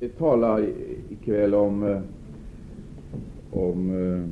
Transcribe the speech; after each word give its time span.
Vi 0.00 0.08
talar 0.08 0.64
ikväll 1.10 1.54
om, 1.54 1.82
eh, 1.82 2.00
om 3.50 3.90
eh, 3.90 4.24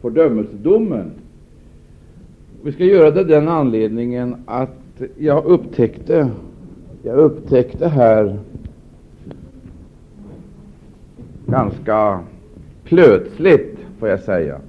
fördömelsedomen. 0.00 1.10
Vi 2.62 2.72
ska 2.72 2.84
göra 2.84 3.10
det 3.10 3.24
den 3.24 3.48
anledningen 3.48 4.36
att 4.46 5.02
jag 5.18 5.44
upptäckte, 5.44 6.30
jag 7.02 7.16
upptäckte 7.18 7.88
här 7.88 8.38
ganska 11.46 12.20
plötsligt, 12.84 13.78
får 13.98 14.08
jag 14.08 14.20
säga, 14.20 14.60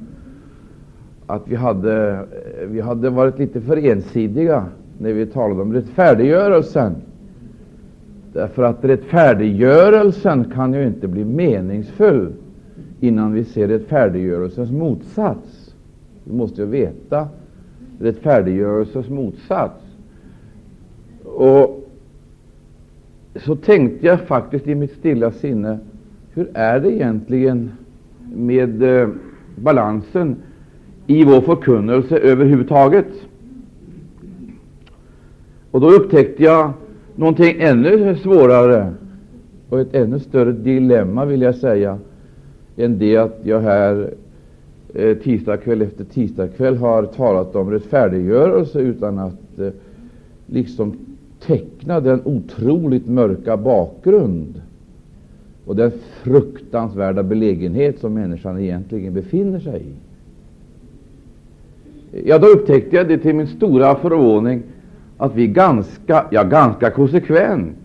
att 1.27 1.47
vi 1.47 1.55
hade, 1.55 2.25
vi 2.67 2.81
hade 2.81 3.09
varit 3.09 3.39
lite 3.39 3.61
för 3.61 3.77
ensidiga 3.77 4.65
när 4.97 5.13
vi 5.13 5.25
talade 5.25 5.61
om 5.61 5.73
rättfärdiggörelsen. 5.73 6.95
Därför 8.33 8.63
att 8.63 8.85
rättfärdiggörelsen 8.85 10.45
kan 10.45 10.73
ju 10.73 10.87
inte 10.87 11.07
bli 11.07 11.25
meningsfull 11.25 12.33
innan 12.99 13.33
vi 13.33 13.45
ser 13.45 13.67
rättfärdiggörelsens 13.67 14.71
motsats. 14.71 15.75
Vi 16.23 16.33
måste 16.33 16.61
ju 16.61 16.67
veta 16.67 17.27
rättfärdiggörelsens 17.99 19.09
motsats. 19.09 19.83
Och 21.23 21.89
så 23.35 23.55
tänkte 23.55 24.07
jag 24.07 24.21
faktiskt 24.21 24.67
i 24.67 24.75
mitt 24.75 24.91
stilla 24.91 25.31
sinne, 25.31 25.79
hur 26.33 26.49
är 26.53 26.79
det 26.79 26.91
egentligen 26.91 27.71
med 28.35 28.83
eh, 28.83 29.09
balansen 29.55 30.35
i 31.07 31.23
vår 31.23 31.41
förkunnelse 31.41 32.17
överhuvudtaget? 32.17 33.07
Och 35.71 35.81
då 35.81 35.89
upptäckte 35.89 36.43
jag 36.43 36.73
någonting 37.19 37.55
ännu 37.59 38.15
svårare 38.15 38.93
och 39.69 39.79
ett 39.79 39.95
ännu 39.95 40.19
större 40.19 40.51
dilemma, 40.51 41.25
vill 41.25 41.41
jag 41.41 41.55
säga, 41.55 41.97
än 42.77 42.99
det 42.99 43.17
att 43.17 43.39
jag 43.43 43.59
här 43.59 44.13
eh, 44.93 45.17
tisdag 45.17 45.57
kväll 45.57 45.81
efter 45.81 46.03
tisdag 46.03 46.47
kväll 46.47 46.77
har 46.77 47.05
talat 47.05 47.55
om 47.55 47.71
rättfärdiggörelse 47.71 48.79
utan 48.79 49.19
att 49.19 49.59
eh, 49.59 49.69
liksom 50.45 50.97
teckna 51.45 51.99
den 51.99 52.21
otroligt 52.25 53.07
mörka 53.07 53.57
bakgrund 53.57 54.61
och 55.65 55.75
den 55.75 55.91
fruktansvärda 56.23 57.23
belägenhet 57.23 57.99
som 57.99 58.13
människan 58.13 58.59
egentligen 58.59 59.13
befinner 59.13 59.59
sig 59.59 59.81
i. 59.81 59.93
Ja, 62.25 62.37
då 62.37 62.47
upptäckte 62.47 62.95
jag 62.95 63.07
det 63.07 63.17
till 63.17 63.35
min 63.35 63.47
stora 63.47 63.95
förvåning 63.95 64.63
att 65.19 65.35
vi 65.35 65.47
ganska, 65.47 66.25
ja, 66.31 66.43
ganska 66.43 66.91
konsekvent 66.91 67.77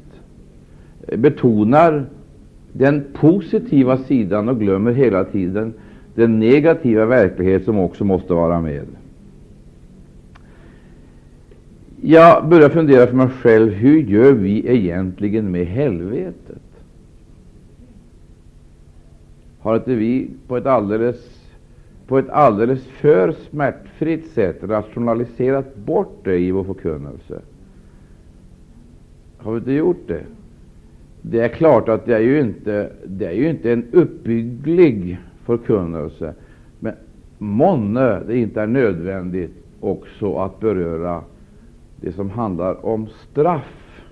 betonar 1.17 2.07
den 2.73 3.05
positiva 3.13 3.99
sidan 3.99 4.49
och 4.49 4.61
glömmer 4.61 4.93
hela 4.93 5.25
tiden 5.25 5.75
den 6.15 6.39
negativa 6.39 7.07
verklighet 7.07 7.65
som 7.65 7.79
också 7.79 8.05
måste 8.05 8.35
vara 8.35 8.61
med. 8.61 8.87
Jag 12.01 12.49
börjar 12.49 12.69
fundera 12.69 13.07
för 13.07 13.17
mig 13.17 13.29
själv, 13.29 13.73
hur 13.73 14.03
gör 14.03 14.33
vi 14.33 14.69
egentligen 14.69 15.51
med 15.51 15.67
helvetet? 15.67 16.63
Har 19.59 19.77
inte 19.77 19.95
vi 19.95 20.31
på 20.47 20.57
ett 20.57 20.67
alldeles 20.67 21.34
på 22.07 22.19
ett 22.19 22.29
alldeles 22.29 22.85
för 22.87 23.33
smärtfritt 23.33 24.27
sätt 24.27 24.57
rationaliserat 24.63 25.77
bort 25.77 26.21
det 26.25 26.39
i 26.39 26.51
vår 26.51 26.65
förkunnelse. 26.65 27.41
Har 29.39 29.53
vi 29.53 29.59
inte 29.59 29.73
gjort 29.73 30.09
det? 30.09 30.23
Det 31.23 31.41
är 31.41 31.49
klart 31.49 31.89
att 31.89 32.07
det 32.07 32.15
är 32.15 32.21
ju 32.21 32.41
inte, 32.41 32.93
det 33.07 33.27
är 33.27 33.33
ju 33.33 33.51
inte 33.51 33.73
en 33.73 33.85
uppbygglig 33.93 35.19
förkunnelse, 35.45 36.35
men 36.81 36.95
månne 37.39 38.21
det 38.27 38.39
inte 38.39 38.61
är 38.61 38.67
nödvändigt 38.67 39.53
också 39.81 40.37
att 40.37 40.61
beröra 40.61 41.23
det 42.01 42.13
som 42.13 42.31
handlar 42.31 42.87
om 42.87 43.07
straff. 43.07 44.03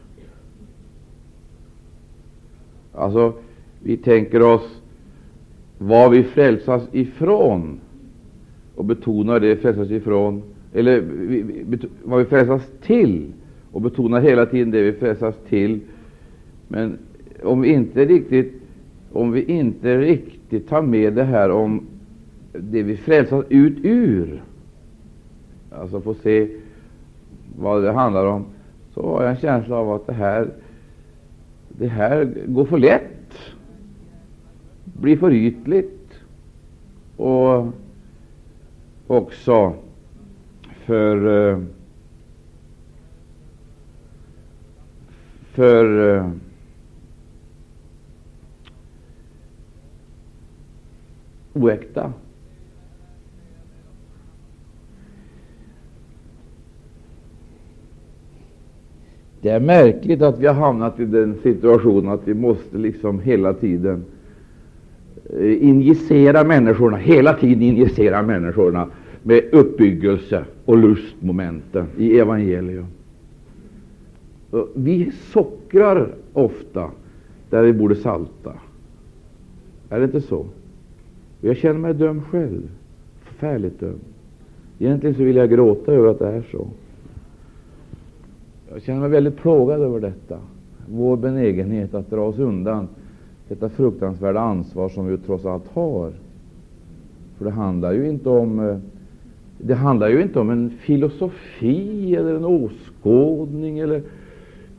Alltså, 2.94 3.32
vi 3.82 3.97
tänker 3.97 4.42
oss 4.42 4.81
vad 5.87 6.10
vi 6.10 6.22
frälsas 6.22 6.82
ifrån 6.93 7.81
och 8.75 8.84
betonar 8.84 9.41
det 9.41 9.56
frälsas 9.56 9.91
ifrån, 9.91 10.43
eller 10.72 11.00
vi, 11.00 11.78
vad 12.03 12.19
vi 12.19 12.25
frälsas 12.25 12.70
till 12.82 13.32
och 13.72 13.81
betonar 13.81 14.21
hela 14.21 14.47
tiden 14.47 14.71
det 14.71 14.82
vi 14.82 14.92
frälsas 14.92 15.34
till. 15.48 15.81
Men 16.69 16.98
om 17.42 17.60
vi 17.60 17.69
inte 17.69 18.04
riktigt, 18.04 18.53
om 19.12 19.32
vi 19.32 19.44
inte 19.44 19.98
riktigt 19.98 20.69
tar 20.69 20.82
med 20.82 21.12
det 21.12 21.25
här 21.25 21.50
om 21.50 21.87
det 22.53 22.82
vi 22.82 22.97
frälsas 22.97 23.44
ut 23.48 23.76
ur, 23.82 24.42
alltså 25.71 26.00
få 26.00 26.15
se 26.15 26.48
vad 27.59 27.82
det 27.82 27.92
handlar 27.92 28.26
om, 28.26 28.44
så 28.94 29.03
har 29.03 29.22
jag 29.22 29.31
en 29.31 29.37
känsla 29.37 29.76
av 29.76 29.92
att 29.92 30.06
det 30.06 30.12
här, 30.12 30.48
det 31.69 31.88
här 31.88 32.28
går 32.47 32.65
för 32.65 32.78
lätt 32.78 33.22
blir 34.92 35.16
för 35.16 35.32
ytligt 35.32 36.14
och 37.16 37.66
också 39.06 39.75
för 40.86 41.50
eh, 41.50 41.58
för 45.53 46.16
eh, 46.16 46.30
oäkta. 51.53 52.12
Det 59.41 59.50
är 59.50 59.60
märkligt 59.60 60.22
att 60.22 60.38
vi 60.38 60.47
har 60.47 60.54
hamnat 60.54 61.00
i 61.00 61.04
den 61.04 61.38
situationen 61.42 62.12
att 62.12 62.28
vi 62.28 62.34
måste 62.34 62.78
liksom 62.78 63.20
hela 63.20 63.54
tiden 63.54 63.92
måste 63.94 64.22
Eh, 65.31 65.65
injicera 65.65 66.44
människorna, 66.44 66.97
hela 66.97 67.34
tiden 67.34 67.62
injicera 67.62 68.22
människorna 68.22 68.88
med 69.22 69.44
uppbyggelse 69.53 70.44
och 70.65 70.78
lustmomenten 70.78 71.87
i 71.99 72.19
evangelium. 72.19 72.87
Vi 74.75 75.10
sockrar 75.10 76.15
ofta 76.33 76.91
där 77.50 77.62
vi 77.62 77.72
borde 77.72 77.94
salta. 77.94 78.53
Är 79.88 79.99
det 79.99 80.05
inte 80.05 80.21
så? 80.21 80.47
Jag 81.41 81.56
känner 81.56 81.78
mig 81.78 81.94
dömd 81.94 82.25
själv. 82.25 82.69
Förfärligt 83.22 83.81
dömd. 83.81 84.00
Egentligen 84.78 85.16
så 85.16 85.22
vill 85.22 85.37
jag 85.37 85.50
gråta 85.50 85.93
över 85.93 86.09
att 86.09 86.19
det 86.19 86.28
är 86.28 86.43
så. 86.50 86.66
Jag 88.72 88.83
känner 88.83 89.00
mig 89.00 89.10
väldigt 89.10 89.37
plågad 89.37 89.81
över 89.81 90.00
detta. 90.00 90.39
Vår 90.89 91.16
benägenhet 91.16 91.94
att 91.94 92.10
dra 92.10 92.21
oss 92.21 92.39
undan 92.39 92.89
detta 93.52 93.68
fruktansvärda 93.68 94.40
ansvar 94.40 94.88
som 94.88 95.06
vi 95.06 95.18
trots 95.18 95.44
allt 95.44 95.68
har. 95.68 96.12
För 97.38 97.44
det 97.44 97.50
handlar 97.50 97.92
ju 97.92 98.08
inte 98.08 98.28
om 98.28 98.60
eh, 98.60 98.76
det 99.58 99.74
handlar 99.74 100.08
ju 100.08 100.22
inte 100.22 100.40
om 100.40 100.50
en 100.50 100.70
filosofi 100.70 102.16
eller 102.16 102.34
en 102.34 102.44
åskådning 102.44 103.78
eller 103.78 104.02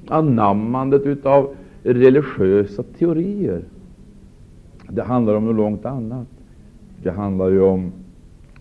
anammandet 0.08 1.26
av 1.26 1.56
religiösa 1.84 2.84
teorier. 2.84 3.64
Det 4.90 5.04
handlar 5.04 5.36
om 5.36 5.46
något 5.46 5.56
långt 5.56 5.86
annat. 5.86 6.28
Det 7.04 7.12
handlar 7.12 7.50
ju 7.50 7.62
om 7.62 7.92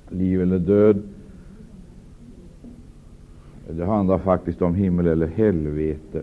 liv 0.08 0.42
eller 0.42 0.58
död. 0.58 1.02
Det 3.70 3.84
handlar 3.84 4.18
faktiskt 4.18 4.62
om 4.62 4.74
himmel 4.74 5.06
eller 5.06 5.26
helvete. 5.26 6.22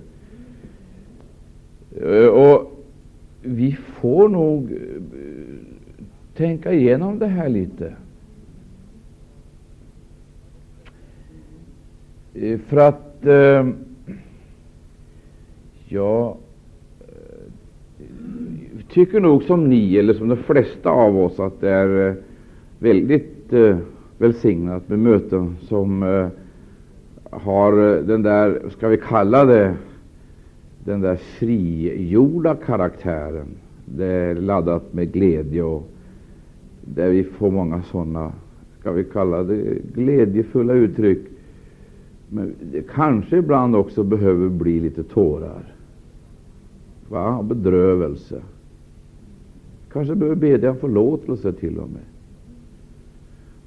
Eh, 2.01 2.27
och 2.27 2.78
vi 3.41 3.71
får 3.71 4.29
nog 4.29 4.71
eh, 4.71 5.01
tänka 6.35 6.73
igenom 6.73 7.19
det 7.19 7.27
här 7.27 7.49
lite. 7.49 7.93
Eh, 12.33 12.59
för 12.59 12.77
att 12.77 13.25
eh, 13.25 13.67
jag 15.87 16.37
eh, 16.99 18.05
tycker 18.93 19.19
nog 19.19 19.43
som 19.43 19.69
ni, 19.69 19.97
eller 19.97 20.13
som 20.13 20.27
de 20.27 20.37
flesta 20.37 20.89
av 20.89 21.17
oss, 21.17 21.39
att 21.39 21.61
det 21.61 21.69
är 21.69 22.15
väldigt 22.79 23.53
välsignat 24.17 24.89
med 24.89 24.99
möten 24.99 25.57
som 25.61 26.01
har 27.29 28.01
den 28.01 28.23
där, 28.23 28.61
ska 28.69 28.87
vi 28.87 28.97
kalla 28.97 29.45
det, 29.45 29.75
den 30.89 31.01
där 31.01 31.15
frigjorda 31.15 32.55
karaktären. 32.55 33.47
Det 33.85 34.05
är 34.05 34.35
laddat 34.35 34.93
med 34.93 35.11
glädje 35.11 35.63
och 35.63 35.89
där 36.81 37.09
vi 37.09 37.23
får 37.23 37.51
många 37.51 37.83
sådana, 37.83 38.31
ska 38.79 38.91
vi 38.91 39.03
kalla 39.03 39.43
det, 39.43 39.77
glädjefulla 39.93 40.73
uttryck. 40.73 41.19
Men 42.29 42.53
det 42.71 42.81
kanske 42.81 43.37
ibland 43.37 43.75
också 43.75 44.03
behöver 44.03 44.49
bli 44.49 44.79
lite 44.79 45.03
tårar. 45.03 45.73
va? 47.09 47.43
bedrövelse. 47.43 48.41
Kanske 49.91 50.15
behöver 50.15 50.35
bedja 50.35 50.75
förlåtelse 50.75 51.53
till 51.53 51.77
och 51.77 51.89
med 51.89 52.03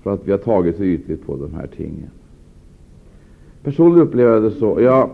för 0.02 0.14
att 0.14 0.28
vi 0.28 0.30
har 0.30 0.38
tagit 0.38 0.76
så 0.76 0.84
ytligt 0.84 1.26
på 1.26 1.36
de 1.36 1.54
här 1.54 1.66
tingen. 1.66 2.10
Personligen 3.62 4.06
upplever 4.08 4.32
jag 4.32 4.42
det 4.42 4.50
så. 4.50 4.80
Jag, 4.80 5.10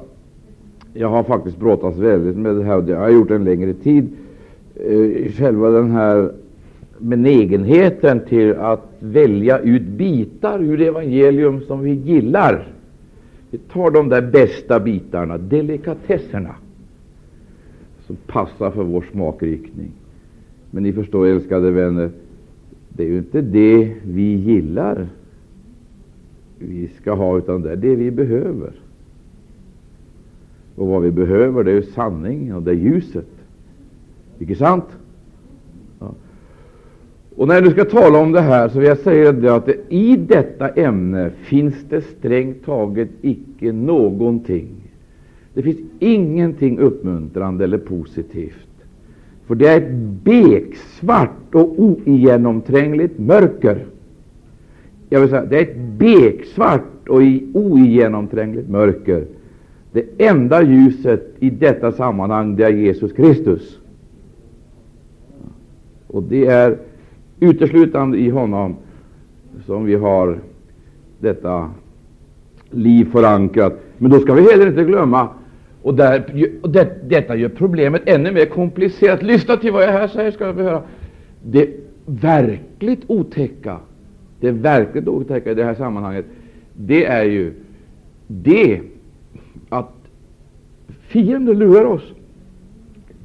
jag 0.98 1.08
har 1.08 1.22
faktiskt 1.22 1.58
brottats 1.58 1.98
väldigt 1.98 2.36
med 2.36 2.56
det 2.56 2.64
här 2.64 2.76
och 2.76 2.84
det 2.84 2.94
har 2.94 3.02
jag 3.02 3.12
gjort 3.12 3.30
en 3.30 3.44
längre 3.44 3.74
tid. 3.74 4.08
Eh, 4.74 5.32
själva 5.32 5.70
den 5.70 5.90
här 5.90 6.32
benägenheten 6.98 8.20
till 8.28 8.54
att 8.54 8.92
välja 8.98 9.58
ut 9.58 9.82
bitar 9.82 10.62
ur 10.62 10.80
evangelium 10.80 11.60
som 11.60 11.80
vi 11.80 11.92
gillar. 11.92 12.66
Vi 13.50 13.58
tar 13.58 13.90
de 13.90 14.08
där 14.08 14.22
bästa 14.22 14.80
bitarna, 14.80 15.38
delikatesserna, 15.38 16.54
som 18.06 18.16
passar 18.26 18.70
för 18.70 18.82
vår 18.82 19.04
smakriktning. 19.12 19.90
Men 20.70 20.82
ni 20.82 20.92
förstår, 20.92 21.26
älskade 21.26 21.70
vänner, 21.70 22.10
det 22.88 23.02
är 23.02 23.08
ju 23.08 23.18
inte 23.18 23.40
det 23.40 23.92
vi 24.04 24.34
gillar 24.34 25.08
vi 26.58 26.88
ska 27.00 27.12
ha, 27.12 27.38
utan 27.38 27.62
det 27.62 27.72
är 27.72 27.76
det 27.76 27.94
vi 27.94 28.10
behöver. 28.10 28.72
Och 30.78 30.86
vad 30.86 31.02
vi 31.02 31.10
behöver, 31.10 31.64
det 31.64 31.72
är 31.72 31.82
sanningen 31.82 32.56
och 32.56 32.62
det 32.62 32.70
är 32.70 32.74
ljuset. 32.74 33.26
Icke 34.38 34.54
sant? 34.54 34.84
Ja. 36.00 36.14
Och 37.36 37.48
när 37.48 37.54
jag 37.54 37.64
nu 37.64 37.70
ska 37.70 37.84
tala 37.84 38.18
om 38.18 38.32
det 38.32 38.40
här 38.40 38.68
så 38.68 38.78
vill 38.78 38.88
jag 38.88 38.98
säga 38.98 39.32
det 39.32 39.54
att 39.54 39.66
det, 39.66 39.76
i 39.88 40.16
detta 40.16 40.68
ämne 40.68 41.30
finns 41.30 41.74
det 41.88 42.00
strängt 42.00 42.64
taget 42.64 43.08
icke 43.22 43.72
någonting. 43.72 44.68
Det 45.54 45.62
finns 45.62 45.78
ingenting 45.98 46.78
uppmuntrande 46.78 47.64
eller 47.64 47.78
positivt. 47.78 48.68
För 49.46 49.54
det 49.54 49.68
är 49.68 49.80
ett 49.80 49.92
beksvart 50.24 51.54
och 51.54 51.80
oigenomträngligt 51.80 53.18
mörker. 53.18 53.86
Jag 55.08 55.20
vill 55.20 55.28
säga, 55.28 55.44
det 55.44 55.58
är 55.58 55.62
ett 55.62 55.98
beksvart 55.98 57.08
och 57.08 57.20
oigenomträngligt 57.52 58.68
mörker. 58.68 59.24
Det 59.92 60.04
enda 60.18 60.62
ljuset 60.62 61.34
i 61.38 61.50
detta 61.50 61.92
sammanhang 61.92 62.56
det 62.56 62.64
är 62.64 62.70
Jesus 62.70 63.12
Kristus. 63.12 63.78
Och 66.06 66.22
det 66.22 66.46
är 66.46 66.78
uteslutande 67.40 68.18
i 68.18 68.30
honom 68.30 68.76
som 69.66 69.84
vi 69.84 69.94
har 69.94 70.38
detta 71.18 71.70
liv 72.70 73.04
förankrat. 73.12 73.80
Men 73.98 74.10
då 74.10 74.18
ska 74.18 74.34
vi 74.34 74.50
heller 74.50 74.66
inte 74.66 74.84
glömma, 74.84 75.28
och, 75.82 75.94
där, 75.94 76.48
och 76.62 76.70
det, 76.70 77.08
detta 77.08 77.36
gör 77.36 77.48
problemet 77.48 78.02
ännu 78.06 78.32
mer 78.32 78.46
komplicerat. 78.46 79.22
Lyssna 79.22 79.56
till 79.56 79.72
vad 79.72 79.82
jag 79.82 79.92
här 79.92 80.08
säger, 80.08 80.30
ska 80.30 80.52
vi 80.52 80.62
höra. 80.62 80.82
Det 81.44 81.68
verkligt 82.06 83.00
otäcka, 83.06 83.78
det 84.40 84.50
verkligt 84.50 85.08
otäcka 85.08 85.50
i 85.50 85.54
det 85.54 85.64
här 85.64 85.74
sammanhanget, 85.74 86.24
det 86.76 87.04
är 87.04 87.24
ju 87.24 87.52
det 88.26 88.80
att 89.68 89.94
fienden 91.08 91.58
lurar 91.58 91.84
oss. 91.84 92.12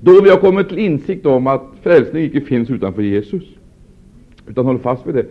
Då 0.01 0.21
vi 0.21 0.29
har 0.29 0.37
kommit 0.37 0.69
till 0.69 0.79
insikt 0.79 1.25
om 1.25 1.47
att 1.47 1.63
frälsning 1.81 2.23
icke 2.23 2.41
finns 2.41 2.69
utanför 2.69 3.01
Jesus, 3.01 3.43
utan 4.47 4.65
håller 4.65 4.79
fast 4.79 5.07
vid 5.07 5.15
det, 5.15 5.25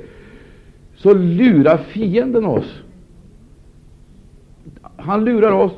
så 0.96 1.14
lurar 1.14 1.76
fienden 1.76 2.44
oss. 2.44 2.82
Han 4.96 5.24
lurar 5.24 5.52
oss 5.52 5.72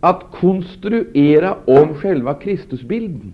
att 0.00 0.24
konstruera 0.30 1.56
om 1.64 1.94
själva 1.94 2.34
Kristusbilden. 2.34 3.32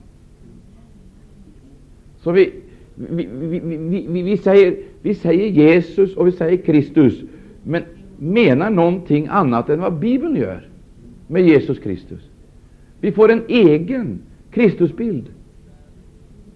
Så 2.21 2.33
vi, 2.33 2.53
vi, 2.95 3.29
vi, 3.33 4.07
vi, 4.09 4.23
vi, 4.23 4.37
säger, 4.37 4.77
vi 5.03 5.15
säger 5.15 5.47
Jesus 5.47 6.17
och 6.17 6.27
vi 6.27 6.33
säger 6.33 6.57
Kristus, 6.57 7.23
men 7.63 7.83
menar 8.19 8.71
någonting 8.71 9.27
annat 9.31 9.69
än 9.69 9.81
vad 9.81 9.99
Bibeln 9.99 10.37
gör 10.37 10.69
med 11.27 11.43
Jesus 11.43 11.79
Kristus. 11.79 12.21
Vi 13.01 13.13
får 13.13 13.33
en 13.33 13.43
egen 13.49 14.19
Kristusbild, 14.51 15.27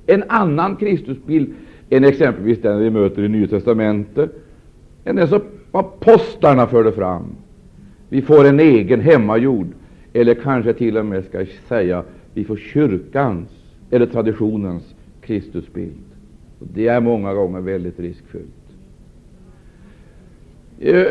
en 0.07 0.25
annan 0.29 0.77
Kristusbild 0.77 1.55
än 1.91 2.05
exempelvis 2.05 2.63
den 2.63 2.81
vi 2.81 2.91
möter 2.91 3.23
i 3.23 3.29
Nya 3.29 3.47
testamentet, 3.47 4.31
än 5.05 5.17
den 5.17 5.29
som 5.29 5.41
apostlarna 5.73 6.67
förde 6.67 6.93
fram. 6.93 7.25
Vi 8.09 8.23
får 8.23 8.45
en 8.45 8.61
egen 8.61 9.01
hemmagjord, 9.01 9.67
eller 10.13 10.35
kanske 10.35 10.73
till 10.73 10.97
och 10.97 11.07
med 11.07 11.25
ska 11.25 11.47
säga 11.69 12.05
vi 12.35 12.45
får 12.45 12.57
kyrkans 12.57 13.49
eller 13.91 14.07
traditionens 14.07 14.95
Kristusbild. 15.21 16.05
Det 16.59 16.89
är 16.89 17.01
många 17.01 17.35
gånger 17.35 17.61
väldigt 17.61 18.01
riskfyllt. 18.01 18.45
Eh, 20.81 21.07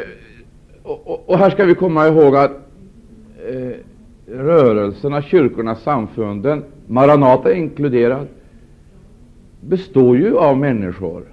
och, 1.26 1.38
här 1.38 1.50
ska 1.50 1.66
vi 1.66 1.76
komma 1.76 2.08
ihåg 2.08 2.36
att 2.36 2.69
eh, 3.50 3.72
rörelserna, 4.26 5.22
kyrkorna, 5.22 5.76
samfunden, 5.76 6.64
Maranata 6.88 7.54
inkluderad, 7.54 8.28
består 9.62 10.18
ju 10.18 10.38
av 10.38 10.58
människor 10.58 11.24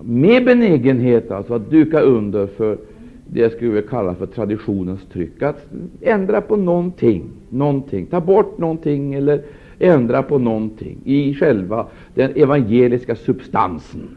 med 0.00 0.44
benägenhet 0.44 1.30
alltså 1.30 1.54
att 1.54 1.70
duka 1.70 2.00
under 2.00 2.46
för 2.46 2.78
det 3.26 3.40
jag 3.40 3.52
skulle 3.52 3.70
vilja 3.70 3.88
kalla 3.88 4.14
för 4.14 4.26
traditionens 4.26 5.00
tryck. 5.12 5.42
Att 5.42 5.66
ändra 6.00 6.40
på 6.40 6.56
någonting, 6.56 7.24
någonting, 7.48 8.06
ta 8.06 8.20
bort 8.20 8.58
någonting 8.58 9.14
eller 9.14 9.42
ändra 9.78 10.22
på 10.22 10.38
någonting 10.38 10.98
i 11.04 11.34
själva 11.34 11.86
den 12.14 12.30
evangeliska 12.36 13.16
substansen. 13.16 14.08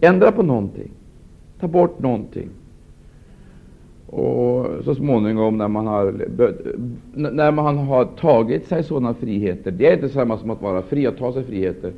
Ändra 0.00 0.32
på 0.32 0.42
någonting, 0.42 0.90
ta 1.60 1.68
bort 1.68 1.98
någonting. 1.98 2.48
Och 4.12 4.84
så 4.84 4.94
småningom, 4.94 5.58
när 5.58 5.68
man 5.68 5.86
har, 5.86 6.14
när 7.14 7.52
man 7.52 7.78
har 7.78 8.04
tagit 8.04 8.66
sig 8.66 8.84
sådana 8.84 9.14
friheter, 9.14 9.70
det 9.70 9.86
är 9.86 9.94
inte 9.94 10.08
samma 10.08 10.38
som 10.38 10.50
att 10.50 10.62
vara 10.62 10.82
fri, 10.82 11.06
att 11.06 11.18
ta 11.18 11.32
sig 11.32 11.44
friheter, 11.44 11.92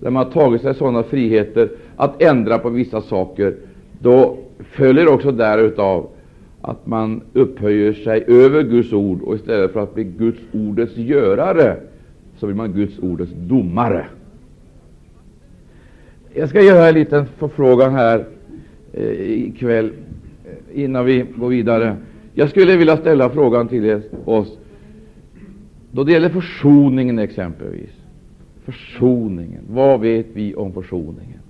när 0.00 0.10
man 0.10 0.24
har 0.24 0.32
tagit 0.32 0.62
sig 0.62 0.74
sådana 0.74 1.02
friheter 1.02 1.68
att 1.96 2.22
ändra 2.22 2.58
på 2.58 2.68
vissa 2.68 3.00
saker, 3.00 3.54
då 3.98 4.36
följer 4.58 5.08
också 5.08 5.32
därutav 5.32 6.08
att 6.60 6.86
man 6.86 7.20
upphöjer 7.32 7.92
sig 7.92 8.24
över 8.26 8.62
Guds 8.62 8.92
ord. 8.92 9.22
Och 9.22 9.34
istället 9.34 9.72
för 9.72 9.80
att 9.80 9.94
bli 9.94 10.04
Guds 10.04 10.40
ordets 10.52 10.96
görare 10.96 11.76
så 12.36 12.46
blir 12.46 12.56
man 12.56 12.72
Guds 12.72 12.98
ordets 12.98 13.32
domare. 13.36 14.06
Jag 16.34 16.48
ska 16.48 16.60
göra 16.60 16.88
en 16.88 16.94
liten 16.94 17.26
förfrågan 17.26 17.94
här 17.94 18.24
eh, 18.92 19.20
ikväll. 19.20 19.90
Eh, 20.46 20.82
innan 20.84 21.04
vi 21.04 21.24
går 21.36 21.48
vidare. 21.48 21.96
Jag 22.34 22.50
skulle 22.50 22.76
vilja 22.76 22.96
ställa 22.96 23.30
frågan 23.30 23.68
till 23.68 23.84
er, 23.84 24.02
oss 24.24 24.58
då 25.96 26.04
det 26.04 26.12
gäller 26.12 26.28
försoningen 26.28 27.18
exempelvis. 27.18 27.90
Försoningen. 28.64 29.62
Vad 29.70 30.00
vet 30.00 30.26
vi 30.32 30.54
om 30.54 30.72
försoningen? 30.72 31.40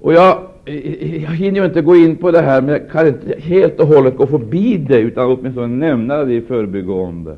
Och 0.00 0.12
jag, 0.12 0.46
jag 0.64 1.30
hinner 1.30 1.60
ju 1.60 1.66
inte 1.66 1.82
gå 1.82 1.96
in 1.96 2.16
på 2.16 2.30
det 2.30 2.40
här, 2.40 2.62
men 2.62 2.70
jag 2.70 2.90
kan 2.90 3.06
inte 3.06 3.40
helt 3.40 3.80
och 3.80 3.86
hållet 3.86 4.16
gå 4.16 4.26
förbi 4.26 4.76
det, 4.76 4.98
utan 4.98 5.30
åtminstone 5.30 5.66
nämna 5.66 6.24
det 6.24 6.34
i 6.34 6.40
förbigående. 6.40 7.36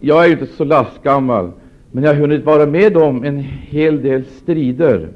Jag 0.00 0.24
är 0.24 0.26
ju 0.26 0.32
inte 0.32 0.46
så 0.46 0.64
lastgammal, 0.64 1.50
men 1.92 2.04
jag 2.04 2.14
har 2.14 2.20
hunnit 2.20 2.44
vara 2.44 2.66
med 2.66 2.96
om 2.96 3.24
en 3.24 3.38
hel 3.38 4.02
del 4.02 4.24
strider. 4.24 5.08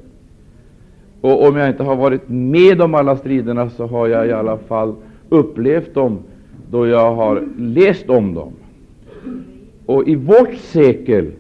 Och 1.21 1.49
om 1.49 1.57
jag 1.57 1.69
inte 1.69 1.83
har 1.83 1.97
varit 1.97 2.29
med 2.29 2.83
om 2.83 2.95
alla 2.95 3.17
striderna, 3.17 3.71
så 3.71 3.87
har 3.87 4.09
jag 4.09 4.27
i 4.27 4.33
alla 4.33 4.59
fall 4.59 4.95
upplevt 5.29 5.95
dem 5.95 6.19
då 6.71 6.87
jag 6.87 7.15
har 7.15 7.45
läst 7.59 8.11
om 8.11 8.35
dem. 8.35 8.53
Och 9.87 10.09
i 10.09 10.15
vårt 10.15 10.55
sekel 10.55 11.33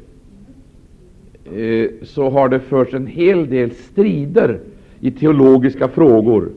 eh, 1.55 1.91
så 2.03 2.31
har 2.31 2.49
det 2.49 2.61
förts 2.61 2.95
en 2.95 3.07
hel 3.07 3.49
del 3.49 3.71
strider 3.71 4.61
i 5.01 5.11
teologiska 5.11 5.89
frågor. 5.89 6.49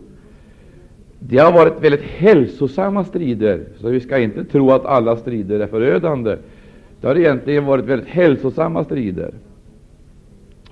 Det 1.20 1.38
har 1.38 1.52
varit 1.52 1.84
väldigt 1.84 2.02
hälsosamma 2.02 3.04
strider, 3.04 3.64
så 3.78 3.90
vi 3.90 4.00
ska 4.00 4.20
inte 4.20 4.44
tro 4.44 4.72
att 4.72 4.86
alla 4.86 5.16
strider 5.16 5.60
är 5.60 5.68
förödande. 5.68 6.38
Det 7.02 7.08
har 7.08 7.18
egentligen 7.18 7.66
varit 7.66 7.86
väldigt 7.86 8.08
hälsosamma 8.08 8.84
strider. 8.84 9.34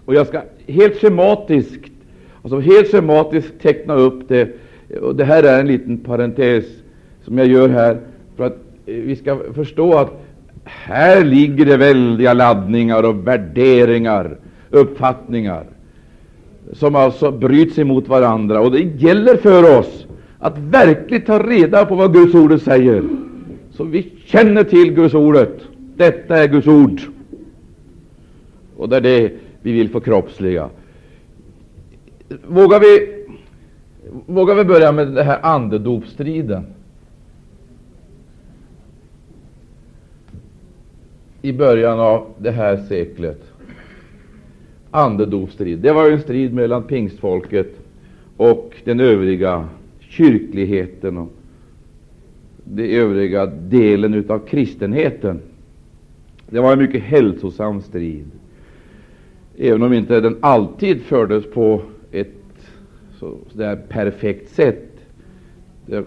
Och 0.05 0.15
jag 0.15 0.27
ska 0.27 0.41
helt 0.67 0.95
schematiskt, 0.95 1.91
och 2.41 2.49
som 2.49 2.61
helt 2.61 2.91
schematiskt 2.91 3.61
teckna 3.61 3.93
upp 3.93 4.27
det. 4.27 4.49
Och 5.01 5.15
det 5.15 5.23
här 5.23 5.43
är 5.43 5.59
en 5.59 5.67
liten 5.67 5.97
parentes 5.97 6.65
som 7.23 7.37
jag 7.37 7.47
gör 7.47 7.69
här 7.69 7.97
för 8.37 8.43
att 8.43 8.57
eh, 8.85 8.95
vi 8.95 9.15
ska 9.15 9.37
förstå 9.53 9.97
att 9.97 10.11
här 10.63 11.23
ligger 11.23 11.65
det 11.65 11.77
väldiga 11.77 12.33
laddningar 12.33 13.03
och 13.03 13.27
värderingar, 13.27 14.37
uppfattningar 14.69 15.65
som 16.73 16.95
alltså 16.95 17.31
bryts 17.31 17.79
emot 17.79 18.07
varandra. 18.07 18.61
Och 18.61 18.71
det 18.71 18.79
gäller 18.79 19.37
för 19.37 19.79
oss 19.79 20.07
att 20.39 20.57
verkligen 20.57 21.25
ta 21.25 21.39
reda 21.39 21.85
på 21.85 21.95
vad 21.95 22.13
Guds 22.13 22.35
ord 22.35 22.61
säger, 22.61 23.03
så 23.71 23.83
vi 23.83 24.11
känner 24.25 24.63
till 24.63 24.93
Guds 24.93 25.13
ordet. 25.13 25.59
Detta 25.97 26.37
är 26.37 26.47
Guds 26.47 26.67
ord, 26.67 27.01
och 28.77 28.89
det 28.89 28.97
är 28.97 29.01
det 29.01 29.31
vi 29.61 29.71
vill 29.71 29.89
förkroppsliga. 29.89 30.69
Vågar 32.47 32.79
vi, 32.79 33.23
vågar 34.25 34.55
vi 34.55 34.63
börja 34.63 34.91
med 34.91 35.07
den 35.07 35.25
här 35.25 35.39
andedopstriden? 35.41 36.65
I 41.41 41.53
början 41.53 41.99
av 41.99 42.27
det 42.37 42.51
här 42.51 42.77
seklet. 42.77 43.41
Andedopstrid. 44.91 45.79
Det 45.79 45.93
var 45.93 46.11
en 46.11 46.21
strid 46.21 46.53
mellan 46.53 46.83
pingstfolket 46.83 47.79
och 48.37 48.73
den 48.83 48.99
övriga 48.99 49.67
kyrkligheten 49.99 51.17
och 51.17 51.29
den 52.63 52.85
övriga 52.85 53.45
delen 53.45 54.25
av 54.29 54.39
kristenheten. 54.39 55.39
Det 56.49 56.59
var 56.59 56.73
en 56.73 56.79
mycket 56.79 57.03
hälsosam 57.03 57.81
strid, 57.81 58.25
även 59.57 59.83
om 59.83 59.93
inte 59.93 60.19
den 60.19 60.37
alltid 60.41 61.01
fördes 61.01 61.51
på 61.51 61.81
så, 63.19 63.37
så 63.51 63.57
där 63.57 63.75
perfekt 63.75 64.49
sätt. 64.49 64.85
Det 65.85 66.05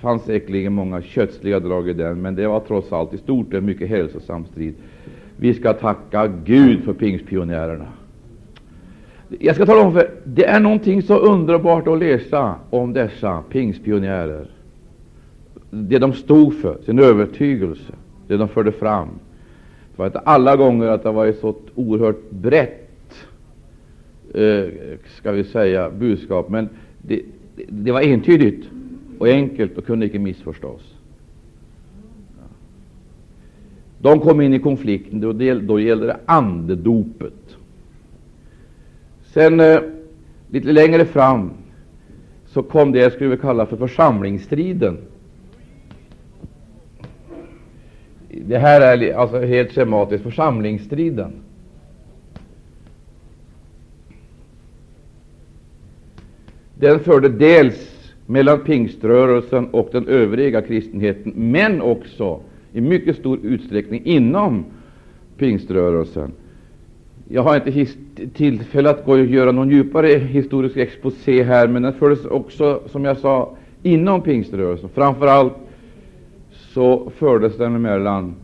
fanns 0.00 0.22
säkerligen 0.22 0.72
många 0.72 1.02
kötsliga 1.02 1.60
drag 1.60 1.88
i 1.88 1.92
den, 1.92 2.22
men 2.22 2.34
det 2.34 2.46
var 2.46 2.60
trots 2.60 2.92
allt 2.92 3.14
i 3.14 3.18
stort 3.18 3.54
en 3.54 3.64
mycket 3.64 3.88
hälsosam 3.88 4.44
strid. 4.44 4.74
Vi 5.36 5.54
ska 5.54 5.72
tacka 5.72 6.26
Gud 6.44 6.84
för 6.84 6.92
pingstpionjärerna. 6.92 7.86
Jag 9.38 9.54
ska 9.54 9.66
tala 9.66 9.82
om 9.82 9.92
för 9.92 10.10
det 10.24 10.44
är 10.44 10.60
någonting 10.60 11.02
så 11.02 11.18
underbart 11.18 11.88
att 11.88 11.98
läsa 11.98 12.54
om 12.70 12.92
dessa 12.92 13.42
pingstpionjärer. 13.50 14.46
Det 15.70 15.98
de 15.98 16.12
stod 16.12 16.54
för, 16.54 16.78
sin 16.84 16.98
övertygelse, 16.98 17.92
det 18.26 18.36
de 18.36 18.48
förde 18.48 18.72
fram. 18.72 19.08
Det 19.90 19.98
var 19.98 20.06
inte 20.06 20.18
alla 20.18 20.56
gånger 20.56 20.86
att 20.86 21.02
det 21.02 21.12
var 21.12 21.32
så 21.32 21.56
oerhört 21.74 22.30
brett 22.30 22.81
Eh, 24.34 24.68
ska 25.18 25.32
vi 25.32 25.44
säga, 25.44 25.90
budskap, 25.90 26.48
men 26.48 26.68
det, 27.02 27.22
det 27.68 27.92
var 27.92 28.00
entydigt 28.00 28.68
och 29.18 29.28
enkelt 29.28 29.78
och 29.78 29.86
kunde 29.86 30.06
icke 30.06 30.18
missförstås. 30.18 30.94
De 33.98 34.20
kom 34.20 34.40
in 34.40 34.54
i 34.54 34.58
konflikten, 34.58 35.24
och 35.24 35.36
det, 35.36 35.54
då 35.54 35.80
gällde 35.80 36.06
det 36.06 36.20
andedopet. 36.26 37.56
Sen 39.24 39.60
eh, 39.60 39.80
lite 40.50 40.72
längre 40.72 41.04
fram 41.04 41.50
så 42.46 42.62
kom 42.62 42.92
det 42.92 42.98
jag 42.98 43.12
skulle 43.12 43.36
kalla 43.36 43.66
för 43.66 43.76
församlingsstriden. 43.76 44.98
Det 48.28 48.58
här 48.58 48.80
är 48.80 49.14
alltså 49.14 49.40
helt 49.40 49.72
schematiskt 49.72 50.24
församlingsstriden. 50.24 51.32
Den 56.82 57.00
förde 57.00 57.28
dels 57.28 58.12
mellan 58.26 58.58
pingströrelsen 58.60 59.68
och 59.70 59.88
den 59.92 60.08
övriga 60.08 60.62
kristenheten, 60.62 61.32
men 61.36 61.82
också 61.82 62.40
i 62.72 62.80
mycket 62.80 63.16
stor 63.16 63.38
utsträckning 63.42 64.02
inom 64.04 64.64
pingströrelsen. 65.36 66.32
Jag 67.28 67.42
har 67.42 67.56
inte 67.56 67.86
tillfälle 68.34 68.90
att 68.90 69.04
gå 69.04 69.12
och 69.12 69.24
göra 69.24 69.52
någon 69.52 69.70
djupare 69.70 70.08
historisk 70.08 70.76
exposé 70.76 71.42
här, 71.42 71.68
men 71.68 71.82
den 71.82 71.92
fördes 71.92 72.24
också, 72.24 72.82
som 72.86 73.04
jag 73.04 73.16
sa, 73.16 73.56
inom 73.82 74.20
pingströrelsen. 74.22 74.88
Framför 74.94 75.26
allt 75.26 75.54
så 76.50 77.10
fördes 77.16 77.56
den 77.56 77.82
mellan 77.82 78.34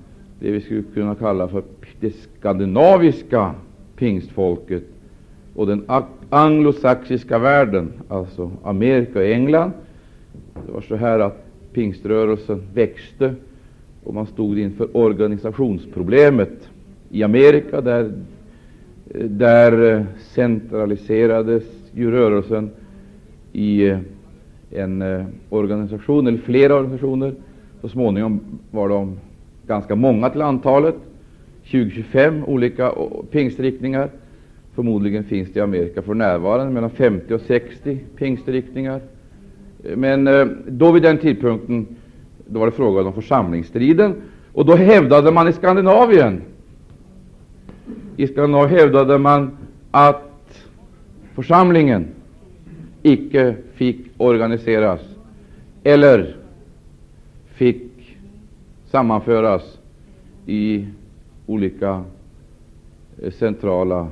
det 0.41 0.51
vi 0.51 0.61
skulle 0.61 0.83
kunna 0.95 1.15
kalla 1.15 1.49
för 1.49 1.63
det 2.01 2.13
skandinaviska 2.39 3.55
pingstfolket 3.97 4.83
och 5.55 5.67
den 5.67 5.85
anglosaxiska 6.31 7.39
världen, 7.39 7.93
alltså 8.09 8.51
Amerika 8.63 9.19
och 9.19 9.25
England. 9.25 9.73
Det 10.67 10.73
var 10.73 10.81
så 10.81 10.97
här 10.97 11.19
att 11.19 11.45
pingströrelsen 11.73 12.63
växte 12.75 13.35
och 14.05 14.15
man 14.15 14.27
stod 14.27 14.59
inför 14.59 14.97
organisationsproblemet 14.97 16.69
i 17.11 17.23
Amerika, 17.23 17.81
där 17.81 18.13
där 19.15 20.07
centraliserades 20.19 21.65
ju 21.93 22.11
rörelsen 22.11 22.71
i 23.53 23.95
en 24.71 25.03
eh, 25.03 25.25
organisation, 25.51 26.27
eller 26.27 26.39
flera 26.39 26.75
organisationer. 26.75 27.35
Så 27.81 27.89
småningom 27.89 28.41
var 28.71 28.89
de 28.89 29.19
ganska 29.67 29.95
många 29.95 30.31
till 30.31 30.43
antalet, 30.43 30.95
20-25 31.65 32.45
olika 32.47 32.93
pingstriktningar. 33.31 34.11
Förmodligen 34.79 35.25
finns 35.25 35.53
det 35.53 35.59
i 35.59 35.63
Amerika 35.63 36.03
för 36.03 36.15
närvarande 36.15 36.73
mellan 36.73 36.91
50 36.91 37.35
och 37.35 37.41
60 37.41 37.99
pingstriktningar. 38.17 39.01
Men 39.97 40.27
eh, 40.27 40.47
då 40.67 40.93
vid 40.93 41.03
den 41.03 41.19
tidpunkten 41.19 41.87
då 42.47 42.59
var 42.59 42.67
det 42.67 42.73
fråga 42.73 43.03
om 43.03 43.13
församlingsstriden, 43.13 44.15
och 44.53 44.67
då 44.67 44.75
hävdade 44.75 45.33
man 45.33 45.49
i 45.49 45.53
Skandinavien 45.53 46.43
i 48.17 48.27
Skandinavien 48.27 48.79
hävdade 48.79 49.19
man 49.19 49.57
att 49.91 50.65
församlingen 51.35 52.07
icke 53.03 53.57
fick 53.75 54.01
organiseras 54.17 55.01
eller 55.85 56.37
fick 57.47 58.17
sammanföras 58.91 59.79
i 60.47 60.87
olika 61.47 62.05
eh, 63.23 63.31
centrala 63.31 64.09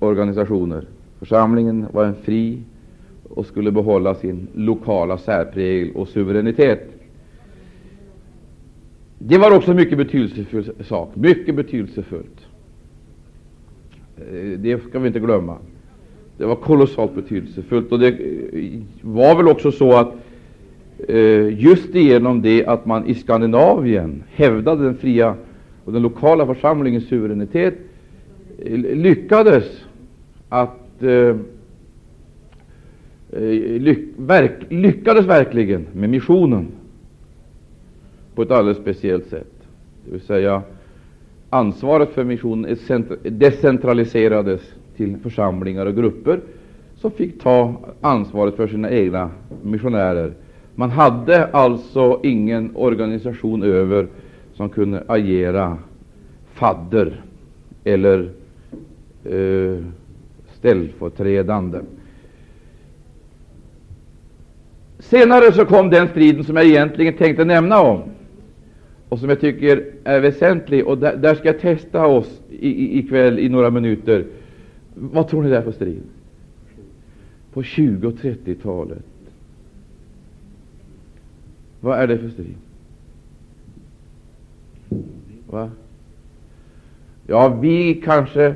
organisationer. 0.00 0.84
Församlingen 1.18 1.86
var 1.92 2.04
en 2.04 2.14
fri 2.14 2.58
och 3.28 3.46
skulle 3.46 3.72
behålla 3.72 4.14
sin 4.14 4.48
lokala 4.54 5.18
särprägel 5.18 5.90
och 5.94 6.08
suveränitet. 6.08 6.90
Det 9.18 9.38
var 9.38 9.56
också 9.56 9.74
mycket 9.74 9.98
betydelsefull 9.98 10.70
sak, 10.84 11.16
mycket 11.16 11.54
betydelsefullt. 11.54 12.46
Eh, 14.16 14.58
det 14.58 14.82
ska 14.82 14.98
vi 14.98 15.06
inte 15.06 15.20
glömma. 15.20 15.56
Det 16.36 16.46
var 16.46 16.56
kolossalt 16.56 17.14
betydelsefullt. 17.14 17.92
Och 17.92 17.98
det 17.98 18.08
eh, 18.08 18.80
var 19.02 19.36
väl 19.36 19.48
också 19.48 19.72
så 19.72 19.92
att 19.92 20.12
eh, 21.08 21.60
just 21.60 21.94
genom 21.94 22.42
det 22.42 22.66
att 22.66 22.86
man 22.86 23.06
i 23.06 23.14
Skandinavien 23.14 24.22
hävdade 24.34 24.84
den 24.84 24.96
fria 24.96 25.34
och 25.84 25.92
den 25.92 26.02
lokala 26.02 26.46
församlingens 26.46 27.08
suveränitet 27.08 27.74
lyckades 28.94 29.64
att 30.50 31.02
eh, 31.02 31.36
eh, 33.32 33.80
lyckades 34.68 35.26
verkligen 35.26 35.86
med 35.92 36.10
missionen 36.10 36.66
på 38.34 38.42
ett 38.42 38.50
alldeles 38.50 38.78
speciellt 38.78 39.26
sätt. 39.26 39.52
Det 40.04 40.12
vill 40.12 40.20
säga 40.20 40.62
ansvaret 41.50 42.10
för 42.10 42.24
missionen 42.24 42.76
decentraliserades 43.22 44.60
till 44.96 45.16
församlingar 45.16 45.86
och 45.86 45.96
grupper 45.96 46.40
som 46.96 47.10
fick 47.10 47.42
ta 47.42 47.74
ansvaret 48.00 48.56
för 48.56 48.68
sina 48.68 48.90
egna 48.90 49.30
missionärer. 49.62 50.32
Man 50.74 50.90
hade 50.90 51.46
alltså 51.46 52.20
ingen 52.22 52.76
organisation 52.76 53.62
över 53.62 54.06
som 54.54 54.68
kunde 54.68 55.04
agera 55.06 55.78
fadder 56.52 57.24
eller 57.84 58.30
eh, 59.24 59.84
ställföreträdande. 60.60 61.80
Senare 64.98 65.52
så 65.52 65.64
kom 65.64 65.90
den 65.90 66.08
striden 66.08 66.44
som 66.44 66.56
jag 66.56 66.66
egentligen 66.66 67.16
tänkte 67.16 67.44
nämna 67.44 67.80
om 67.80 68.02
och 69.08 69.18
som 69.18 69.28
jag 69.28 69.40
tycker 69.40 69.92
är 70.04 70.20
väsentlig. 70.20 70.86
Och 70.86 70.98
där, 70.98 71.16
där 71.16 71.34
ska 71.34 71.46
jag 71.46 71.60
testa 71.60 72.06
oss 72.06 72.40
i, 72.50 72.68
i, 72.68 72.98
ikväll 72.98 73.38
i 73.38 73.48
några 73.48 73.70
minuter. 73.70 74.26
Vad 74.94 75.28
tror 75.28 75.42
ni 75.42 75.50
det 75.50 75.56
är 75.56 75.62
för 75.62 75.72
strid? 75.72 76.02
På 77.52 77.62
20 77.62 78.08
och 78.08 78.14
30-talet. 78.14 79.04
Vad 81.80 81.98
är 81.98 82.06
det 82.06 82.18
för 82.18 82.28
strid? 82.28 82.54
Va? 85.50 85.70
Ja, 87.26 87.48
vi 87.48 87.94
kanske 87.94 88.54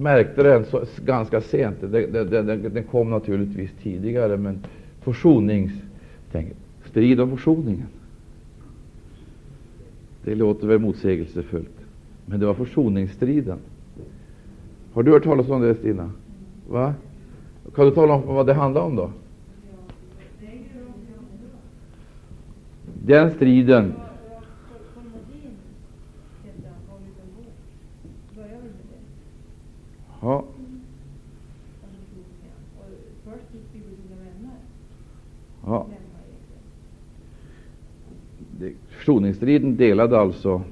märkte 0.00 0.42
den 0.42 0.64
så, 0.64 0.84
ganska 1.04 1.40
sent. 1.40 1.76
Den, 1.80 2.12
den, 2.12 2.30
den, 2.30 2.72
den, 2.74 2.84
kom 2.84 3.10
naturligtvis 3.10 3.70
tidigare, 3.82 4.36
men 4.36 4.58
försonings... 5.00 5.72
Tänk, 6.32 6.48
strid 6.84 7.20
om 7.20 7.30
försoningen. 7.30 7.86
Det 10.24 10.34
låter 10.34 10.66
väl 10.66 10.78
motsägelsefullt, 10.78 11.78
men 12.26 12.40
det 12.40 12.46
var 12.46 12.54
försoningsstriden. 12.54 13.58
Har 14.92 15.02
du 15.02 15.10
hört 15.10 15.24
talas 15.24 15.48
om 15.48 15.60
det, 15.60 15.74
Stina? 15.74 16.10
Va? 16.68 16.94
Kan 17.74 17.84
du 17.84 17.90
tala 17.90 18.14
om 18.14 18.34
vad 18.34 18.46
det 18.46 18.54
handlar 18.54 18.80
om 18.80 18.96
då? 18.96 19.10
Den 23.02 23.30
striden 23.30 23.92
Ja. 30.20 30.44
Ja. 35.64 35.86
Försoningsstriden 38.88 39.76
delade 39.76 40.18
alltså 40.18 40.62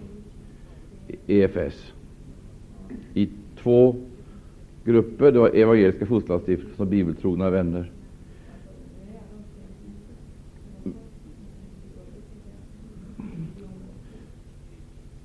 EFS 1.27 1.93
i 3.15 3.29
två 3.63 3.97
grupper. 4.85 5.33
Det 5.33 5.39
var 5.39 5.49
evangeliska 5.49 6.07
fosterlandsstiftelsen 6.07 6.81
och 6.81 6.87
bibeltrogna 6.87 7.51
vänner. 7.51 7.91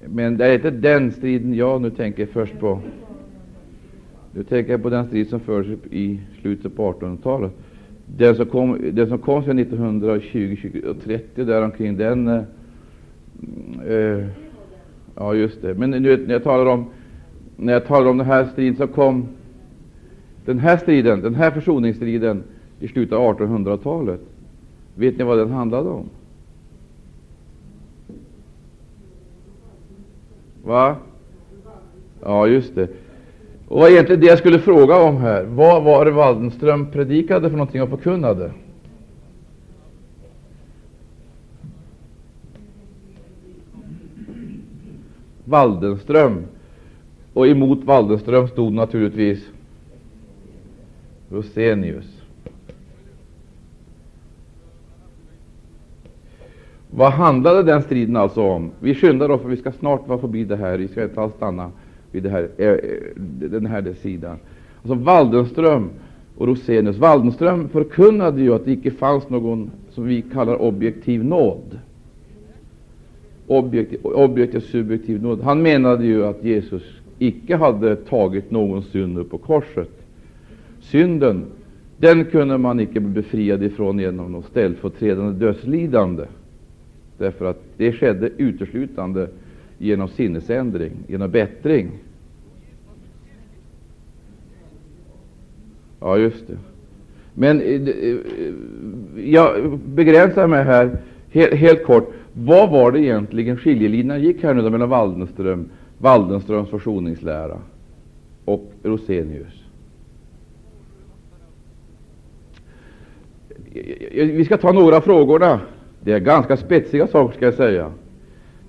Men 0.06 0.38
det 0.38 0.46
är 0.46 0.56
inte 0.56 0.72
den 0.72 1.12
striden 1.12 1.54
jag 1.54 1.82
nu 1.82 1.90
tänker 1.90 2.26
först 2.26 2.60
på. 2.60 2.82
Nu 4.34 4.44
tänker 4.44 4.72
jag 4.72 4.84
på 4.84 4.90
den 4.90 5.08
strid 5.08 5.30
som 5.30 5.40
fördes 5.40 5.80
i 5.92 6.20
slutet 6.42 6.76
på 6.76 6.94
1800-talet. 6.94 7.52
Den 8.06 8.36
som 8.36 8.46
kom, 8.46 8.78
den 8.92 9.10
som 9.10 9.18
kom 9.18 9.44
sedan 9.44 9.60
1920, 9.60 10.56
20 10.62 10.82
och 10.88 11.02
30 11.04 11.44
däromkring, 11.44 11.98
den 11.98 12.28
eh, 12.28 12.44
eh, 13.88 14.26
Ja, 15.16 15.34
just 15.34 15.62
det. 15.62 15.74
Men 15.74 15.90
nu, 15.90 16.26
när 16.28 16.34
jag 16.34 16.44
talar 16.44 16.66
om 16.66 16.86
när 17.58 17.74
jag 17.74 17.86
talar 17.86 18.10
om 18.10 18.18
den 18.18 18.28
här 18.28 18.46
striden 18.46 18.76
som 18.76 18.88
kom 18.88 19.28
den 20.46 20.60
här 20.60 20.78
striden, 20.78 21.22
den 21.22 21.36
här 21.36 21.52
försoningsstriden 21.52 22.44
i 22.80 22.88
slutet 22.88 23.14
av 23.14 23.38
1800-talet, 23.38 24.22
vet 24.96 25.18
ni 25.18 25.24
vad 25.24 25.38
den 25.38 25.52
handlade 25.52 25.90
om? 25.90 26.10
Va? 30.64 30.96
Ja, 32.22 32.48
just 32.48 32.76
det. 32.76 32.88
Och 33.74 33.80
vad 33.80 33.92
egentligen 33.92 34.22
det 34.22 34.28
jag 34.28 34.38
skulle 34.38 34.60
fråga 34.60 34.98
om 34.98 35.18
här, 35.18 35.44
vad 35.44 35.84
var 35.84 36.06
det 36.06 36.12
Waldenström 36.12 36.92
predikade 36.92 37.50
för 37.50 37.58
någonting 37.58 37.82
och 37.82 37.90
förkunnade? 37.90 38.52
Waldenström. 45.46 46.44
Och 47.34 47.48
emot 47.48 47.84
Waldenström 47.84 48.48
stod 48.48 48.74
naturligtvis 48.74 49.50
Rosenius. 51.30 52.22
Vad 56.90 57.12
handlade 57.12 57.64
den 57.64 57.82
striden 57.82 58.16
alltså 58.16 58.42
om? 58.42 58.72
Vi 58.80 58.96
skyndar 58.96 59.30
oss, 59.30 59.42
för 59.42 59.50
vi 59.50 59.58
ska 59.58 59.72
snart 59.72 60.08
vara 60.08 60.20
förbi 60.20 60.44
det 60.44 60.58
här. 60.58 60.78
Vi 60.78 60.88
ska 60.88 61.04
inte 61.04 61.22
alls 61.22 61.34
stanna 61.34 61.72
vid 62.14 62.24
det 62.24 62.30
här, 62.30 62.50
eh, 62.58 62.76
den 63.50 63.66
här 63.66 63.94
sidan. 64.02 64.38
Alltså 64.82 64.94
Waldenström 65.04 65.90
och 66.38 66.48
Rosenius. 66.48 66.98
Waldenström 66.98 67.70
förkunnade 67.70 68.42
ju 68.42 68.54
att 68.54 68.66
det 68.66 68.72
icke 68.72 68.92
fanns 68.92 69.30
någon 69.30 69.72
som 69.90 70.06
vi 70.06 70.22
kallar 70.22 70.62
objektiv 70.62 71.26
nåd. 71.26 71.80
Objektiv, 73.48 74.00
objektiv 74.04 74.60
subjektiv 74.60 75.22
nåd. 75.22 75.42
Han 75.42 75.62
menade 75.62 76.06
ju 76.06 76.26
att 76.26 76.44
Jesus 76.44 76.84
icke 77.20 77.56
hade 77.56 77.96
tagit 77.96 78.52
någon 78.52 78.84
synd 78.84 79.18
upp 79.18 79.30
på 79.30 79.38
korset. 79.38 79.92
Synden, 80.82 81.46
den 81.98 82.26
kunde 82.26 82.58
man 82.58 82.80
icke 82.80 83.00
bli 83.00 83.22
befriad 83.22 83.64
ifrån 83.64 84.00
genom 84.00 84.32
något 84.32 84.46
ställföreträdande 84.46 85.46
dödslidande. 85.46 86.24
Därför 87.18 87.46
att 87.46 87.64
det 87.78 87.92
skedde 87.92 88.30
uteslutande 88.38 89.28
genom 89.78 90.08
sinnesändring, 90.08 90.92
genom 91.08 91.32
bättring. 91.32 91.92
Ja, 96.00 96.18
just 96.18 96.48
det. 96.48 96.58
Men 97.34 97.62
eh, 97.62 97.88
eh, 97.88 98.18
jag 99.32 99.80
begränsar 99.80 100.48
mig 100.48 100.64
här 100.64 100.98
helt, 101.32 101.54
helt 101.54 101.84
kort. 101.84 102.14
Vad 102.34 102.72
var 102.72 102.92
det 102.92 103.00
egentligen 103.00 103.58
skiljelinjen 103.58 104.22
gick 104.22 104.44
här 104.44 104.54
nu 104.54 104.70
mellan 104.70 104.90
Waldenström, 104.90 105.70
Waldenströms 105.98 106.70
försoningslära 106.70 107.58
och 108.46 108.72
Rosenius? 108.84 109.64
Eh, 114.12 114.28
vi 114.28 114.46
ska 114.46 114.58
ta 114.58 114.72
några 114.72 115.02
frågorna. 115.02 115.62
Det 116.00 116.12
är 116.12 116.20
ganska 116.20 116.58
spetsiga 116.58 117.08
saker, 117.08 117.36
ska 117.36 117.46
jag 117.46 117.54
säga. 117.54 117.92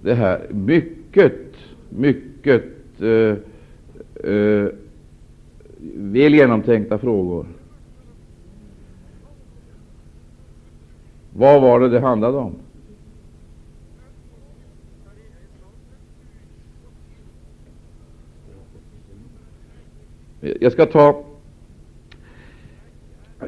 Det 0.04 0.14
här 0.14 0.46
mycket, 0.50 1.32
mycket 1.88 2.64
uh, 3.00 3.36
uh, 4.24 4.68
väl 5.94 6.34
genomtänkta 6.34 6.98
frågor. 6.98 7.46
Vad 11.32 11.62
var 11.62 11.80
det 11.80 11.88
det 11.88 12.00
handlade 12.00 12.38
om? 12.38 12.54
Jag 20.40 20.72
ska 20.72 20.86
ta 20.86 21.24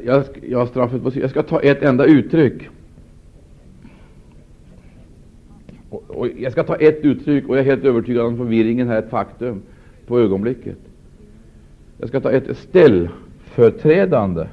jag, 0.03 0.23
jag, 0.41 0.59
har 0.59 0.65
straffet 0.65 1.03
på 1.03 1.11
Jag 1.13 1.29
ska 1.29 1.43
ta 1.43 1.61
ett 1.61 1.81
enda 1.81 2.05
uttryck. 2.05 2.69
Och, 5.89 6.03
och 6.09 6.27
jag 6.27 6.51
ska 6.51 6.63
ta 6.63 6.75
ett 6.75 6.99
uttryck, 7.05 7.49
och 7.49 7.57
jag 7.57 7.61
är 7.61 7.65
helt 7.65 7.83
övertygad 7.85 8.25
om 8.25 8.37
förvirringen 8.37 8.87
här 8.87 8.95
är 8.95 9.03
ett 9.03 9.09
faktum 9.09 9.61
på 10.07 10.19
ögonblicket. 10.19 10.77
Jag 11.97 12.09
ska 12.09 12.19
ta 12.19 12.31
ett 12.31 12.57
ställföreträdande. 12.57 14.47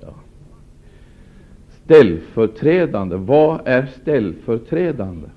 Ja. 0.00 0.14
Ställföreträdande. 1.84 3.16
Vad 3.16 3.60
är 3.64 3.86
ställföreträdande? 3.86 5.28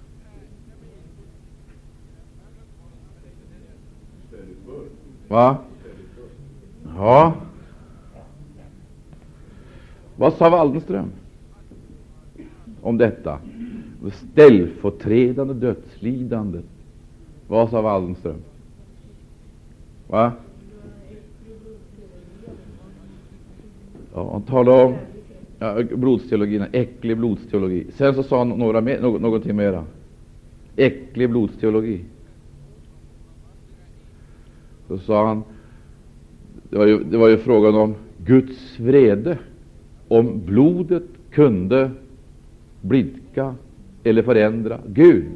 Va? 5.27 5.58
Ja. 6.97 7.36
Vad 10.21 10.34
sa 10.34 10.49
Waldenström 10.49 11.12
om 12.81 12.97
detta? 12.97 13.39
Ställföreträdande 14.13 15.53
dödslidande. 15.53 16.60
Vad 17.47 17.69
sa 17.69 17.81
Waldenström? 17.81 18.36
Va? 20.07 20.31
Ja, 24.13 24.31
han 24.31 24.41
talade 24.41 24.84
om 24.84 24.95
ja, 25.60 25.84
blodsteologin, 25.84 26.65
äcklig 26.71 27.17
blodsteologi. 27.17 27.88
Sen 27.93 28.15
så 28.15 28.23
sa 28.23 28.38
han 28.38 28.49
några 28.49 28.81
mer, 28.81 29.01
något, 29.01 29.21
någonting 29.21 29.55
mera. 29.55 29.86
Äcklig 30.75 31.29
blodsteologi. 31.29 32.03
Så 34.88 34.97
sa 34.97 35.27
han, 35.27 35.43
det 36.69 36.77
var 36.77 36.86
ju, 36.86 37.03
det 37.03 37.17
var 37.17 37.27
ju 37.27 37.38
frågan 37.38 37.75
om 37.75 37.95
Guds 38.17 38.79
vrede, 38.79 39.38
om 40.12 40.41
blodet 40.45 41.04
kunde 41.30 41.91
blidka 42.82 43.56
eller 44.04 44.24
förändra 44.24 44.80
Gud. 44.88 45.32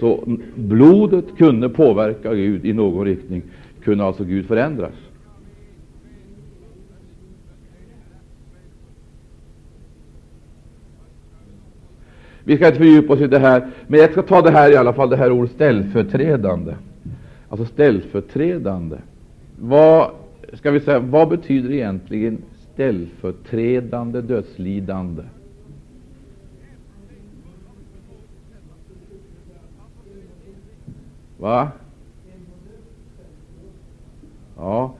Så 0.00 0.38
blodet 0.54 1.24
kunde 1.38 1.68
påverka 1.68 2.34
Gud 2.34 2.64
i 2.64 2.72
någon 2.72 3.04
riktning, 3.04 3.42
kunde 3.82 4.04
alltså 4.04 4.24
Gud 4.24 4.46
förändras. 4.46 4.94
Vi 12.44 12.56
ska 12.56 12.66
inte 12.66 12.78
fördjupa 12.78 13.12
oss 13.12 13.20
i 13.20 13.26
det 13.26 13.38
här, 13.38 13.68
men 13.86 14.00
jag 14.00 14.12
ska 14.12 14.22
ta 14.22 14.42
det 14.42 14.50
här 14.50 14.72
i 14.72 14.76
alla 14.76 14.92
fall, 14.92 15.10
det 15.10 15.16
här 15.16 15.30
ordet 15.30 15.50
ställföreträdande. 15.50 16.74
Alltså 17.48 17.66
ställföreträdande. 17.66 18.96
Vad, 19.60 20.10
ska 20.52 20.70
vi 20.70 20.80
säga, 20.80 20.98
vad 20.98 21.28
betyder 21.28 21.72
egentligen 21.72 22.38
ställföreträdande 22.76 24.20
dödslidande? 24.20 25.22
Va? 31.38 31.70
Ja, 34.56 34.94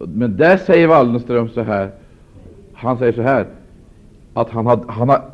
men 0.00 0.36
där 0.36 0.56
säger 0.56 0.86
Wallenström 0.86 1.48
så 1.48 1.62
här. 1.62 1.90
Han 2.72 2.98
säger 2.98 3.12
så 3.12 3.22
här 3.22 3.46
att 4.34 4.50
han 4.50 4.66
har, 4.66 4.84
han 4.88 5.08
har 5.08 5.30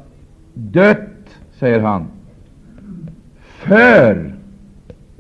dött, 0.55 1.39
säger 1.53 1.81
han, 1.81 2.07
för 3.41 4.35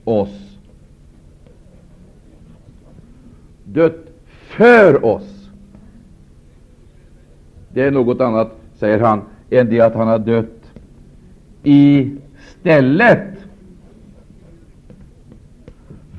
oss. 0.04 0.58
Dött 3.64 4.06
för 4.56 5.04
oss 5.04 5.35
det 7.76 7.82
är 7.82 7.90
något 7.90 8.20
annat, 8.20 8.52
säger 8.74 8.98
han, 8.98 9.22
än 9.50 9.70
det 9.70 9.80
att 9.80 9.94
han 9.94 10.08
har 10.08 10.18
dött 10.18 10.72
i 11.62 12.10
stället 12.38 13.28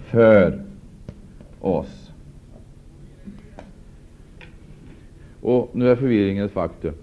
för 0.06 0.62
oss. 1.60 2.12
Och 5.42 5.70
nu 5.74 5.90
är 5.90 5.96
förvirringen 5.96 6.46
ett 6.46 6.52
faktum. 6.52 6.94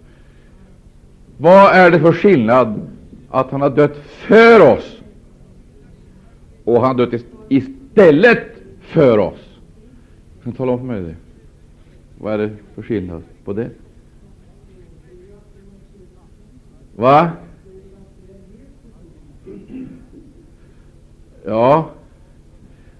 Vad 1.36 1.74
är 1.74 1.90
det 1.90 2.00
för 2.00 2.12
skillnad 2.12 2.80
att 3.30 3.50
han 3.50 3.60
har 3.60 3.70
dött 3.70 3.96
för 3.96 4.72
oss 4.72 5.00
och 6.64 6.80
han 6.80 6.98
har 6.98 7.06
dött 7.06 7.24
istället 7.48 8.46
för 8.80 9.18
oss? 9.18 9.58
Kan 10.42 10.52
du 10.52 10.56
tala 10.56 10.72
om 10.72 10.78
för 10.78 10.86
mig 10.86 11.02
det? 11.02 11.16
Vad 12.18 12.34
är 12.34 12.38
det 12.38 12.50
för 12.74 12.82
skillnad 12.82 13.22
på 13.44 13.52
det? 13.52 13.70
Va? 16.96 17.28
Ja, 21.46 21.90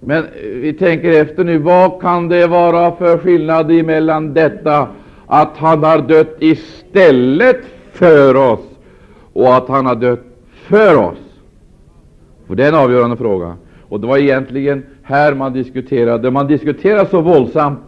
men 0.00 0.24
vi 0.42 0.72
tänker 0.72 1.20
efter 1.22 1.44
nu. 1.44 1.58
Vad 1.58 2.00
kan 2.00 2.28
det 2.28 2.46
vara 2.46 2.96
för 2.96 3.18
skillnad 3.18 3.70
mellan 3.84 4.34
detta 4.34 4.88
att 5.26 5.56
han 5.56 5.84
har 5.84 6.02
dött 6.02 6.36
istället 6.40 7.60
för 7.92 8.36
oss 8.36 8.60
och 9.32 9.54
att 9.54 9.68
han 9.68 9.86
har 9.86 9.94
dött 9.94 10.24
för 10.52 10.96
oss? 10.96 11.18
För 12.46 12.54
det 12.54 12.64
är 12.64 12.68
en 12.68 12.74
avgörande 12.74 13.16
fråga. 13.16 13.56
Och 13.88 14.00
det 14.00 14.06
var 14.06 14.18
egentligen 14.18 14.86
här 15.02 15.34
man 15.34 15.52
diskuterade. 15.52 16.30
Man 16.30 16.46
diskuterade 16.46 17.06
så 17.06 17.20
våldsamt 17.20 17.78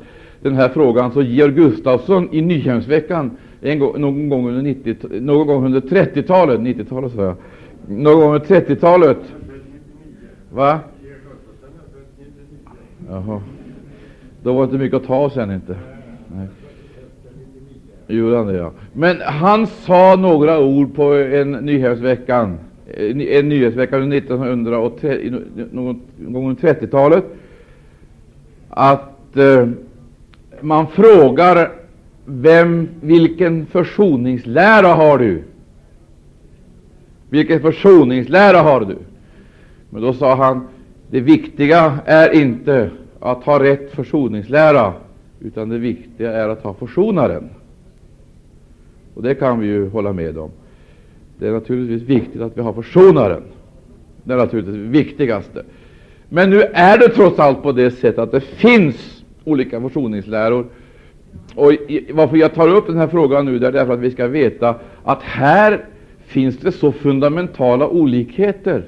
den 0.43 0.55
här 0.55 0.69
frågan 0.69 1.13
så 1.13 1.23
Georg 1.23 1.55
Gustafsson 1.55 2.29
i 2.33 2.41
Nyhemsveckan 2.41 3.37
en 3.61 3.79
gång, 3.79 4.01
någon 4.01 4.29
gång 4.29 4.49
under 4.49 4.63
90, 4.63 4.97
någon 5.21 5.47
gång 5.47 5.65
under 5.67 5.81
30-talet, 5.81 6.61
90-talet 6.61 7.13
sa 7.13 7.23
jag, 7.23 7.37
någon 7.89 8.21
gång 8.21 8.35
under 8.35 8.47
30-talet. 8.47 9.19
Va? 10.53 10.81
Jaha. 13.09 13.43
Då 14.43 14.53
var 14.53 14.61
det 14.61 14.65
inte 14.65 14.79
mycket 14.79 14.97
att 14.97 15.07
ta 15.07 15.31
sen 15.31 15.51
inte. 15.51 15.77
Nej. 16.29 16.47
Gjorde 18.07 18.37
han 18.37 18.47
det, 18.47 18.57
ja. 18.57 18.73
Men 18.93 19.21
han 19.21 19.67
sa 19.67 20.17
några 20.17 20.61
ord 20.61 20.95
på 20.95 21.15
en 21.15 21.53
Nyhetsveckan, 21.53 22.59
en 22.97 23.49
nyhetsvecka 23.49 23.99
under 23.99 24.17
1930, 24.17 25.43
någon 25.73 26.03
gång 26.19 26.49
under 26.49 26.75
30-talet, 26.75 27.25
att 28.69 29.37
eh, 29.37 29.69
man 30.61 30.87
frågar 30.87 31.71
vem, 32.27 32.89
vilken 33.01 33.67
försoningslära 33.67 34.89
har 34.89 35.19
du? 35.19 35.43
Vilken 37.31 37.61
försoningslära 37.61 38.59
har 38.59 38.81
du? 38.81 38.97
Men 39.91 40.03
då 40.03 40.13
sa 40.13 40.35
han, 40.35 40.69
det 41.11 41.21
viktiga 41.21 41.99
är 42.05 42.35
inte 42.35 42.91
att 43.21 43.45
ha 43.45 43.63
rätt 43.63 43.91
försoningslära, 43.91 44.93
utan 45.41 45.69
det 45.69 45.79
viktiga 45.79 46.33
är 46.33 46.49
att 46.49 46.63
ha 46.63 46.75
försonaren. 46.75 47.49
Och 49.15 49.23
det 49.23 49.35
kan 49.35 49.61
vi 49.61 49.67
ju 49.67 49.89
hålla 49.89 50.13
med 50.13 50.39
om. 50.39 50.51
Det 51.39 51.49
är 51.49 51.53
naturligtvis 51.53 52.03
viktigt 52.03 52.41
att 52.41 52.57
vi 52.57 52.63
har 52.63 52.73
försonaren. 52.73 53.43
Det 54.25 54.33
är 54.33 54.37
naturligtvis 54.37 54.75
det 54.75 54.89
viktigaste. 54.89 55.65
Men 56.29 56.51
nu 56.51 56.61
är 56.61 56.99
det 56.99 57.09
trots 57.09 57.39
allt 57.39 57.63
på 57.63 57.73
det 57.73 57.91
sättet 57.91 58.19
att 58.19 58.33
det 58.33 58.41
finns 58.41 59.25
olika 59.45 59.81
försoningsläror. 59.81 60.67
Och 61.57 61.73
varför 62.11 62.37
jag 62.37 62.55
tar 62.55 62.69
upp 62.69 62.87
den 62.87 62.97
här 62.97 63.07
frågan 63.07 63.45
nu, 63.45 63.59
det 63.59 63.67
är 63.67 63.73
därför 63.73 63.93
att 63.93 64.01
vi 64.01 64.11
ska 64.11 64.27
veta 64.27 64.75
att 65.05 65.23
här 65.23 65.85
finns 66.27 66.59
det 66.59 66.73
så 66.73 66.93
fundamentala 66.93 67.89
olikheter. 67.89 68.85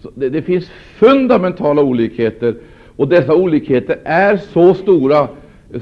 Så 0.00 0.10
det, 0.14 0.28
det 0.28 0.42
finns 0.42 0.70
fundamentala 0.96 1.82
olikheter, 1.82 2.54
och 2.96 3.08
dessa 3.08 3.34
olikheter 3.34 3.98
är 4.04 4.36
så 4.36 4.74
stora 4.74 5.28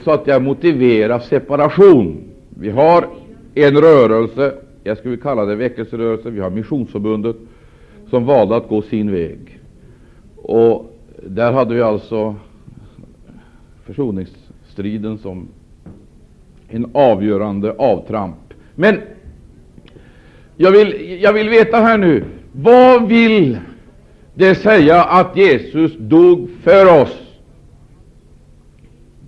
så 0.04 0.10
att 0.10 0.26
jag 0.26 0.42
motiverar 0.42 1.18
separation. 1.18 2.18
Vi 2.48 2.70
har 2.70 3.06
en 3.54 3.76
rörelse, 3.76 4.54
jag 4.84 4.98
skulle 4.98 5.16
kalla 5.16 5.44
det 5.44 5.54
väckelserörelse, 5.54 6.30
vi 6.30 6.40
har 6.40 6.50
Missionsförbundet, 6.50 7.36
som 8.10 8.24
valde 8.24 8.56
att 8.56 8.68
gå 8.68 8.82
sin 8.82 9.12
väg. 9.12 9.58
Och 10.36 10.96
där 11.22 11.52
hade 11.52 11.74
vi 11.74 11.82
alltså 11.82 12.34
försoningsstriden 13.84 15.18
som 15.18 15.48
en 16.70 16.90
avgörande 16.94 17.72
avtramp. 17.78 18.54
Men 18.74 19.00
jag 20.56 20.70
vill, 20.70 21.18
jag 21.22 21.32
vill 21.32 21.48
veta 21.48 21.76
här 21.76 21.98
nu, 21.98 22.24
vad 22.52 23.08
vill 23.08 23.58
det 24.34 24.54
säga 24.54 25.04
att 25.04 25.36
Jesus 25.36 25.92
dog 25.98 26.50
för 26.62 27.02
oss? 27.02 27.16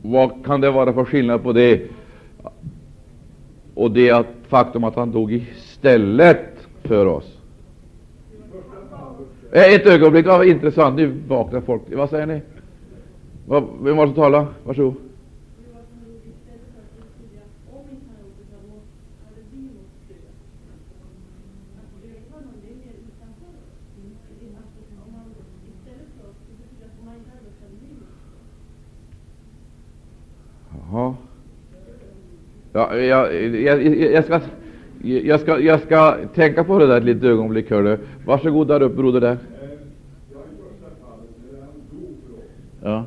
Vad 0.02 0.44
kan 0.44 0.60
det 0.60 0.70
vara 0.70 0.92
för 0.92 1.04
skillnad 1.04 1.42
på 1.42 1.52
det 1.52 1.82
och 3.74 3.90
det 3.90 4.10
att 4.10 4.26
faktum 4.48 4.84
att 4.84 4.96
han 4.96 5.12
dog 5.12 5.32
istället 5.32 6.66
för 6.82 7.06
oss? 7.06 7.38
Eh, 9.52 9.74
ett 9.74 9.86
ögonblick, 9.86 10.26
vad 10.26 10.46
intressant. 10.46 10.96
Nu 10.96 11.14
vaknar 11.28 11.60
folk. 11.60 11.82
Vad 11.92 12.10
säger 12.10 12.26
ni? 12.26 12.40
Vem 13.46 13.96
var 13.96 14.06
det 14.06 14.12
som 14.12 14.14
talade? 14.14 14.46
Varsågod. 14.64 14.94
Jaha. 30.92 31.14
Ja, 32.72 32.96
jag, 32.96 33.34
jag, 33.54 33.86
jag, 34.12 34.24
ska, 34.24 34.40
jag, 35.02 35.40
ska, 35.40 35.60
jag 35.60 35.80
ska 35.80 36.16
tänka 36.34 36.64
på 36.64 36.78
det 36.78 36.86
där 36.86 36.96
ett 36.96 37.04
litet 37.04 37.24
ögonblick. 37.24 37.70
Hör 37.70 37.98
Varsågod 38.26 38.68
där 38.68 38.82
uppe, 38.82 38.96
broder. 38.96 39.20
Där. 39.20 39.38
Ja. 42.82 43.04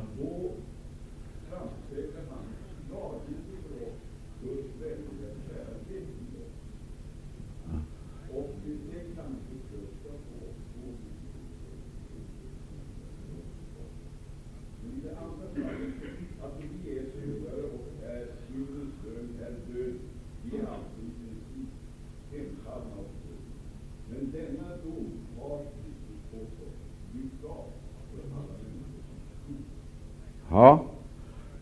Ja, 30.56 30.84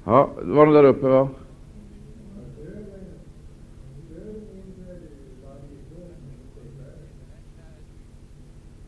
ja 0.04 0.30
det 0.44 0.52
var 0.52 0.66
de 0.66 0.74
där 0.74 0.85
uppe, 0.85 1.07
va? 1.07 1.28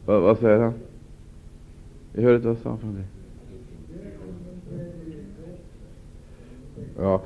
Va, 0.06 0.20
vad 0.20 0.38
säger 0.38 0.58
han? 0.58 0.72
Jag 2.12 2.22
hörde 2.22 2.36
inte 2.36 2.48
vad 2.48 2.56
han 2.56 2.62
sa 2.62 2.80
från 2.80 2.94
dig? 2.94 3.04
Ja. 6.98 7.22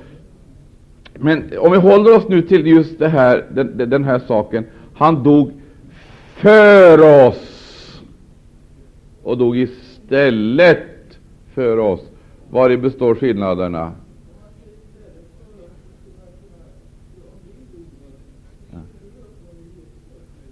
Men 1.15 1.59
om 1.59 1.73
vi 1.73 1.79
håller 1.79 2.17
oss 2.17 2.29
nu 2.29 2.43
till 2.43 2.67
just 2.67 2.99
det 2.99 3.09
här, 3.09 3.47
den, 3.51 3.91
den 3.91 4.05
här 4.05 4.19
saken. 4.19 4.65
Han 4.95 5.23
dog 5.23 5.53
för 6.35 7.29
oss 7.29 8.03
och 9.23 9.39
dog 9.39 9.57
istället 9.57 11.19
för 11.55 11.79
oss. 11.79 12.10
Vari 12.51 12.77
består 12.77 13.15
skillnaderna? 13.15 13.93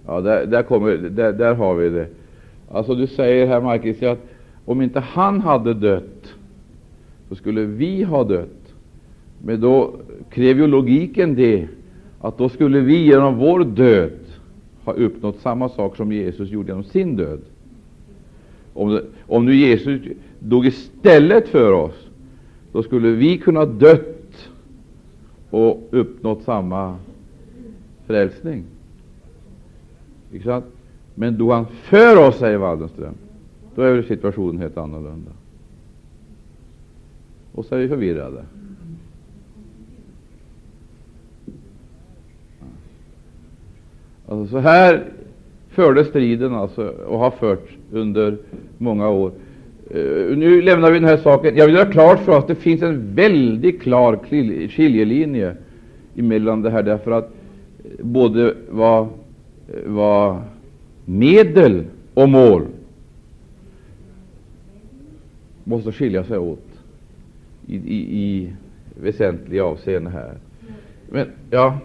Ja, 0.05 0.21
där, 0.21 0.45
där, 0.45 0.63
kommer, 0.63 0.97
där, 0.97 1.33
där 1.33 1.53
har 1.55 1.75
vi 1.75 1.89
det. 1.89 2.07
Alltså 2.71 2.95
Du 2.95 3.07
säger 3.07 3.47
här, 3.47 3.61
Marcus, 3.61 4.03
att 4.03 4.19
om 4.65 4.81
inte 4.81 4.99
han 4.99 5.41
hade 5.41 5.73
dött, 5.73 6.33
så 7.29 7.35
skulle 7.35 7.61
vi 7.61 8.03
ha 8.03 8.23
dött. 8.23 8.73
Men 9.43 9.61
då 9.61 9.93
kräver 10.29 10.61
ju 10.61 10.67
logiken 10.67 11.35
det, 11.35 11.67
att 12.21 12.37
då 12.37 12.49
skulle 12.49 12.79
vi 12.79 13.05
genom 13.05 13.37
vår 13.37 13.63
död 13.63 14.19
ha 14.83 14.93
uppnått 14.93 15.39
samma 15.39 15.69
sak 15.69 15.95
som 15.95 16.11
Jesus 16.11 16.49
gjorde 16.49 16.67
genom 16.67 16.83
sin 16.83 17.15
död. 17.15 17.39
Om, 18.73 19.01
om 19.27 19.45
nu 19.45 19.55
Jesus 19.55 20.01
dog 20.39 20.65
istället 20.65 21.47
för 21.47 21.71
oss, 21.71 22.07
då 22.71 22.83
skulle 22.83 23.09
vi 23.09 23.37
kunna 23.37 23.65
dött 23.65 24.49
och 25.49 25.87
uppnått 25.91 26.43
samma 26.43 26.95
frälsning. 28.07 28.63
Men 31.15 31.37
då 31.37 31.53
han 31.53 31.65
för 31.65 32.27
oss, 32.27 32.37
säger 32.37 32.57
Waldenström, 32.57 33.13
då 33.75 33.81
är 33.81 34.01
situationen 34.01 34.61
helt 34.61 34.77
annorlunda. 34.77 35.31
Och 37.51 37.65
så 37.65 37.75
är 37.75 37.79
vi 37.79 37.87
förvirrade. 37.87 38.45
Alltså, 44.27 44.51
så 44.51 44.59
här 44.59 45.05
förde 45.69 46.05
striden 46.05 46.53
alltså, 46.53 46.87
och 46.87 47.19
har 47.19 47.31
förts 47.31 47.71
under 47.91 48.37
många 48.77 49.09
år. 49.09 49.31
Uh, 49.95 50.37
nu 50.37 50.61
lämnar 50.61 50.91
vi 50.91 50.99
den 50.99 51.09
här 51.09 51.17
saken. 51.17 51.57
Jag 51.57 51.65
vill 51.65 51.75
göra 51.75 51.91
klart 51.91 52.19
för 52.19 52.31
oss 52.31 52.37
att 52.37 52.47
det 52.47 52.55
finns 52.55 52.81
en 52.81 53.15
väldigt 53.15 53.81
klar 53.81 54.19
skiljelinje 54.69 55.55
emellan 56.15 56.61
det 56.61 56.69
här, 56.69 56.83
därför 56.83 57.11
att 57.11 57.31
eh, 57.83 58.05
både 58.05 58.55
vad, 58.69 59.01
eh, 59.03 59.09
vad 59.85 60.41
medel 61.05 61.83
och 62.13 62.29
mål 62.29 62.65
måste 65.63 65.91
skilja 65.91 66.23
sig 66.23 66.37
åt 66.37 66.65
i, 67.67 67.75
i, 67.75 68.19
i 68.21 68.53
väsentliga 69.01 69.63
avseenden 69.63 70.13
här. 70.13 70.33
Men, 71.09 71.27
ja. 71.49 71.79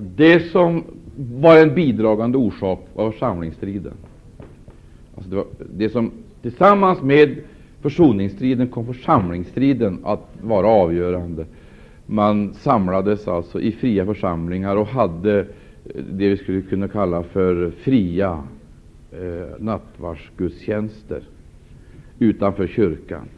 Det 0.00 0.40
som 0.40 0.84
var 1.16 1.58
en 1.58 1.74
bidragande 1.74 2.38
orsak 2.38 2.86
var 2.94 3.10
församlingsstriden. 3.10 3.92
Alltså 5.14 5.30
det, 5.30 5.36
var 5.36 5.46
det 5.76 5.90
som 5.90 6.10
tillsammans 6.42 7.02
med 7.02 7.36
försoningsstriden 7.80 8.68
kom 8.68 8.86
församlingsstriden 8.86 9.98
att 10.04 10.28
vara 10.42 10.66
avgörande. 10.66 11.46
Man 12.06 12.54
samlades 12.54 13.28
alltså 13.28 13.60
i 13.60 13.72
fria 13.72 14.06
församlingar 14.06 14.76
och 14.76 14.86
hade 14.86 15.38
eh, 15.38 15.44
det 16.12 16.28
vi 16.28 16.36
skulle 16.36 16.62
kunna 16.62 16.88
kalla 16.88 17.22
för 17.22 17.70
fria 17.70 18.42
eh, 19.12 19.58
nattvardsgudstjänster 19.58 21.22
utanför 22.18 22.66
kyrkan. 22.66 23.28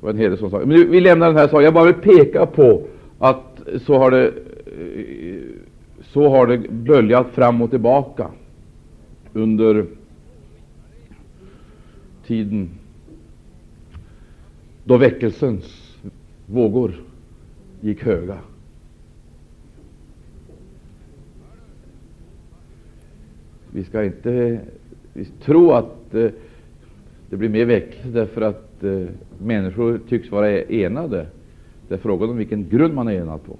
Det 0.00 0.06
var 0.06 0.10
en 0.10 0.18
hel 0.18 0.30
del 0.30 0.38
sådana 0.38 0.66
Men 0.66 0.90
vi 0.90 1.00
lämnar 1.00 1.26
den 1.26 1.36
här 1.36 1.48
saken. 1.48 1.64
Jag 1.64 1.74
bara 1.74 1.84
vill 1.84 2.16
peka 2.16 2.46
på 2.46 2.82
att 3.18 3.60
så 3.80 3.98
har 3.98 4.10
det 4.10 4.32
Eh, 4.78 5.42
så 6.00 6.28
har 6.28 6.46
det 6.46 6.70
böljat 6.70 7.30
fram 7.30 7.62
och 7.62 7.70
tillbaka 7.70 8.30
under 9.32 9.86
tiden 12.26 12.70
då 14.84 14.96
väckelsens 14.96 15.96
vågor 16.46 16.94
gick 17.80 18.02
höga. 18.02 18.38
Vi 23.70 23.84
ska 23.84 24.04
inte 24.04 24.60
tro 25.40 25.70
att 25.70 26.14
eh, 26.14 26.30
det 27.30 27.36
blir 27.36 27.48
mer 27.48 27.64
väckelse 27.64 28.08
därför 28.08 28.40
att 28.40 28.84
eh, 28.84 29.06
människor 29.38 30.00
tycks 30.08 30.30
vara 30.30 30.62
enade. 30.62 31.26
Det 31.88 31.94
är 31.94 31.98
frågan 31.98 32.30
om 32.30 32.36
vilken 32.36 32.68
grund 32.68 32.94
man 32.94 33.08
är 33.08 33.12
enad 33.12 33.44
på. 33.44 33.58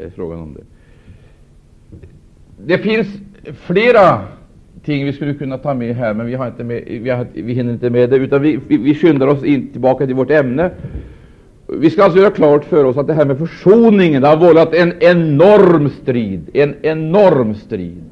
Det 0.00 0.06
är 0.06 0.10
frågan 0.10 0.40
om 0.40 0.54
det. 0.54 0.64
Det 2.66 2.78
finns 2.78 3.08
flera 3.54 4.20
ting 4.84 5.04
vi 5.04 5.12
skulle 5.12 5.34
kunna 5.34 5.58
ta 5.58 5.74
med 5.74 5.96
här, 5.96 6.14
men 6.14 6.26
vi, 6.26 6.34
har 6.34 6.46
inte 6.46 6.64
med, 6.64 6.84
vi, 6.86 7.10
har, 7.10 7.26
vi 7.32 7.52
hinner 7.52 7.72
inte 7.72 7.90
med 7.90 8.10
det, 8.10 8.16
utan 8.16 8.42
vi, 8.42 8.60
vi, 8.68 8.76
vi 8.76 8.94
skyndar 8.94 9.26
oss 9.26 9.44
in 9.44 9.68
tillbaka 9.72 10.06
till 10.06 10.14
vårt 10.14 10.30
ämne. 10.30 10.70
Vi 11.66 11.90
ska 11.90 12.04
alltså 12.04 12.18
göra 12.18 12.30
klart 12.30 12.64
för 12.64 12.84
oss 12.84 12.96
att 12.96 13.06
det 13.06 13.12
här 13.12 13.24
med 13.24 13.38
försoningen 13.38 14.22
har 14.22 14.36
vållat 14.36 14.74
en 14.74 14.92
enorm 15.00 15.88
strid, 15.88 16.50
en 16.52 16.74
enorm 16.82 17.54
strid. 17.54 18.04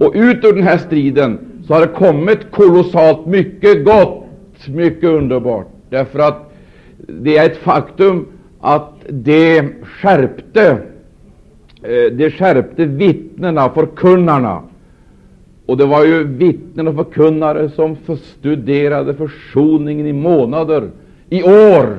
Och 0.00 0.12
ut 0.14 0.44
ur 0.44 0.52
den 0.52 0.62
här 0.62 0.78
striden 0.78 1.38
så 1.66 1.74
har 1.74 1.80
det 1.80 1.92
kommit 1.92 2.50
kolossalt 2.50 3.26
mycket 3.26 3.84
gott, 3.84 4.26
mycket 4.68 5.04
underbart, 5.04 5.68
därför 5.90 6.18
att 6.18 6.54
det 6.96 7.36
är 7.36 7.46
ett 7.46 7.56
faktum 7.56 8.26
att 8.60 8.93
det 9.08 9.68
skärpte, 9.82 10.70
eh, 11.82 12.12
det 12.12 12.30
skärpte 12.30 12.84
vittnena, 12.84 13.70
förkunnarna. 13.70 14.62
Och 15.66 15.76
det 15.76 15.86
var 15.86 16.04
ju 16.04 16.24
vittnen 16.24 16.88
och 16.88 16.94
förkunnare 16.94 17.68
som 17.68 17.96
studerade 18.16 19.14
försoningen 19.14 20.06
i 20.06 20.12
månader, 20.12 20.90
i 21.28 21.42
år. 21.42 21.98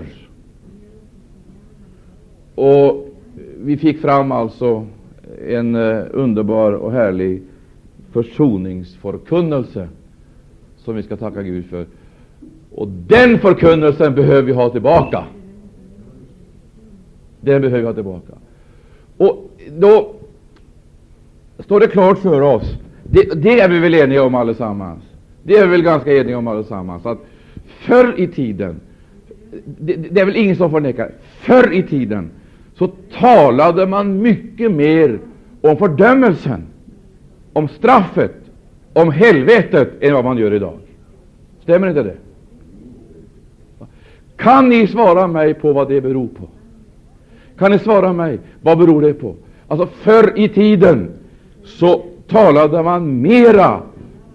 Och 2.56 3.08
vi 3.58 3.78
fick 3.78 4.02
fram 4.02 4.32
alltså 4.32 4.86
en 5.48 5.76
eh, 5.76 6.04
underbar 6.12 6.72
och 6.72 6.92
härlig 6.92 7.42
försoningsförkunnelse 8.12 9.88
som 10.78 10.96
vi 10.96 11.04
ska 11.04 11.18
tacka 11.18 11.44
Gud 11.44 11.66
för. 11.66 11.86
Och 12.72 12.88
den 12.88 13.40
förkunnelsen 13.40 14.16
behöver 14.16 14.42
vi 14.42 14.54
ha 14.54 14.70
tillbaka. 14.70 15.24
Den 17.46 17.62
behöver 17.62 17.80
vi 17.80 17.86
ha 17.86 17.94
tillbaka. 17.94 18.34
Och 19.18 19.52
då 19.78 20.14
står 21.60 21.80
det 21.80 21.88
klart 21.88 22.20
för 22.20 22.42
oss, 22.42 22.78
det, 23.04 23.42
det 23.42 23.60
är 23.60 23.70
vi 23.70 23.80
väl 23.80 23.96
eniga 23.96 24.24
om 24.24 24.36
allesammans, 24.36 25.04
det 25.44 25.54
är 25.58 25.66
vi 25.66 25.72
väl 25.72 25.82
ganska 25.82 26.18
eniga 26.18 26.38
om 26.38 26.48
allesammans, 26.48 27.06
att 27.06 27.18
förr 27.66 28.14
i 28.18 28.28
tiden, 28.28 28.80
det, 29.66 29.94
det 29.94 30.22
är 30.22 30.26
väl 30.26 30.36
ingen 30.36 30.56
som 30.56 30.72
förnekar, 30.72 31.12
förr 31.40 31.74
i 31.74 31.84
tiden 31.84 32.30
så 32.76 32.88
talade 33.20 33.88
man 33.88 34.22
mycket 34.22 34.72
mer 34.72 35.20
om 35.62 35.78
fördömelsen, 35.78 36.64
om 37.54 37.68
straffet, 37.68 38.36
om 38.94 39.12
helvetet 39.12 39.90
än 40.02 40.14
vad 40.14 40.26
man 40.26 40.38
gör 40.38 40.54
idag. 40.54 40.78
Stämmer 41.64 41.88
inte 41.88 42.04
det? 42.04 42.16
Kan 44.36 44.70
ni 44.70 44.88
svara 44.88 45.28
mig 45.28 45.54
på 45.54 45.74
vad 45.74 45.90
det 45.90 46.02
beror 46.02 46.28
på? 46.28 46.48
Kan 47.58 47.72
ni 47.72 47.80
svara 47.80 48.14
mig? 48.14 48.40
Vad 48.62 48.78
beror 48.78 49.02
det 49.02 49.14
på? 49.14 49.36
Alltså, 49.68 49.88
förr 49.88 50.34
i 50.36 50.50
tiden 50.50 51.12
så 51.64 52.06
talade 52.28 52.84
man 52.84 53.22
mera 53.22 53.82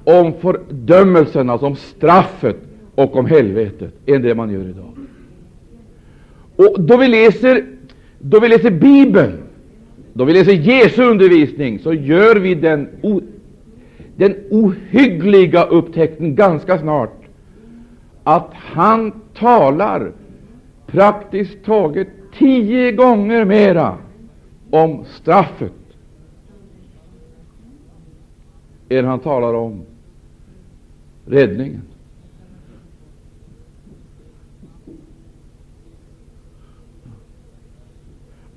om 0.04 0.33
fördömelsen, 0.40 1.50
alltså 1.50 1.66
om 1.66 1.76
straffet 1.76 2.56
och 2.94 3.16
om 3.16 3.26
helvetet, 3.26 3.92
än 4.06 4.22
det 4.22 4.35
man 4.35 4.50
gör 4.50 4.68
idag. 4.68 4.92
Och 6.56 6.80
då 6.80 6.96
vi 6.96 7.09
läser, 7.09 7.64
då 8.18 8.40
vi 8.40 8.48
läser 8.48 8.70
Bibeln, 8.70 9.38
då 10.12 10.24
vi 10.24 10.33
läser 10.33 10.52
Jesu 10.52 11.02
undervisning, 11.02 11.78
så 11.78 11.92
gör 11.92 12.37
vi 12.37 12.54
den, 12.54 12.88
o, 13.02 13.20
den 14.16 14.35
ohyggliga 14.50 15.64
upptäckten 15.64 16.35
ganska 16.35 16.78
snart 16.78 17.12
att 18.24 18.50
han 18.54 19.12
talar 19.35 20.12
praktiskt 20.87 21.64
taget 21.64 22.09
tio 22.38 22.92
gånger 22.92 23.44
mera 23.44 23.98
om 24.70 25.04
straffet 25.04 25.72
än 28.88 29.04
han 29.04 29.20
talar 29.20 29.54
om 29.54 29.82
räddningen. 31.26 31.82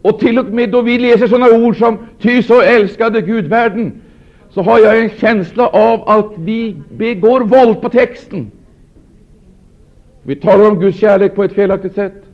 Och 0.01 0.19
till 0.19 0.39
och 0.39 0.45
med 0.45 0.69
då 0.69 0.81
vi 0.81 0.99
läser 0.99 1.27
sådana 1.27 1.65
ord 1.65 1.77
som 1.77 1.97
”ty 2.19 2.43
så 2.43 2.61
älskade 2.61 3.21
Gud 3.21 3.45
världen”, 3.45 4.01
så 4.49 4.61
har 4.61 4.79
jag 4.79 4.99
en 4.99 5.09
känsla 5.09 5.67
av 5.67 6.09
att 6.09 6.31
vi 6.37 6.75
begår 6.97 7.41
våld 7.41 7.81
på 7.81 7.89
texten. 7.89 8.51
Vi 10.23 10.35
talar 10.35 10.71
om 10.71 10.79
Guds 10.79 10.99
kärlek 10.99 11.35
på 11.35 11.43
ett 11.43 11.53
felaktigt 11.53 11.95
sätt. 11.95 12.32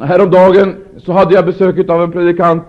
Häromdagen 0.00 0.74
så 0.96 1.12
hade 1.12 1.34
jag 1.34 1.46
besök 1.46 1.90
av 1.90 2.02
en 2.02 2.12
predikant. 2.12 2.62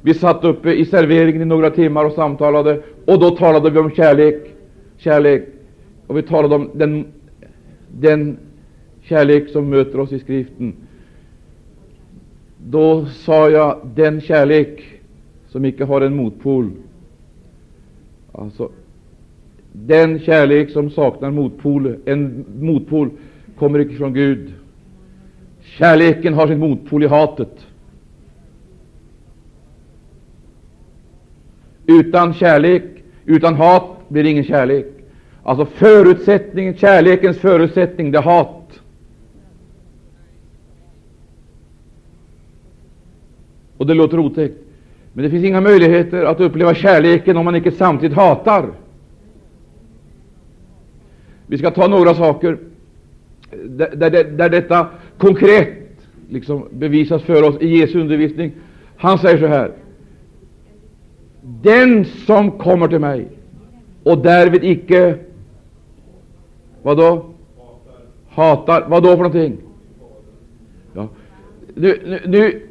Vi 0.00 0.14
satt 0.14 0.44
uppe 0.44 0.72
i 0.72 0.84
serveringen 0.84 1.42
i 1.42 1.44
några 1.44 1.70
timmar 1.70 2.04
och 2.04 2.12
samtalade, 2.12 2.82
och 3.04 3.20
då 3.20 3.30
talade 3.30 3.70
vi 3.70 3.78
om 3.78 3.90
kärlek. 3.90 4.54
Kärlek. 4.96 5.48
Och 6.06 6.16
vi 6.16 6.22
talade 6.22 6.54
om 6.54 6.70
den, 6.74 7.06
den 7.88 8.38
kärlek 9.02 9.48
som 9.48 9.68
möter 9.70 10.00
oss 10.00 10.12
i 10.12 10.18
Skriften. 10.18 10.72
Då 12.66 13.06
sa 13.06 13.50
jag 13.50 13.78
den 13.94 14.20
kärlek 14.20 14.84
som 15.48 15.64
icke 15.64 15.84
har 15.84 16.00
en 16.00 16.16
motpol. 16.16 16.70
Alltså, 18.32 18.70
den 19.72 20.20
kärlek 20.20 20.70
som 20.70 20.90
saknar 20.90 21.30
motpol, 21.30 21.96
en 22.04 22.44
motpol 22.60 23.10
kommer 23.58 23.78
icke 23.78 23.94
från 23.94 24.14
Gud. 24.14 24.52
Kärleken 25.78 26.34
har 26.34 26.46
sin 26.46 26.58
motpol 26.58 27.04
i 27.04 27.06
hatet. 27.06 27.66
Utan 31.86 32.34
kärlek, 32.34 32.82
utan 33.24 33.54
hat 33.54 34.08
blir 34.08 34.22
det 34.24 34.30
ingen 34.30 34.44
kärlek. 34.44 34.86
Alltså 35.42 35.66
förutsättningen, 35.66 36.76
kärlekens 36.76 37.38
förutsättning, 37.38 38.10
det 38.10 38.18
är 38.18 38.22
hat. 38.22 38.80
Och 43.76 43.86
det 43.86 43.94
låter 43.94 44.18
otäckt. 44.18 44.58
Men 45.12 45.24
det 45.24 45.30
finns 45.30 45.44
inga 45.44 45.60
möjligheter 45.60 46.24
att 46.24 46.40
uppleva 46.40 46.74
kärleken 46.74 47.36
om 47.36 47.44
man 47.44 47.56
inte 47.56 47.70
samtidigt 47.70 48.16
hatar. 48.16 48.70
Vi 51.46 51.58
ska 51.58 51.70
ta 51.70 51.88
några 51.88 52.14
saker 52.14 52.58
där, 53.50 54.10
där, 54.10 54.24
där 54.24 54.48
detta 54.48 54.86
konkret 55.18 55.68
liksom 56.28 56.68
bevisas 56.70 57.22
för 57.22 57.48
oss 57.48 57.56
i 57.60 57.68
Jesu 57.68 58.00
undervisning. 58.00 58.52
Han 58.96 59.18
säger 59.18 59.38
så 59.38 59.46
här. 59.46 59.72
Den 61.62 62.04
som 62.04 62.50
kommer 62.50 62.88
till 62.88 62.98
mig 62.98 63.28
och 64.02 64.18
därvid 64.18 64.64
icke 64.64 65.18
vad 66.82 66.96
då? 66.96 67.24
Hatar. 68.28 68.84
Vad 68.88 69.02
då 69.02 69.08
för 69.08 69.16
någonting? 69.16 69.56
Ja. 70.94 71.08
Nu, 71.74 72.00
nu, 72.06 72.20
nu 72.26 72.62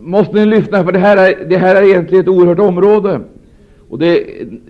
måste 0.00 0.34
ni 0.34 0.46
lyssna, 0.46 0.84
för 0.84 0.92
det 0.92 0.98
här, 0.98 1.16
är, 1.16 1.44
det 1.44 1.56
här 1.56 1.76
är 1.76 1.82
egentligen 1.82 2.22
ett 2.22 2.28
oerhört 2.28 2.58
område. 2.58 3.20
Och 3.88 3.98
Det 3.98 4.26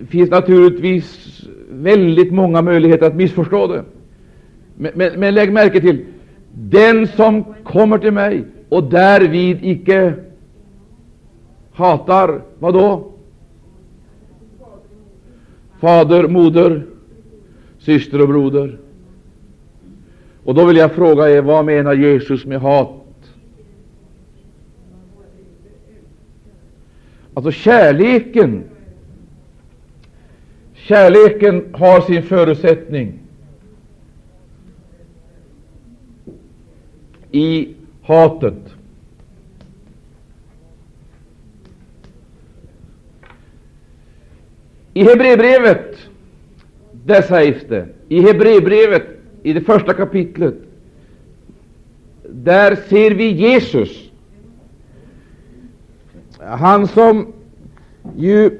finns 0.08 0.30
naturligtvis 0.30 1.40
väldigt 1.70 2.32
många 2.32 2.62
möjligheter 2.62 3.06
att 3.06 3.16
missförstå 3.16 3.66
det. 3.66 3.84
Men, 4.76 4.92
men, 4.94 5.20
men 5.20 5.34
lägg 5.34 5.52
märke 5.52 5.80
till 5.80 6.04
den 6.52 7.06
som 7.06 7.54
kommer 7.64 7.98
till 7.98 8.12
mig 8.12 8.44
och 8.68 8.84
därvid 8.84 9.58
icke 9.62 10.14
hatar, 11.72 12.42
vad 12.58 12.74
då? 12.74 13.12
Fader, 15.80 16.28
moder, 16.28 16.86
syster 17.78 18.20
och 18.20 18.28
broder. 18.28 18.78
Och 20.44 20.54
då 20.54 20.64
vill 20.64 20.76
jag 20.76 20.92
fråga 20.92 21.30
er, 21.30 21.42
vad 21.42 21.64
menar 21.64 21.94
Jesus 21.94 22.46
med 22.46 22.60
hat? 22.60 22.92
Alltså 27.34 27.50
kärleken 27.50 28.64
Kärleken 30.88 31.64
har 31.72 32.00
sin 32.00 32.22
förutsättning 32.22 33.18
i 37.36 37.74
hatet. 38.02 38.54
I 44.94 45.02
Hebreerbrevet, 45.04 45.96
där 46.92 47.22
sägs 47.22 47.64
det, 47.68 47.86
i 48.08 48.20
Hebreerbrevet, 48.20 49.02
i 49.42 49.52
det 49.52 49.60
första 49.60 49.94
kapitlet, 49.94 50.54
där 52.28 52.76
ser 52.88 53.10
vi 53.10 53.32
Jesus, 53.32 54.10
han 56.38 56.88
som 56.88 57.32
ju 58.16 58.50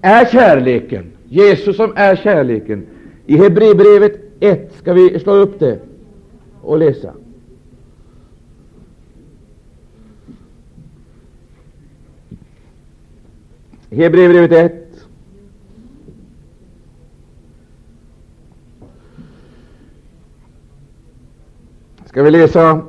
är 0.00 0.24
kärleken, 0.24 1.04
Jesus 1.28 1.76
som 1.76 1.92
är 1.96 2.16
kärleken. 2.16 2.86
I 3.26 3.36
Hebreerbrevet 3.36 4.20
1 4.40 4.74
ska 4.74 4.92
vi 4.92 5.18
slå 5.18 5.32
upp 5.32 5.58
det 5.58 5.78
och 6.62 6.78
läsa. 6.78 7.14
Hebreerbrevet 13.94 14.52
1. 14.52 14.72
Ska 22.06 22.22
vi 22.22 22.30
läsa 22.30 22.80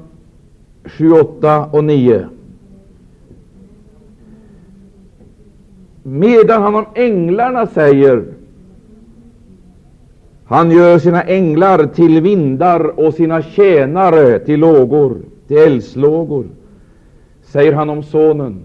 7, 0.85 1.11
8 1.11 1.65
och 1.65 1.83
9. 1.83 2.29
Medan 6.03 6.61
han 6.61 6.75
om 6.75 6.85
änglarna 6.95 7.67
säger 7.67 8.25
han 10.47 10.71
gör 10.71 10.99
sina 10.99 11.23
änglar 11.23 11.85
till 11.85 12.21
vindar 12.21 12.99
och 12.99 13.13
sina 13.13 13.41
tjänare 13.41 14.39
till 14.39 14.59
lågor, 14.59 15.17
till 15.47 15.57
eldslågor, 15.57 16.45
säger 17.43 17.73
han 17.73 17.89
om 17.89 18.03
Sonen. 18.03 18.59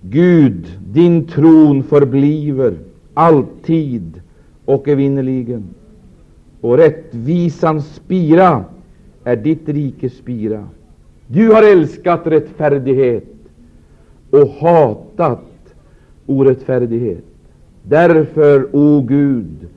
Gud, 0.00 0.77
din 0.92 1.26
tron 1.26 1.82
förbliver 1.82 2.74
alltid 3.14 4.20
och 4.64 4.88
evinnerligen, 4.88 5.64
och 6.60 6.76
rättvisans 6.76 7.94
spira 7.94 8.64
är 9.24 9.36
ditt 9.36 9.68
rikes 9.68 10.16
spira. 10.16 10.68
Du 11.26 11.52
har 11.52 11.62
älskat 11.62 12.26
rättfärdighet 12.26 13.24
och 14.30 14.48
hatat 14.48 15.44
orättfärdighet. 16.26 17.24
Därför, 17.82 18.68
o 18.72 19.00
Gud, 19.00 19.68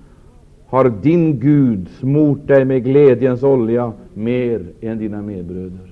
har 0.68 0.90
din 1.02 1.40
Gud 1.40 1.90
smort 2.00 2.48
dig 2.48 2.66
med 2.66 2.84
glädjens 2.84 3.44
olja 3.44 3.94
mer 4.14 4.66
än 4.82 4.98
dina 4.98 5.22
medbröder. 5.22 5.92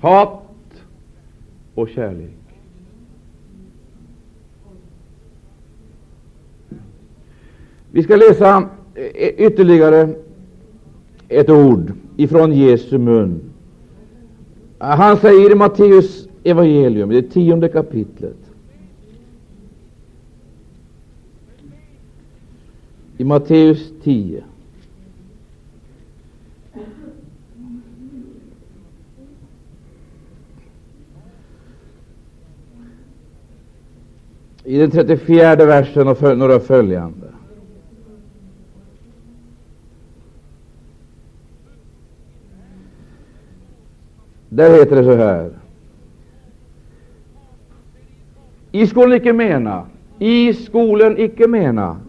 Hat 0.00 0.43
och 1.74 1.88
kärlek. 1.88 2.30
Vi 7.90 8.02
ska 8.02 8.16
läsa 8.16 8.68
eh, 8.94 9.46
ytterligare 9.46 10.14
ett 11.28 11.50
ord 11.50 11.92
ifrån 12.16 12.52
Jesu 12.52 12.98
mun. 12.98 13.40
Han 14.78 15.16
säger 15.16 15.52
i 15.52 15.54
Matteus 15.54 16.28
evangelium, 16.44 17.08
det 17.08 17.22
tionde 17.22 17.68
kapitlet, 17.68 18.36
i 23.16 23.24
Matteus 23.24 23.92
10, 24.02 24.44
i 34.64 34.78
den 34.78 34.90
34 34.90 35.56
versen 35.56 36.08
och 36.08 36.38
några 36.38 36.60
följande. 36.60 37.26
Där 44.48 44.78
heter 44.78 44.96
det 44.96 45.04
så 45.04 45.14
här. 45.14 45.50
I 48.72 48.86
skolan 48.86 49.12
icke 49.12 49.32
mena, 49.32 49.86
i 50.18 50.54
skolan 50.54 51.18
icke 51.18 51.48
mena 51.48 52.00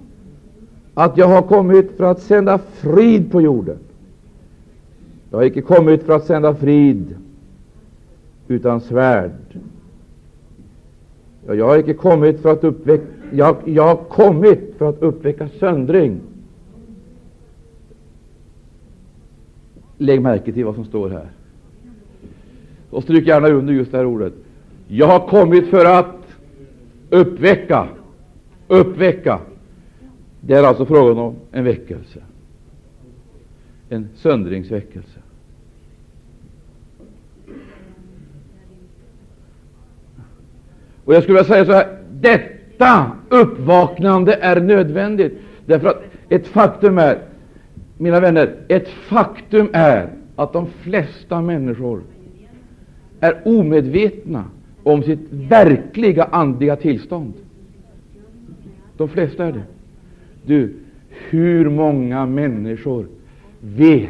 att 0.93 1.17
jag 1.17 1.27
har 1.27 1.41
kommit 1.41 1.97
för 1.97 2.03
att 2.03 2.21
sända 2.21 2.57
frid 2.57 3.31
på 3.31 3.41
jorden. 3.41 3.77
Jag 5.29 5.37
har 5.37 5.45
icke 5.45 5.61
kommit 5.61 6.03
för 6.03 6.13
att 6.13 6.25
sända 6.25 6.55
frid 6.55 7.15
utan 8.47 8.81
svärd. 8.81 9.31
Jag 11.47 11.65
har 11.65 11.77
icke 11.77 11.93
kommit 11.93 12.39
för 12.39 12.51
att 12.51 12.63
uppväcka 12.63 13.05
jag, 13.31 13.57
jag 13.65 13.83
har 13.83 13.95
kommit 13.95 14.75
för 14.77 14.89
att 14.89 15.01
uppväcka 15.01 15.49
söndring. 15.59 16.19
Lägg 19.97 20.21
märke 20.21 20.53
till 20.53 20.65
vad 20.65 20.75
som 20.75 20.85
står 20.85 21.09
här. 21.09 21.29
Och 22.89 23.03
stryk 23.03 23.27
gärna 23.27 23.47
under 23.47 23.73
just 23.73 23.91
det 23.91 23.97
här 23.97 24.05
ordet. 24.05 24.33
Jag 24.87 25.07
har 25.07 25.27
kommit 25.27 25.67
för 25.67 25.85
att 25.85 26.15
uppväcka. 27.09 27.87
Uppväcka. 28.67 29.39
Det 30.41 30.53
är 30.53 30.63
alltså 30.63 30.85
frågan 30.85 31.17
om 31.17 31.35
en 31.51 31.63
väckelse. 31.63 32.19
En 33.89 34.09
söndringsväckelse. 34.15 35.19
Och 41.05 41.13
jag 41.13 41.23
skulle 41.23 41.37
vilja 41.37 41.53
säga 41.53 41.65
så 41.65 41.71
här, 41.71 41.97
detta 42.11 43.11
uppvaknande 43.29 44.33
är 44.33 44.61
nödvändigt. 44.61 45.39
Därför 45.65 45.87
att 45.87 46.03
ett 46.29 46.47
faktum 46.47 46.97
är, 46.97 47.19
mina 47.97 48.19
vänner, 48.19 48.55
ett 48.67 48.89
faktum 48.89 49.69
är 49.73 50.09
att 50.35 50.53
de 50.53 50.67
flesta 50.67 51.41
människor 51.41 52.01
är 53.19 53.41
omedvetna 53.45 54.43
om 54.83 55.03
sitt 55.03 55.27
verkliga 55.31 56.23
andliga 56.23 56.75
tillstånd. 56.75 57.33
De 58.97 59.09
flesta 59.09 59.45
är 59.45 59.51
det. 59.51 59.63
Du, 60.45 60.73
hur 61.09 61.69
många 61.69 62.25
människor 62.25 63.07
vet 63.61 64.09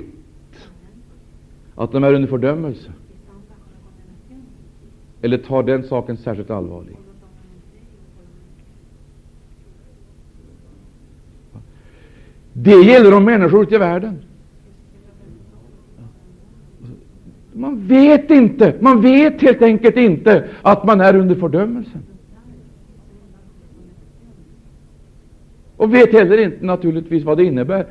att 1.76 1.92
de 1.92 2.04
är 2.04 2.14
under 2.14 2.28
fördömelse? 2.30 2.92
Eller 5.26 5.38
tar 5.38 5.64
den 5.64 5.84
saken 5.84 6.18
särskilt 6.18 6.50
allvarligt. 6.50 6.98
Det 12.54 12.82
gäller 12.82 13.14
om 13.14 13.24
människor 13.24 13.64
ute 13.64 13.76
i 13.76 13.78
världen. 13.78 14.20
Man 17.54 17.88
vet 17.88 18.32
inte, 18.32 18.74
man 18.80 19.02
vet 19.02 19.42
helt 19.42 19.62
enkelt 19.62 19.98
inte 19.98 20.48
att 20.62 20.86
man 20.86 21.02
är 21.02 21.16
under 21.16 21.36
fördömelsen. 21.36 22.04
Och 25.78 25.94
vet 25.94 26.14
heller 26.14 26.38
inte 26.38 26.66
naturligtvis 26.66 27.24
vad 27.24 27.38
det 27.38 27.44
innebär. 27.44 27.86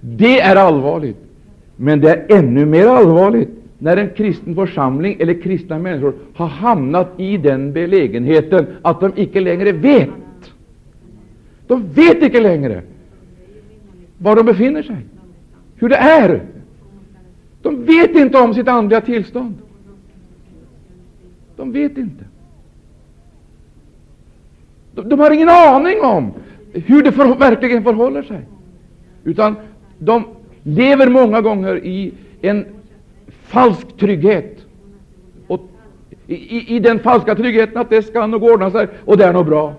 Det 0.00 0.40
är 0.40 0.56
allvarligt. 0.56 1.18
Men 1.76 2.00
det 2.00 2.10
är 2.10 2.38
ännu 2.38 2.66
mer 2.66 2.86
allvarligt 2.86 3.65
när 3.78 3.96
en 3.96 4.10
kristen 4.10 4.54
församling 4.54 5.16
eller 5.20 5.42
kristna 5.42 5.78
människor 5.78 6.14
har 6.34 6.46
hamnat 6.46 7.20
i 7.20 7.36
den 7.36 7.72
belägenheten 7.72 8.66
att 8.82 9.00
de 9.00 9.12
icke 9.16 9.40
längre 9.40 9.72
vet. 9.72 10.10
De 11.66 11.88
vet 11.92 12.22
icke 12.22 12.40
längre 12.40 12.82
var 14.18 14.36
de 14.36 14.46
befinner 14.46 14.82
sig, 14.82 14.96
hur 15.76 15.88
det 15.88 15.96
är. 15.96 16.42
De 17.62 17.84
vet 17.84 18.16
inte 18.16 18.38
om 18.38 18.54
sitt 18.54 18.68
andliga 18.68 19.00
tillstånd. 19.00 19.54
De 21.56 21.72
vet 21.72 21.98
inte. 21.98 22.24
De, 24.94 25.08
de 25.08 25.20
har 25.20 25.30
ingen 25.30 25.48
aning 25.48 26.00
om 26.00 26.32
hur 26.72 27.02
det 27.02 27.12
för, 27.12 27.34
verkligen 27.34 27.82
förhåller 27.82 28.22
sig, 28.22 28.40
utan 29.24 29.56
de 29.98 30.24
lever 30.62 31.08
många 31.08 31.40
gånger 31.40 31.84
i 31.84 32.12
en 32.40 32.64
falsk 33.46 33.96
trygghet. 33.96 34.66
Och 35.46 35.60
i, 36.26 36.76
i, 36.76 36.80
den 36.80 36.98
falska 36.98 37.34
tryggheten 37.34 37.78
att 37.78 37.90
det 37.90 38.02
ska 38.02 38.26
nog 38.26 38.42
ordna 38.42 38.70
sig 38.70 38.88
och 39.04 39.16
det 39.16 39.24
är 39.24 39.32
nog 39.32 39.46
bra. 39.46 39.74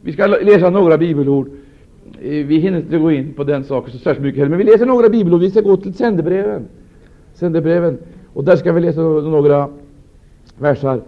Vi 0.00 0.12
ska 0.12 0.26
läsa 0.26 0.70
några 0.70 0.98
bibelord. 0.98 1.48
Eh, 2.22 2.46
vi 2.46 2.58
hinner 2.58 2.78
inte 2.78 2.98
gå 2.98 3.12
in 3.12 3.32
på 3.32 3.44
den 3.44 3.64
saken 3.64 3.92
så 3.92 3.98
särskilt 3.98 4.24
mycket 4.24 4.38
heller, 4.38 4.50
men 4.50 4.58
vi 4.58 4.72
läser 4.72 4.86
några 4.86 5.08
bibelord. 5.08 5.40
Vi 5.40 5.50
ska 5.50 5.60
gå 5.60 5.76
till 5.76 5.94
sändebreven. 5.94 6.68
sändebreven. 7.34 7.98
Och 8.32 8.44
där 8.44 8.56
ska 8.56 8.72
vi 8.72 8.80
läsa 8.80 9.00
några 9.00 9.68
versar. 10.58 11.00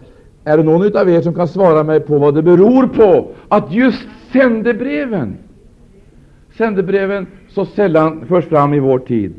Är 0.44 0.56
det 0.56 0.62
någon 0.62 0.96
av 0.96 1.10
er 1.10 1.20
som 1.20 1.34
kan 1.34 1.48
svara 1.48 1.82
mig 1.82 2.00
på 2.00 2.18
vad 2.18 2.34
det 2.34 2.42
beror 2.42 2.86
på 2.86 3.28
att 3.48 3.72
just 3.72 4.08
sändebreven 4.32 5.36
sändebreven 6.56 7.26
så 7.48 7.64
sällan 7.64 8.26
förs 8.26 8.44
fram 8.44 8.74
i 8.74 8.78
vår 8.78 8.98
tid? 8.98 9.34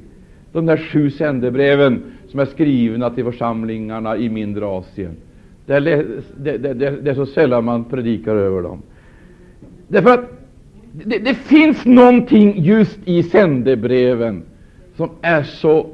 De 0.56 0.66
där 0.66 0.78
sju 0.78 1.10
sändebreven 1.10 2.04
som 2.28 2.40
är 2.40 2.46
skrivna 2.46 3.10
till 3.10 3.24
församlingarna 3.24 4.18
i 4.18 4.30
mindre 4.30 4.66
Asien. 4.66 5.16
Det 5.66 5.74
är, 5.74 5.82
det, 6.38 6.58
det, 6.58 6.74
det 6.74 7.12
är 7.12 7.16
så 7.16 7.26
sällan 7.26 7.66
man 7.66 7.84
predikar 7.84 8.36
över 8.36 8.62
dem. 8.62 8.82
Därför 9.88 10.14
att 10.14 10.32
det, 10.92 11.20
det, 11.20 11.34
finns 11.34 11.86
någonting 11.86 12.64
just 12.64 13.00
i 13.06 13.24
sändebreven 13.24 14.44
som 14.96 15.10
är 15.22 15.44
så, 15.44 15.90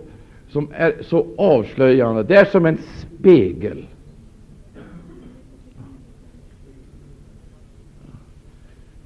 som 0.49 0.67
är 0.73 0.93
så 1.01 1.27
avslöjande. 1.37 2.23
Det 2.23 2.35
är 2.35 2.45
som 2.45 2.65
en 2.65 2.77
spegel. 2.77 3.85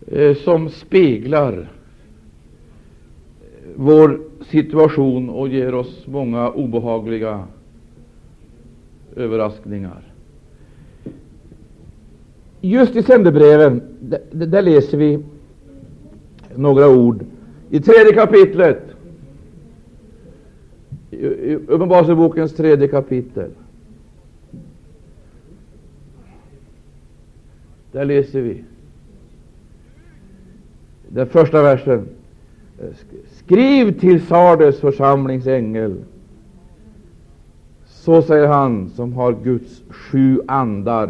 Eh, 0.07 0.35
som 0.35 0.69
speglar 0.69 1.67
vår 3.85 4.21
situation 4.49 5.29
och 5.29 5.47
ger 5.47 5.73
oss 5.75 6.07
många 6.07 6.49
obehagliga 6.49 7.47
överraskningar. 9.15 10.01
Just 12.61 12.95
i 12.95 13.03
sändebreven, 13.03 13.81
där, 13.99 14.45
där 14.45 14.61
läser 14.61 14.97
vi 14.97 15.19
några 16.55 16.89
ord 16.89 17.25
i 17.69 17.79
tredje 17.79 18.13
kapitlet, 18.13 18.83
i 21.11 21.55
Uppenbarelsebokens 21.55 22.55
tredje 22.55 22.87
kapitel. 22.87 23.49
Där 27.91 28.05
läser 28.05 28.41
vi 28.41 28.63
den 31.07 31.27
första 31.27 31.61
versen. 31.61 32.07
Skriv 33.45 33.99
till 33.99 34.21
Sardes 34.21 34.79
församlingsängel. 34.79 35.95
Så 37.85 38.21
säger 38.21 38.47
han 38.47 38.89
som 38.89 39.13
har 39.13 39.35
Guds 39.43 39.81
sju 39.89 40.41
andar 40.47 41.09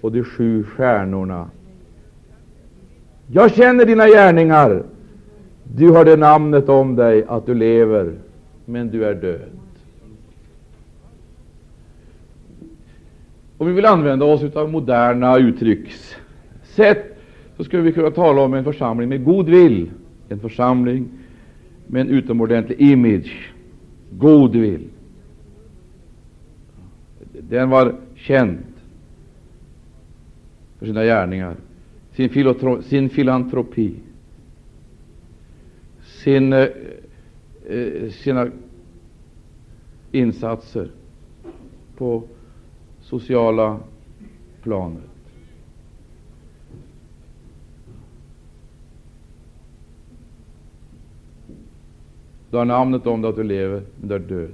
och 0.00 0.12
de 0.12 0.24
sju 0.24 0.64
stjärnorna. 0.64 1.50
Jag 3.26 3.54
känner 3.54 3.84
dina 3.84 4.06
gärningar. 4.06 4.82
Du 5.76 5.90
har 5.90 6.04
det 6.04 6.16
namnet 6.16 6.68
om 6.68 6.96
dig 6.96 7.24
att 7.28 7.46
du 7.46 7.54
lever, 7.54 8.12
men 8.64 8.90
du 8.90 9.04
är 9.04 9.14
död. 9.14 9.50
Om 13.58 13.66
vi 13.66 13.72
vill 13.72 13.86
använda 13.86 14.24
oss 14.24 14.56
av 14.56 14.70
moderna 14.70 15.38
uttryckssätt 15.38 17.16
så 17.56 17.64
skulle 17.64 17.82
vi 17.82 17.92
kunna 17.92 18.10
tala 18.10 18.42
om 18.42 18.54
en 18.54 18.64
församling 18.64 19.08
med 19.08 19.24
god 19.24 19.48
vill, 19.48 19.90
en 20.28 20.40
församling 20.40 21.08
med 21.86 22.00
en 22.00 22.08
utomordentlig 22.08 22.80
image, 22.80 23.52
goodwill. 24.10 24.88
Den 27.40 27.70
var 27.70 27.94
känd 28.14 28.58
för 30.78 30.86
sina 30.86 31.04
gärningar 31.04 31.56
sin, 32.16 32.82
sin 32.82 33.08
filantropi, 33.10 33.94
sin, 36.02 36.52
eh, 36.52 36.68
eh, 37.68 38.10
sina 38.10 38.50
insatser 40.12 40.90
på 41.96 42.22
sociala 43.00 43.80
planet. 44.62 45.15
Du 52.56 52.58
har 52.58 52.64
namnet 52.64 53.06
om 53.06 53.22
dig 53.22 53.28
att 53.28 53.36
du 53.36 53.42
lever, 53.42 53.82
men 54.00 54.08
du 54.08 54.14
är 54.14 54.18
död. 54.18 54.50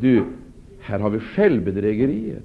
Du, 0.00 0.24
här 0.80 0.98
har 0.98 1.10
vi 1.10 1.20
självbedrägeriet 1.20 2.42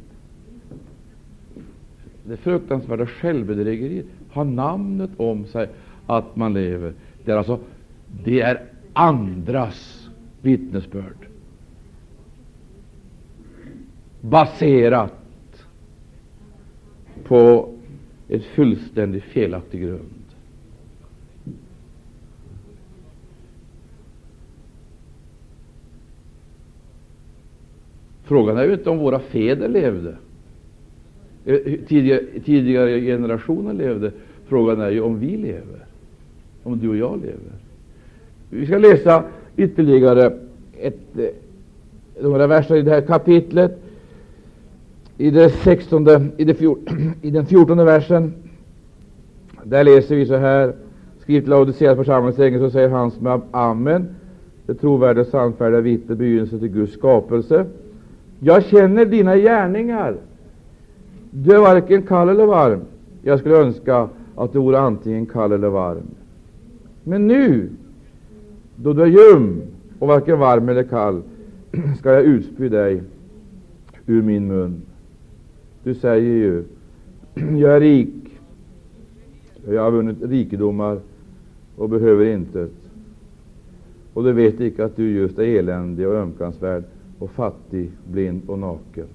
det 2.23 2.37
fruktansvärda 2.37 3.05
självbedrägeriet 3.05 4.05
har 4.29 4.45
namnet 4.45 5.09
om 5.17 5.45
sig 5.45 5.69
att 6.07 6.35
man 6.35 6.53
lever. 6.53 6.93
Det 7.25 7.31
är 7.31 7.37
alltså 7.37 7.59
det 8.23 8.41
är 8.41 8.63
andras 8.93 10.09
vittnesbörd, 10.41 11.27
baserat 14.21 15.65
på 17.23 17.73
en 18.27 18.41
fullständigt 18.41 19.23
felaktig 19.23 19.81
grund. 19.81 20.12
Frågan 28.23 28.57
är 28.57 28.63
ju 28.63 28.73
inte 28.73 28.89
om 28.89 28.97
våra 28.97 29.19
fäder 29.19 29.67
levde. 29.69 30.15
Eh, 31.45 31.57
tidigare, 31.87 32.21
tidigare 32.45 33.01
generationer 33.01 33.73
levde. 33.73 34.11
Frågan 34.47 34.81
är 34.81 34.89
ju 34.89 35.01
om 35.01 35.19
vi 35.19 35.37
lever, 35.37 35.85
om 36.63 36.79
du 36.79 36.89
och 36.89 36.97
jag 36.97 37.19
lever. 37.21 37.53
Vi 38.49 38.65
ska 38.65 38.77
läsa 38.77 39.23
ytterligare 39.57 40.33
ett, 40.79 41.17
eh, 41.17 41.25
några 42.21 42.47
verser 42.47 42.75
i 42.75 42.81
det 42.81 42.91
här 42.91 43.01
kapitlet. 43.01 43.79
I, 45.17 45.31
det 45.31 45.49
16, 45.49 46.31
i, 46.37 46.43
det 46.43 46.53
fjort, 46.53 46.79
I 47.21 47.31
den 47.31 47.45
fjortonde 47.45 47.83
versen 47.83 48.33
där 49.63 49.83
läser 49.83 50.15
vi 50.15 50.25
så 50.25 50.35
här. 50.35 50.73
Skriv 51.19 51.41
till 51.41 51.49
Laodiceas 51.49 51.97
församlingsängel, 51.97 52.59
så 52.59 52.69
säger 52.69 52.89
han 52.89 53.11
som 53.11 53.27
är 53.27 53.41
Amen, 53.51 54.15
det 54.65 54.73
trovärdiga 54.73 55.21
och 55.21 55.27
sannfärdiga 55.27 55.81
vittnet, 55.81 56.17
begynnelsen 56.17 56.59
till 56.59 56.67
Guds 56.67 56.93
skapelse. 56.93 57.65
Jag 58.43 58.63
känner 58.63 59.05
dina 59.05 59.37
gärningar 59.37 60.17
du 61.35 61.55
är 61.55 61.59
varken 61.59 62.01
kall 62.01 62.29
eller 62.29 62.45
varm. 62.45 62.81
Jag 63.21 63.39
skulle 63.39 63.55
önska 63.55 64.09
att 64.35 64.53
du 64.53 64.59
vore 64.59 64.79
antingen 64.79 65.25
kall 65.25 65.51
eller 65.51 65.69
varm. 65.69 66.07
Men 67.03 67.27
nu, 67.27 67.69
då 68.75 68.93
du 68.93 69.01
är 69.01 69.07
ljum 69.07 69.61
och 69.99 70.07
varken 70.07 70.39
varm 70.39 70.69
eller 70.69 70.83
kall, 70.83 71.21
ska 71.99 72.11
jag 72.11 72.23
utspy 72.23 72.69
dig 72.69 73.01
ur 74.05 74.21
min 74.21 74.47
mun. 74.47 74.81
Du 75.83 75.95
säger 75.95 76.35
ju, 76.35 76.63
jag 77.59 77.75
är 77.75 77.79
rik, 77.79 78.39
jag 79.67 79.81
har 79.81 79.91
vunnit 79.91 80.17
rikedomar 80.21 80.99
och 81.75 81.89
behöver 81.89 82.25
intet. 82.25 82.71
Och 84.13 84.23
du 84.23 84.31
vet 84.31 84.59
icke 84.59 84.85
att 84.85 84.95
du 84.95 85.11
just 85.11 85.39
är 85.39 85.43
eländig 85.43 86.07
och 86.07 86.15
ömkansvärd 86.15 86.83
och 87.23 87.31
fattig, 87.31 87.89
blind 88.11 88.41
och 88.47 88.59
naken. 88.59 89.07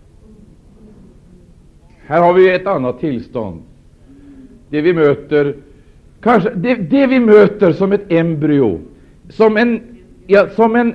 Här 2.06 2.22
har 2.22 2.34
vi 2.34 2.54
ett 2.54 2.66
annat 2.66 3.00
tillstånd. 3.00 3.62
Det 4.68 4.80
vi 4.80 4.94
möter, 4.94 5.56
kanske 6.20 6.54
det, 6.54 6.74
det 6.74 7.06
vi 7.06 7.20
möter 7.20 7.72
som 7.72 7.92
ett 7.92 8.12
embryo, 8.12 8.80
som 9.28 9.56
en, 9.56 9.80
ja, 10.26 10.48
som 10.48 10.76
en, 10.76 10.94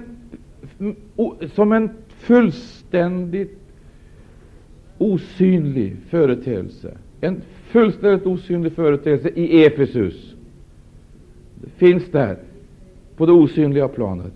som 1.53 1.71
en 1.71 1.89
fullständigt 2.07 3.59
osynlig 4.97 5.95
företeelse. 6.09 6.97
En 7.21 7.41
fullständigt 7.67 8.25
osynlig 8.25 8.73
företeelse 8.73 9.29
i 9.29 9.65
Efesus. 9.65 10.35
Det 11.55 11.69
finns 11.69 12.11
där, 12.11 12.37
på 13.17 13.25
det 13.25 13.31
osynliga 13.31 13.87
planet. 13.87 14.33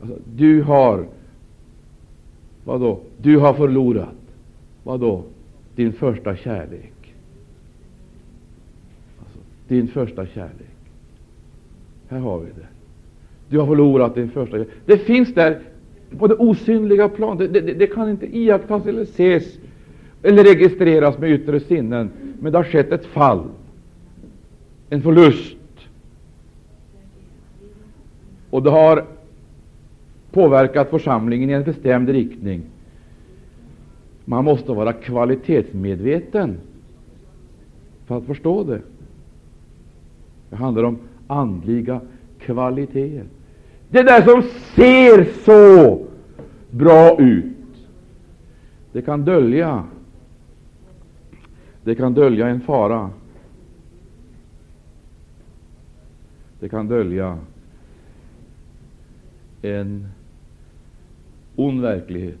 Alltså, 0.00 0.18
du 0.36 0.62
har 0.62 1.06
vad 2.64 2.80
då? 2.80 3.00
Du 3.18 3.38
har 3.38 3.54
förlorat 3.54 4.14
vadå? 4.82 5.22
Din 5.74 5.92
första 5.92 6.36
kärlek. 6.36 7.14
Alltså, 9.18 9.38
din 9.68 9.88
första 9.88 10.26
kärlek. 10.26 10.76
Här 12.08 12.18
har 12.18 12.38
vi 12.38 12.46
det. 12.46 12.66
Du 13.48 13.58
har 13.58 13.66
förlorat 13.66 14.14
din 14.14 14.30
första 14.30 14.52
kärlek. 14.52 14.68
Det 14.86 14.98
finns 14.98 15.34
där 15.34 15.60
på 16.18 16.26
det 16.26 16.34
osynliga 16.34 17.08
planet. 17.08 17.52
Det, 17.52 17.60
det, 17.60 17.74
det 17.74 17.86
kan 17.86 18.10
inte 18.10 18.36
iakttas 18.36 18.86
eller 18.86 19.02
ses 19.02 19.58
eller 20.22 20.44
registreras 20.44 21.18
med 21.18 21.30
yttre 21.30 21.60
sinnen, 21.60 22.10
men 22.40 22.52
det 22.52 22.58
har 22.58 22.64
skett 22.64 22.92
ett 22.92 23.06
fall, 23.06 23.44
en 24.90 25.02
förlust. 25.02 25.56
Och 28.50 28.62
det 28.62 28.70
har 28.70 29.04
påverkat 30.32 30.90
församlingen 30.90 31.50
i 31.50 31.52
en 31.52 31.64
bestämd 31.64 32.08
riktning. 32.08 32.62
Man 34.24 34.44
måste 34.44 34.72
vara 34.72 34.92
kvalitetsmedveten 34.92 36.58
för 38.06 38.18
att 38.18 38.24
förstå 38.24 38.64
det. 38.64 38.80
Det 40.50 40.56
handlar 40.56 40.82
om 40.82 40.98
andliga 41.26 42.00
kvaliteter. 42.38 43.24
Det 43.88 44.02
där 44.02 44.22
som 44.22 44.42
ser 44.74 45.24
så 45.44 46.00
bra 46.70 47.20
ut, 47.20 47.46
det 48.92 49.02
kan 49.02 49.24
dölja 49.24 49.84
det 51.84 51.94
kan 51.94 52.14
dölja 52.14 52.48
en 52.48 52.60
fara. 52.60 53.10
Det 56.60 56.68
kan 56.68 56.88
dölja 56.88 57.38
en 59.62 60.08
ond 61.66 61.80
verklighet. 61.80 62.38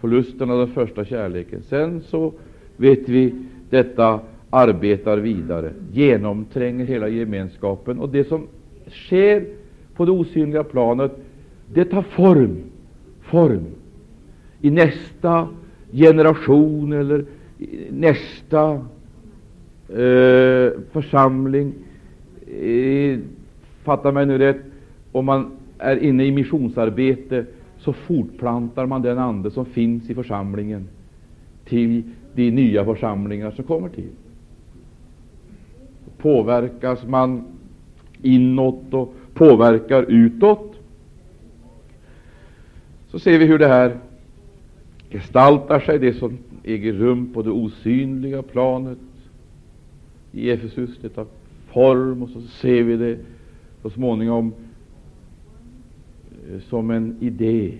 Förlusten 0.00 0.50
av 0.50 0.58
den 0.58 0.74
första 0.74 1.04
kärleken. 1.04 1.62
Sen 1.62 2.00
så 2.00 2.32
vet 2.76 3.08
vi 3.08 3.34
detta 3.70 4.20
arbetar 4.50 5.18
vidare, 5.18 5.72
genomtränger 5.92 6.84
hela 6.84 7.08
gemenskapen. 7.08 7.98
Och 7.98 8.08
det 8.08 8.28
som 8.28 8.46
sker 8.88 9.46
på 9.96 10.04
det 10.04 10.10
osynliga 10.10 10.64
planet, 10.64 11.12
det 11.74 11.84
tar 11.84 12.02
form, 12.02 12.56
form 13.22 13.66
i 14.60 14.70
nästa 14.70 15.48
generation 15.92 16.92
eller 16.92 17.24
nästa 17.90 18.72
eh, 19.88 20.72
församling. 20.92 21.74
Eh, 22.60 23.18
fatta 23.84 24.12
mig 24.12 24.26
nu 24.26 24.38
rätt, 24.38 24.60
om 25.12 25.24
man 25.24 25.50
är 25.78 25.96
inne 25.96 26.24
i 26.24 26.32
missionsarbete 26.32 27.46
så 27.78 27.92
fortplantar 27.92 28.86
man 28.86 29.02
den 29.02 29.18
ande 29.18 29.50
som 29.50 29.66
finns 29.66 30.10
i 30.10 30.14
församlingen 30.14 30.88
till 31.64 32.02
de 32.34 32.50
nya 32.50 32.84
församlingar 32.84 33.50
som 33.50 33.64
kommer 33.64 33.88
till. 33.88 34.10
Påverkas 36.18 37.06
man 37.06 37.44
inåt 38.22 38.94
och 38.94 39.14
påverkar 39.34 40.02
utåt, 40.02 40.74
så 43.08 43.18
ser 43.18 43.38
vi 43.38 43.46
hur 43.46 43.58
det 43.58 43.68
här 43.68 43.98
gestaltar 45.10 45.80
sig, 45.80 45.98
det 45.98 46.14
som 46.14 46.38
äger 46.64 46.92
rum 46.92 47.32
på 47.34 47.42
det 47.42 47.50
osynliga 47.50 48.42
planet 48.42 48.98
i 50.32 50.50
Efesus. 50.50 50.98
Det 51.02 51.08
tar 51.08 51.26
form, 51.72 52.22
och 52.22 52.28
så 52.28 52.40
ser 52.40 52.82
vi 52.82 52.96
det 52.96 53.18
så 53.82 53.90
småningom 53.90 54.52
som 56.68 56.90
en 56.90 57.16
idé, 57.20 57.78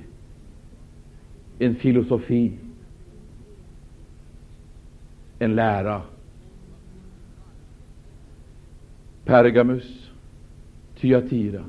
en 1.58 1.74
filosofi, 1.74 2.52
en 5.38 5.54
lära. 5.54 6.02
Pergamus, 9.24 10.10
Thyatira. 10.96 11.64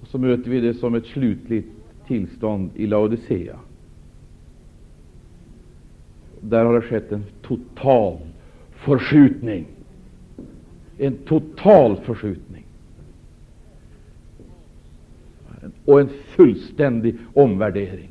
Och 0.00 0.06
så 0.06 0.18
möter 0.18 0.50
vi 0.50 0.60
det 0.60 0.74
som 0.74 0.94
ett 0.94 1.06
slutligt 1.06 1.68
tillstånd 2.06 2.70
i 2.74 2.86
Laodicea. 2.86 3.58
Där 6.40 6.64
har 6.64 6.74
det 6.74 6.86
skett 6.86 7.12
en 7.12 7.24
total 7.42 8.18
förskjutning. 8.72 9.66
En 10.98 11.16
total 11.16 11.96
förskjutning. 11.96 12.64
Och 15.90 16.00
en 16.00 16.08
fullständig 16.08 17.16
omvärdering. 17.34 18.10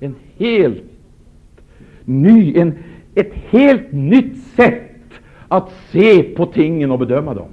En 0.00 0.14
helt 0.36 0.82
ny, 2.04 2.58
en, 2.58 2.78
ett 3.14 3.32
helt 3.32 3.92
nytt 3.92 4.38
sätt 4.42 5.12
att 5.48 5.72
se 5.90 6.22
på 6.22 6.46
tingen 6.46 6.90
och 6.90 6.98
bedöma 6.98 7.34
dem. 7.34 7.48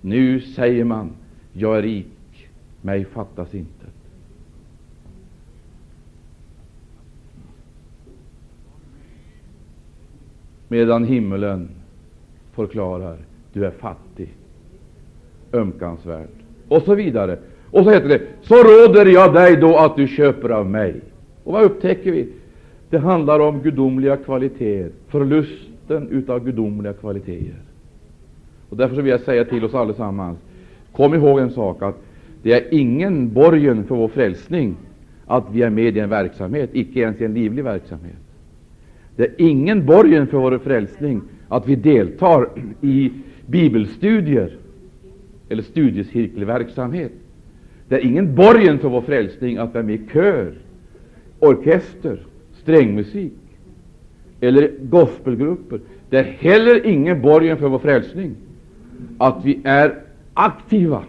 Nu 0.00 0.40
säger 0.40 0.84
man, 0.84 1.10
jag 1.52 1.78
är 1.78 1.82
rik 1.82 2.48
mig 2.80 3.04
fattas 3.04 3.54
inte. 3.54 3.86
Medan 10.68 11.04
himmelen 11.04 11.70
förklarar, 12.52 13.18
du 13.52 13.66
är 13.66 13.70
fattig, 13.70 14.28
ömkansvärd, 15.52 16.28
och 16.68 16.82
så 16.82 16.94
vidare. 16.94 17.38
Och 17.70 17.84
så 17.84 17.90
heter 17.90 18.08
det, 18.08 18.20
så 18.42 18.54
råder 18.54 19.06
jag 19.06 19.34
dig 19.34 19.56
då 19.56 19.76
att 19.76 19.96
du 19.96 20.08
köper 20.08 20.48
av 20.48 20.70
mig. 20.70 20.94
Och 21.44 21.52
vad 21.52 21.62
upptäcker 21.62 22.12
vi? 22.12 22.28
Det 22.90 22.98
handlar 22.98 23.40
om 23.40 23.62
gudomliga 23.62 24.16
kvaliteter, 24.16 24.90
förlusten 25.08 26.08
utav 26.10 26.44
gudomliga 26.44 26.92
kvaliteter. 26.92 27.54
Och 28.68 28.76
därför 28.76 28.96
vill 28.96 29.06
jag 29.06 29.20
säga 29.20 29.44
till 29.44 29.64
oss 29.64 29.74
allesammans, 29.74 30.38
kom 30.92 31.14
ihåg 31.14 31.38
en 31.38 31.50
sak, 31.50 31.82
att 31.82 31.96
det 32.42 32.52
är 32.52 32.74
ingen 32.74 33.32
borgen 33.32 33.84
för 33.84 33.94
vår 33.94 34.08
frälsning 34.08 34.76
att 35.26 35.44
vi 35.52 35.62
är 35.62 35.70
med 35.70 35.96
i 35.96 36.00
en 36.00 36.10
verksamhet, 36.10 36.70
icke 36.72 37.00
ens 37.00 37.20
i 37.20 37.24
en 37.24 37.34
livlig 37.34 37.64
verksamhet. 37.64 38.16
Det 39.16 39.22
är 39.22 39.34
ingen 39.38 39.86
borgen 39.86 40.26
för 40.26 40.38
vår 40.38 40.58
frälsning 40.58 41.22
att 41.48 41.68
vi 41.68 41.76
deltar 41.76 42.48
i 42.80 43.12
bibelstudier 43.46 44.56
eller 45.48 45.62
studiecirkelverksamhet. 45.62 47.12
Det 47.88 47.94
är 47.94 48.06
ingen 48.06 48.34
borgen 48.34 48.78
för 48.78 48.88
vår 48.88 49.00
frälsning 49.00 49.56
att 49.56 49.74
vara 49.74 49.84
med 49.84 49.94
i 49.94 50.00
kör, 50.12 50.54
orkester, 51.38 52.26
strängmusik 52.52 53.32
eller 54.40 54.70
gospelgrupper. 54.82 55.80
Det 56.10 56.18
är 56.18 56.22
heller 56.22 56.86
ingen 56.86 57.22
borgen 57.22 57.56
för 57.56 57.68
vår 57.68 57.78
frälsning 57.78 58.34
att 59.18 59.44
vi 59.44 59.60
är 59.64 59.94
aktiva 60.34 61.04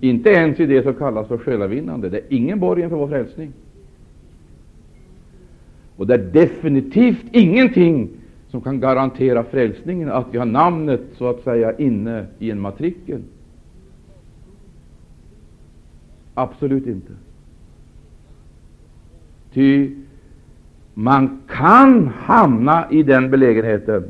inte 0.00 0.30
ens 0.30 0.60
i 0.60 0.66
det 0.66 0.82
som 0.82 0.94
kallas 0.94 1.28
för 1.28 1.38
själavinnande. 1.38 2.08
Det 2.08 2.18
är 2.18 2.24
ingen 2.28 2.60
borgen 2.60 2.90
för 2.90 2.96
vår 2.96 3.08
frälsning. 3.08 3.52
Och 5.96 6.06
det 6.06 6.14
är 6.14 6.18
definitivt 6.18 7.24
ingenting 7.32 8.08
som 8.50 8.60
kan 8.60 8.80
garantera 8.80 9.44
frälsningen, 9.44 10.08
att 10.08 10.26
vi 10.30 10.38
har 10.38 10.46
namnet 10.46 11.00
så 11.18 11.28
att 11.28 11.42
säga 11.42 11.78
inne 11.78 12.26
i 12.38 12.50
en 12.50 12.60
matrikel. 12.60 13.20
Absolut 16.34 16.86
inte. 16.86 17.12
Ty 19.52 19.96
man 20.94 21.40
kan 21.48 22.06
hamna 22.06 22.90
i 22.90 23.02
den 23.02 23.30
belägenheten, 23.30 24.04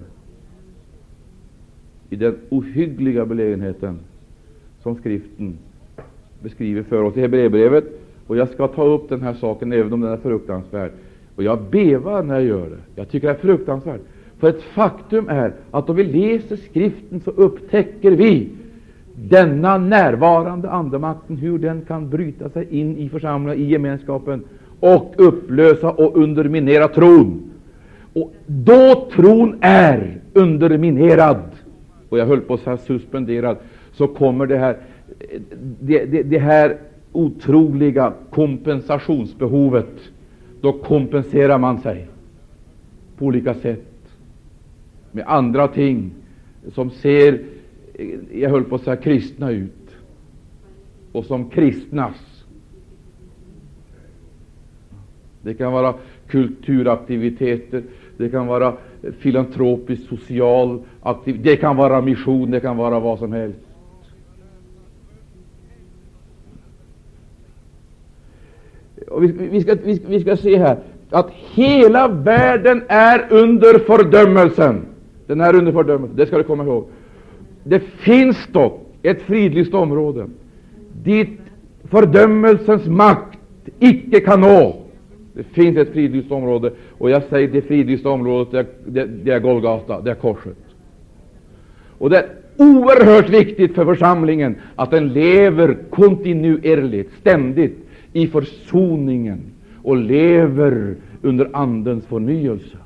i 2.11 2.17
den 2.17 2.39
ohyggliga 2.49 3.27
belägenheten 3.27 3.99
som 4.83 4.97
skriften 4.97 5.59
beskriver 6.43 6.83
för 6.83 7.03
oss 7.03 7.17
i 7.17 7.21
Hebreerbrevet. 7.21 7.85
Och 8.27 8.37
jag 8.37 8.49
ska 8.49 8.69
ta 8.69 8.85
upp 8.85 9.09
den 9.09 9.23
här 9.23 9.35
saken, 9.35 9.73
även 9.73 9.93
om 9.93 10.01
den 10.01 10.13
är 10.13 10.17
fruktansvärd. 10.17 10.93
Och 11.37 11.43
jag 11.43 11.63
bevar 11.63 12.23
när 12.23 12.35
jag 12.35 12.45
gör 12.45 12.71
det. 12.71 12.79
Jag 12.95 13.09
tycker 13.09 13.29
det 13.29 13.35
är 13.35 13.39
fruktansvärt. 13.39 14.01
För 14.41 14.49
ett 14.49 14.63
faktum 14.63 15.29
är 15.29 15.55
att 15.71 15.91
om 15.91 15.97
vi 15.97 16.05
läser 16.05 16.57
skriften 16.57 17.21
så 17.21 17.31
upptäcker 17.31 18.11
vi 18.11 18.49
denna 19.15 19.79
närvarande 19.79 20.71
andemakten, 20.71 21.37
hur 21.37 21.59
den 21.59 21.83
kan 21.83 22.11
bryta 22.11 22.49
sig 22.49 22.67
in 22.71 22.97
i 22.97 23.09
församlingen, 23.09 23.67
i 23.67 23.71
gemenskapen 23.71 24.45
och 24.81 25.15
upplösa 25.17 25.91
och 25.91 26.17
underminera 26.17 26.89
tron. 26.89 27.51
Och 28.13 28.33
då 28.47 29.09
tron 29.15 29.59
är 29.61 30.21
underminerad, 30.33 31.43
och 32.09 32.19
jag 32.19 32.27
höll 32.27 32.41
på 32.41 32.55
att 32.55 32.61
säga 32.61 32.77
suspenderad, 32.77 33.57
så 33.93 34.07
kommer 34.07 34.47
det 34.47 34.59
här, 34.59 34.77
det, 35.81 36.05
det, 36.05 36.23
det 36.23 36.39
här 36.39 36.77
otroliga 37.13 38.13
kompensationsbehovet. 38.31 39.95
Då 40.61 40.73
kompenserar 40.73 41.59
man 41.59 41.79
sig 41.81 42.07
på 43.19 43.25
olika 43.25 43.55
sätt 43.55 43.90
med 45.13 45.25
andra 45.27 45.69
ting 45.69 46.11
som 46.73 46.91
ser, 46.91 47.41
jag 48.33 48.51
höll 48.51 48.65
på 48.65 48.75
att 48.75 48.83
säga 48.83 48.97
kristna 48.97 49.51
ut, 49.51 49.97
och 51.13 51.25
som 51.25 51.51
kristnas. 51.51 52.45
Det 55.43 55.55
kan 55.55 55.73
vara 55.73 55.95
kulturaktiviteter, 56.27 57.83
det 58.17 58.29
kan 58.29 58.47
vara 58.47 58.77
filantropisk 59.19 60.09
social 60.09 60.83
aktivitet, 61.03 61.45
det 61.45 61.57
kan 61.57 61.77
vara 61.77 62.01
mission, 62.01 62.51
det 62.51 62.61
kan 62.61 62.77
vara 62.77 63.01
vad 63.01 63.19
som 63.19 63.33
helst. 63.33 63.59
Och 69.09 69.25
vi, 69.25 69.33
vi, 69.33 69.61
ska, 69.61 69.77
vi, 69.85 70.03
vi 70.07 70.21
ska 70.21 70.37
se 70.37 70.59
här 70.59 70.79
att 71.11 71.31
hela 71.31 72.09
världen 72.09 72.83
är 72.89 73.27
under 73.31 73.79
fördömelsen. 73.79 74.87
Den 75.31 75.41
är 75.41 75.57
under 75.57 75.73
fördömelse, 75.73 76.15
det 76.17 76.27
ska 76.27 76.39
du 76.39 76.45
komma 76.45 76.65
ihåg. 76.65 76.89
Det 77.65 77.81
finns 77.81 78.47
dock 78.53 78.87
ett 79.03 79.23
fridlyst 79.23 79.75
område 79.75 80.27
dit 81.05 81.39
fördömelsens 81.85 82.87
makt 82.87 83.39
icke 83.79 84.21
kan 84.21 84.41
nå. 84.41 84.77
Det 85.33 85.43
finns 85.43 85.77
ett 85.77 85.93
fridlyst 85.93 86.33
område, 86.33 86.73
och 86.99 87.11
jag 87.11 87.23
säger 87.23 87.49
det 87.49 87.63
fridlysta 87.63 88.09
området, 88.09 88.51
det 88.51 88.59
är, 88.59 88.67
det, 88.87 89.07
det 89.25 89.33
är 89.33 89.41
Golgata, 89.41 90.01
det 90.01 90.11
är 90.11 90.15
korset. 90.15 90.59
Och 91.99 92.11
det 92.11 92.19
är 92.19 92.27
oerhört 92.57 93.29
viktigt 93.29 93.75
för 93.75 93.85
församlingen 93.85 94.57
att 94.77 94.91
den 94.91 95.13
lever 95.13 95.79
kontinuerligt, 95.91 97.11
ständigt, 97.21 97.77
i 98.13 98.27
försoningen 98.27 99.41
och 99.83 99.97
lever 99.97 100.95
under 101.23 101.51
Andens 101.53 102.07
förnyelse. 102.07 102.77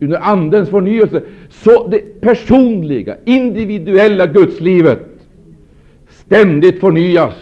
Under 0.00 0.18
Andens 0.18 0.68
förnyelse. 0.68 1.22
Så 1.50 1.88
det 1.88 2.20
personliga, 2.20 3.16
individuella 3.24 4.26
gudslivet 4.26 5.06
ständigt 6.08 6.80
förnyas 6.80 7.34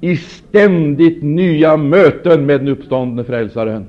i 0.00 0.16
ständigt 0.16 1.22
nya 1.22 1.76
möten 1.76 2.46
med 2.46 2.60
den 2.60 2.68
uppståndne 2.68 3.24
Frälsaren. 3.24 3.84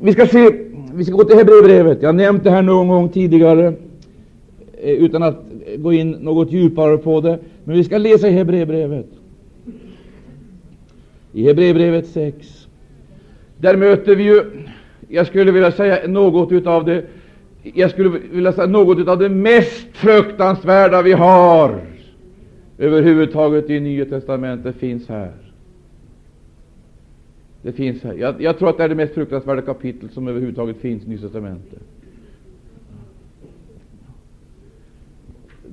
Vi 0.00 0.12
ska 0.12 0.26
se, 0.26 0.50
vi 0.94 1.04
ska 1.04 1.14
gå 1.14 1.24
till 1.24 1.36
Hebreerbrevet. 1.36 2.02
Jag 2.02 2.08
har 2.08 2.12
nämnt 2.12 2.44
det 2.44 2.50
här 2.50 2.62
någon 2.62 2.88
gång 2.88 3.08
tidigare 3.08 3.66
eh, 4.82 4.90
utan 4.90 5.22
att 5.22 5.44
gå 5.78 5.92
in 5.92 6.10
något 6.10 6.52
djupare 6.52 6.98
på 6.98 7.20
det. 7.20 7.38
Men 7.64 7.76
vi 7.76 7.84
ska 7.84 7.98
läsa 7.98 8.28
i 8.28 8.32
Hebreerbrevet. 8.32 9.06
I 11.32 11.44
Hebreerbrevet 11.46 12.06
6. 12.06 12.55
Där 13.58 13.76
möter 13.76 14.16
vi 14.16 14.22
ju, 14.22 14.44
jag 15.08 15.26
skulle 15.26 15.52
vilja 15.52 15.72
säga 15.72 16.08
något 16.08 16.52
utav 16.52 16.84
det 16.84 17.04
jag 17.74 17.90
skulle 17.90 18.08
vilja 18.08 18.52
säga 18.52 18.66
något 18.66 19.08
av 19.08 19.18
det 19.18 19.28
mest 19.28 19.86
fruktansvärda 19.92 21.02
vi 21.02 21.12
har 21.12 21.80
överhuvudtaget 22.78 23.70
i 23.70 23.80
Nya 23.80 24.04
testamentet 24.04 24.76
finns 24.76 25.08
här. 25.08 25.32
Det 27.62 27.72
finns 27.72 28.02
här. 28.02 28.14
Jag, 28.14 28.40
jag, 28.40 28.58
tror 28.58 28.70
att 28.70 28.76
det 28.76 28.84
är 28.84 28.88
det 28.88 28.94
mest 28.94 29.14
fruktansvärda 29.14 29.62
kapitel 29.62 30.10
som 30.10 30.28
överhuvudtaget 30.28 30.76
finns 30.76 31.04
i 31.04 31.08
Nya 31.08 31.18
testamentet. 31.18 31.82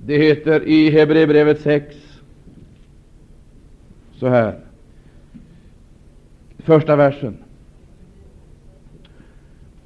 Det 0.06 0.18
heter 0.18 0.64
i 0.68 0.90
Hebreerbrevet 0.90 1.62
6 1.62 1.96
så 4.14 4.28
här. 4.28 4.60
Första 6.58 6.96
versen. 6.96 7.43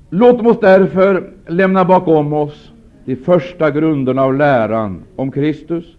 Låt 0.10 0.46
oss 0.46 0.58
därför 0.62 1.30
lämna 1.48 1.86
bakom 1.86 2.34
oss 2.34 2.72
de 3.06 3.16
första 3.16 3.72
grunderna 3.72 4.22
av 4.22 4.36
läran 4.36 5.04
om 5.16 5.32
Kristus 5.32 5.96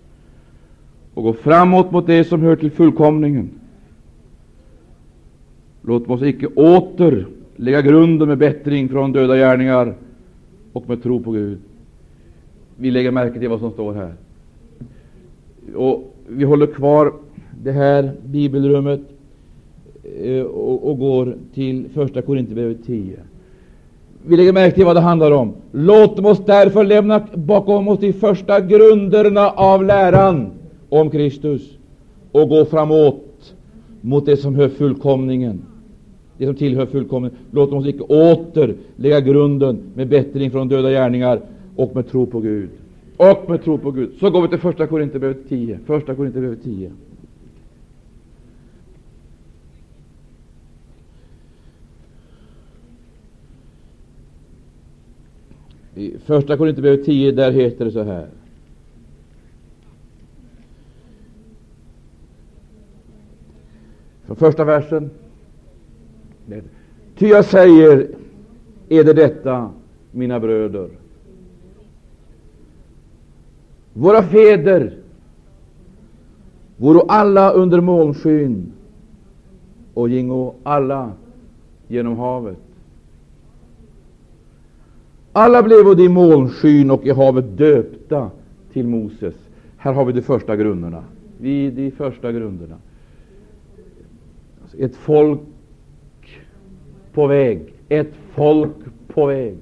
och 1.14 1.22
gå 1.22 1.32
framåt 1.32 1.90
mot 1.90 2.06
det 2.06 2.24
som 2.24 2.42
hör 2.42 2.56
till 2.56 2.70
fullkomningen. 2.70 3.50
Låt 5.82 6.10
oss 6.10 6.22
icke 6.22 6.46
åter 6.46 7.26
lägga 7.56 7.82
grunden 7.82 8.28
med 8.28 8.38
bättring 8.38 8.88
från 8.88 9.12
döda 9.12 9.36
gärningar 9.36 9.94
och 10.72 10.88
med 10.88 11.02
tro 11.02 11.20
på 11.20 11.30
Gud. 11.30 11.58
Vi 12.76 12.90
lägger 12.90 13.10
märke 13.10 13.38
till 13.38 13.48
vad 13.48 13.60
som 13.60 13.70
står 13.70 13.94
här. 13.94 14.12
Och 15.74 16.14
Vi 16.28 16.44
håller 16.44 16.66
kvar 16.66 17.12
det 17.62 17.72
här 17.72 18.12
bibelrummet 18.24 19.00
eh, 20.22 20.42
och 20.42 20.98
går 20.98 21.36
till 21.54 21.88
Första 21.94 22.22
Korinthierbrevet 22.22 22.86
10. 22.86 23.16
Vi 24.28 24.36
lägger 24.36 24.52
märke 24.52 24.74
till 24.74 24.84
vad 24.84 24.96
det 24.96 25.00
handlar 25.00 25.30
om. 25.30 25.52
Låt 25.72 26.18
oss 26.18 26.44
därför 26.46 26.84
lämna 26.84 27.26
bakom 27.34 27.88
oss 27.88 27.98
de 28.00 28.12
första 28.12 28.60
grunderna 28.60 29.50
av 29.50 29.84
läran 29.84 30.50
om 30.88 31.10
Kristus 31.10 31.62
och 32.32 32.48
gå 32.48 32.64
framåt 32.64 33.54
mot 34.00 34.26
det 34.26 34.36
som 34.36 34.54
hör 34.54 34.68
fullkomningen. 34.68 35.62
Det 36.38 36.46
som 36.46 36.54
tillhör 36.54 36.86
fullkomningen. 36.86 37.36
Låt 37.50 37.72
oss 37.72 37.86
icke 37.86 38.02
åter 38.02 38.74
lägga 38.96 39.20
grunden 39.20 39.78
med 39.94 40.08
bättring 40.08 40.50
från 40.50 40.68
döda 40.68 40.90
gärningar 40.90 41.40
och 41.76 41.94
med 41.94 42.08
tro 42.08 42.26
på 42.26 42.40
Gud. 42.40 42.70
Och 43.16 43.50
med 43.50 43.64
tro 43.64 43.78
på 43.78 43.90
Gud. 43.90 44.10
Så 44.20 44.30
går 44.30 44.42
vi 44.42 44.48
till 44.48 44.58
Första 44.58 44.86
Korinthierbrevet 44.86 45.48
10. 45.48 45.78
Första 45.86 46.14
Korinthierbrevet 46.14 46.64
10. 46.64 46.90
I 55.98 56.18
Första 56.24 56.56
Korinthierbrevet 56.56 57.04
10, 57.04 57.32
där 57.32 57.52
heter 57.52 57.84
det 57.84 57.90
så 57.90 58.02
här. 58.02 58.28
Från 64.24 64.36
första 64.36 64.64
versen. 64.64 65.10
Ty 67.16 67.26
jag 67.26 67.44
säger 67.44 68.08
är 68.88 69.04
det 69.04 69.12
detta, 69.12 69.70
mina 70.10 70.40
bröder. 70.40 70.88
Våra 73.92 74.22
fäder 74.22 74.96
voro 76.76 77.00
alla 77.08 77.52
under 77.52 77.80
molnskyn 77.80 78.72
och 79.94 80.08
gingo 80.08 80.54
alla 80.62 81.12
genom 81.88 82.16
havet. 82.16 82.67
Alla 85.38 85.62
blev 85.62 86.00
i 86.00 86.08
molnskyn 86.08 86.90
och 86.90 87.06
i 87.06 87.10
havet 87.10 87.58
döpta 87.58 88.30
till 88.72 88.86
Moses. 88.86 89.34
Här 89.76 89.92
har 89.92 90.04
vi 90.04 90.12
de 90.12 90.22
första 90.22 90.56
grunderna. 90.56 91.04
Vi 91.40 91.70
de 91.70 91.90
första 91.90 92.32
grunderna. 92.32 92.76
Ett 94.78 94.96
folk 94.96 95.40
på 97.12 97.26
väg. 97.26 97.60
Ett 97.88 98.12
folk 98.34 98.76
på 99.08 99.26
väg. 99.26 99.58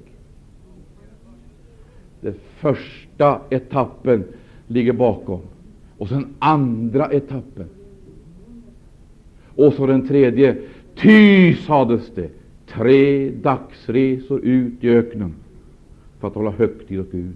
Den 2.21 2.35
första 2.59 3.39
etappen 3.49 4.23
ligger 4.67 4.93
bakom. 4.93 5.41
Och 5.97 6.09
sen 6.09 6.27
andra 6.39 7.11
etappen. 7.11 7.69
Och 9.55 9.73
så 9.73 9.87
den 9.87 10.07
tredje. 10.07 10.57
Ty, 10.95 11.53
sades 11.53 12.11
det, 12.15 12.29
tre 12.67 13.29
dagsresor 13.29 14.39
ut 14.41 14.83
i 14.83 14.89
öknen 14.89 15.33
för 16.19 16.27
att 16.27 16.35
hålla 16.35 16.51
högtid 16.51 16.99
åt 16.99 17.11
Gud. 17.11 17.35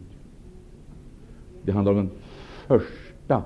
Det 1.64 1.72
handlar 1.72 1.92
om 1.92 1.98
den 1.98 2.10
första 2.68 3.44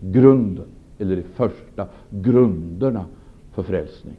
grunden, 0.00 0.66
eller 0.98 1.16
de 1.16 1.22
första 1.22 1.86
grunderna 2.10 3.04
för 3.52 3.62
frälsning. 3.62 4.14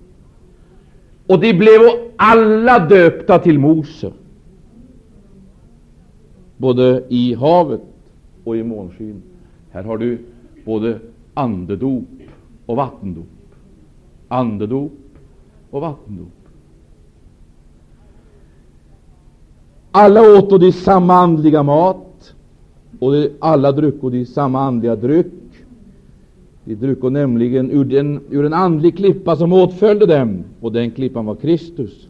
Och 1.28 1.40
de 1.40 1.54
blev 1.54 1.82
alla 2.16 2.88
döpta 2.88 3.40
till 3.40 3.60
Mose, 3.60 4.14
både 6.58 7.06
i 7.10 7.34
havet 7.34 7.82
och 8.44 8.58
i 8.58 8.64
månskyn. 8.64 9.22
Här 9.72 9.84
har 9.84 9.98
du 9.98 10.20
både 10.66 11.00
andedop 11.34 12.08
och 12.66 12.76
vattendop. 12.76 13.28
Andedop 14.28 14.92
och 15.70 15.82
vattendop. 15.82 16.41
Alla 19.92 20.38
åt 20.38 20.60
de 20.60 20.72
samma 20.72 21.14
andliga 21.14 21.64
mat, 21.64 22.34
och 23.00 23.12
de 23.14 23.30
alla 23.40 23.72
drucko 23.72 24.10
de 24.10 24.26
samma 24.26 24.60
andliga 24.62 24.96
dryck. 24.96 25.34
De 26.66 26.76
drucko 26.76 27.10
nämligen 27.10 27.72
ur, 27.72 27.86
den, 27.86 28.20
ur 28.30 28.46
en 28.46 28.54
andlig 28.54 28.98
klippa 28.98 29.36
som 29.36 29.54
åtföljde 29.54 30.06
dem, 30.06 30.44
och 30.60 30.72
den 30.72 30.92
klippan 30.92 31.26
var 31.26 31.36
Kristus. 31.36 32.08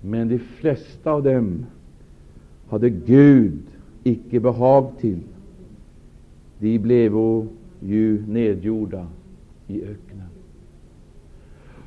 Men 0.00 0.28
de 0.28 0.38
flesta 0.38 1.12
av 1.12 1.22
dem 1.22 1.66
hade 2.68 2.90
Gud 2.90 3.62
icke 4.04 4.40
behag 4.40 4.90
till. 5.00 5.18
De 6.58 6.78
blev 6.78 7.12
ju 7.80 8.24
nedgjorda 8.26 9.06
i 9.66 9.82
öknen. 9.82 10.29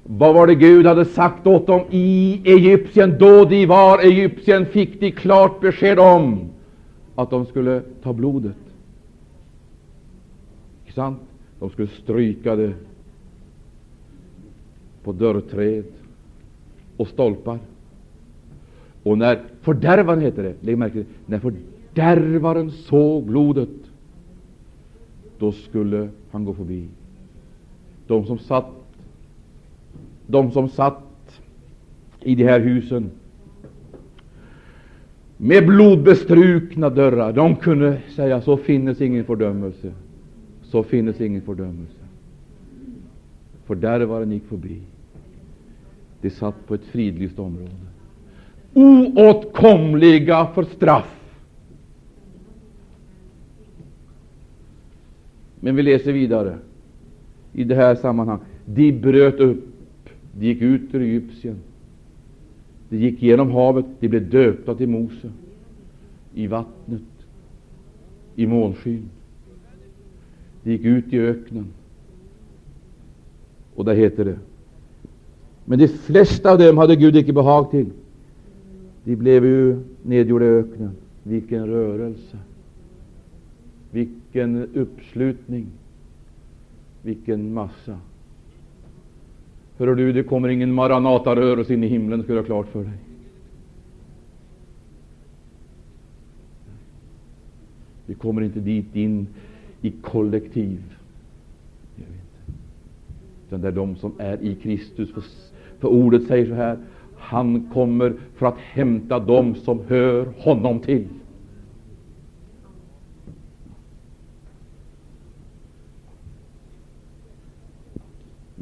Vad 0.04 0.34
var 0.34 0.48
det 0.48 0.56
Gud 0.56 0.86
hade 0.86 1.06
sagt 1.06 1.48
åt 1.48 1.68
dem 1.68 1.82
i 1.90 2.42
Egypten? 2.46 3.18
Då 3.20 3.46
de 3.46 3.66
var 3.66 4.00
Egypten 4.00 4.66
fick 4.66 5.00
de 5.00 5.12
klart 5.12 5.62
besked 5.62 6.00
om 6.00 6.40
att 7.16 7.30
de 7.30 7.46
skulle 7.46 7.82
ta 8.04 8.14
blodet. 8.14 8.56
Inte 10.82 10.94
sant? 10.94 11.20
De 11.60 11.70
skulle 11.70 11.88
stryka 11.88 12.56
det 12.56 12.74
på 15.04 15.12
dörrträd 15.12 15.86
och 16.98 17.08
stolpar. 17.08 17.60
Och 19.04 19.18
när 19.18 19.42
fördärvaren, 19.62 20.22
heter 20.22 20.44
det, 20.44 20.54
lägg 20.60 20.78
märke 20.78 20.94
till 20.94 21.06
när 21.26 21.40
fördärvaren 21.40 22.72
såg 22.72 23.24
blodet, 23.24 23.70
då 25.40 25.52
skulle 25.52 26.10
han 26.32 26.46
gå 26.46 26.54
förbi. 26.54 26.88
De 28.08 28.26
som 28.26 28.40
satt, 28.40 28.66
de 30.28 30.52
som 30.52 30.70
satt 30.70 31.42
i 32.22 32.36
de 32.36 32.44
här 32.44 32.60
husen 32.60 33.12
med 35.38 35.68
blodbestrukna 35.68 36.90
dörrar, 36.90 37.34
de 37.34 37.56
kunde 37.56 37.98
säga 38.16 38.42
så 38.42 38.58
finnes 38.58 39.02
ingen 39.02 39.26
fördömelse. 39.26 39.94
Så 40.64 40.84
finnes 40.84 41.22
ingen 41.22 41.42
fördömelse. 41.42 42.00
Fördärvaren 43.66 44.32
gick 44.32 44.46
förbi. 44.46 44.82
De 46.22 46.30
satt 46.30 46.68
på 46.68 46.74
ett 46.74 46.86
fridlyst 46.86 47.40
område 47.40 47.72
oåtkomliga 48.74 50.48
för 50.54 50.64
straff. 50.64 51.20
Men 55.60 55.76
vi 55.76 55.84
läser 55.84 56.12
vidare 56.12 56.58
i 57.54 57.64
det 57.64 57.76
här 57.76 57.96
sammanhanget. 57.96 58.48
De 58.66 58.92
bröt 58.92 59.40
upp, 59.40 59.66
de 60.40 60.46
gick 60.46 60.62
ut 60.62 60.96
ur 60.96 61.02
Egypten. 61.02 61.56
De 62.90 62.98
gick 62.98 63.22
genom 63.22 63.52
havet, 63.52 63.86
de 64.00 64.08
blev 64.08 64.30
döpta 64.30 64.76
till 64.76 64.90
Mose 64.90 65.32
i 66.34 66.48
vattnet, 66.48 67.02
i 68.36 68.48
månskyn. 68.48 69.10
De 70.64 70.72
gick 70.72 70.82
ut 70.82 71.14
i 71.14 71.20
öknen. 71.20 71.66
Och 73.76 73.86
där 73.86 73.96
heter 73.96 74.26
det 74.26 74.40
Men 75.66 75.80
de 75.80 75.88
flesta 75.88 76.52
av 76.52 76.58
dem 76.58 76.78
hade 76.78 76.96
Gud 76.96 77.16
icke 77.16 77.34
behag 77.34 77.72
till. 77.72 77.90
De 79.04 79.16
blev 79.16 79.46
ju 79.46 79.80
nedgjorda 80.04 80.46
i 80.46 80.50
öknen. 80.50 80.92
Vilken 81.24 81.68
rörelse! 81.68 82.38
Vilken 83.92 84.68
uppslutning! 84.74 85.68
Vilken 87.02 87.54
massa! 87.54 88.00
Hör 89.78 89.96
du, 89.96 90.14
det 90.14 90.24
kommer 90.24 90.50
ingen 90.50 90.74
Maranata-rörelse 90.74 91.74
in 91.74 91.84
i 91.84 91.88
himlen, 91.88 92.24
ska 92.24 92.34
du 92.34 92.40
ha 92.40 92.46
klart 92.46 92.68
för 92.68 92.84
dig. 92.84 92.94
Vi 98.06 98.14
kommer 98.14 98.42
inte 98.42 98.60
dit 98.60 98.96
in 98.96 99.28
i 99.82 99.92
kollektiv. 99.92 100.84
Utan 103.48 103.62
det 103.62 103.68
är 103.68 103.72
de 103.72 103.96
som 103.96 104.14
är 104.18 104.42
i 104.42 104.56
Kristus. 104.56 105.14
För, 105.14 105.24
för 105.80 105.88
ordet 105.88 106.28
säger 106.28 106.46
så 106.46 106.54
här 106.54 106.78
han 107.18 107.70
kommer 107.74 108.14
för 108.36 108.46
att 108.46 108.58
hämta 108.58 109.20
dem 109.20 109.56
som 109.56 109.80
hör 109.88 110.34
honom 110.38 110.80
till. 110.80 111.08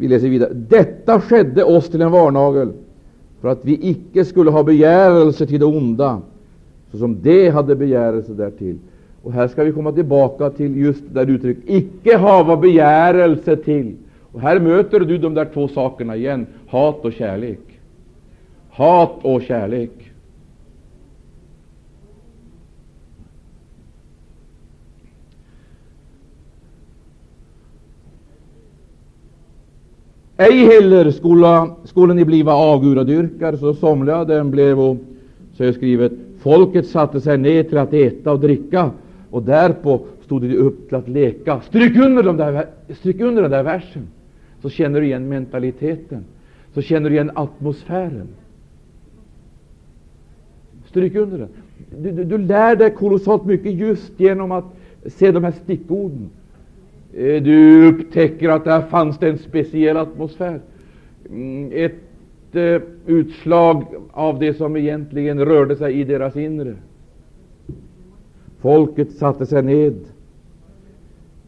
Vi 0.02 0.08
läser 0.08 0.30
vidare. 0.30 0.54
Detta 0.54 1.22
skedde 1.22 1.64
oss 1.64 1.90
till 1.90 2.02
en 2.02 2.12
varnagel, 2.12 2.72
för 3.42 3.48
att 3.48 3.66
vi 3.66 3.80
icke 3.82 4.26
skulle 4.26 4.52
ha 4.52 4.64
begärelse 4.64 5.46
till 5.46 5.60
det 5.60 5.66
onda, 5.66 6.22
såsom 6.92 7.18
det 7.22 7.50
hade 7.50 7.76
begärelse 7.76 8.34
därtill. 8.34 8.78
Och 9.24 9.34
här 9.34 9.48
ska 9.48 9.64
vi 9.64 9.72
komma 9.72 9.92
tillbaka 9.92 10.50
till 10.50 10.78
just 10.78 11.04
det 11.08 11.26
där 11.26 11.34
uttrycket, 11.34 11.64
icke 11.68 12.18
hava 12.18 12.58
begärelse 12.58 13.56
till. 13.56 13.96
Och 14.32 14.42
här 14.42 14.60
möter 14.60 15.00
du 15.00 15.18
de 15.18 15.34
där 15.34 15.48
två 15.54 15.68
sakerna 15.68 16.16
igen, 16.16 16.46
hat 16.68 17.06
och 17.06 17.14
kärlek 17.14 17.60
hat 18.72 19.20
och 19.22 19.42
kärlek. 19.42 20.11
Ej 30.42 30.66
heller 30.66 31.12
skola, 31.12 31.76
skulle 31.84 32.14
ni 32.14 32.26
bliva 32.26 32.54
avgudadyrkare, 32.54 33.58
så 33.58 33.74
somliga 33.74 34.18
av 34.18 34.28
dem 34.28 34.52
blev, 34.52 34.80
och 34.80 34.98
så 35.54 35.64
är 35.64 35.72
skrivet, 35.72 36.12
folket 36.40 36.88
satte 36.88 37.22
sig 37.22 37.38
ner 37.38 37.64
till 37.64 37.78
att 37.78 37.94
äta 37.94 38.32
och 38.32 38.40
dricka, 38.40 38.92
och 39.30 39.44
därpå 39.44 40.00
stod 40.26 40.42
de 40.42 40.58
upp 40.58 40.88
till 40.88 40.98
att 40.98 41.08
leka. 41.08 41.62
Stryk 41.62 41.98
under, 41.98 42.24
de 42.24 42.38
där, 42.38 42.66
stryk 42.90 43.22
under 43.22 43.42
den 43.42 43.52
där 43.52 43.64
versen, 43.64 44.08
så 44.62 44.70
känner 44.70 45.00
du 45.02 45.06
igen 45.06 45.30
mentaliteten, 45.30 46.26
så 46.74 46.82
känner 46.82 47.10
du 47.10 47.16
igen 47.16 47.32
atmosfären. 47.36 48.28
Stryk 50.86 51.16
under 51.16 51.38
den! 51.38 51.50
Du, 51.98 52.12
du, 52.12 52.24
du 52.24 52.38
lär 52.38 52.76
dig 52.76 52.92
kolossalt 52.92 53.46
mycket 53.46 53.74
just 53.74 54.20
genom 54.20 54.52
att 54.52 54.66
se 55.06 55.32
de 55.32 55.44
här 55.44 55.54
stickorden. 55.64 56.30
Eh, 57.14 57.44
du 57.44 57.88
upptäcker 57.88 58.50
att 58.50 58.64
där 58.64 58.82
fanns 58.82 59.18
det 59.18 59.30
en 59.30 59.38
speciell 59.38 59.98
atmosfär. 59.98 60.62
Mm, 61.30 61.72
ett 61.74 62.56
eh, 62.56 62.82
utslag 63.06 63.86
av 64.12 64.40
det 64.40 64.54
som 64.54 64.76
egentligen 64.76 65.46
rörde 65.46 65.76
sig 65.76 66.00
i 66.00 66.04
deras 66.04 66.36
inre. 66.36 66.76
Folket 68.62 69.12
satte 69.12 69.46
sig 69.46 69.64
ned 69.64 69.96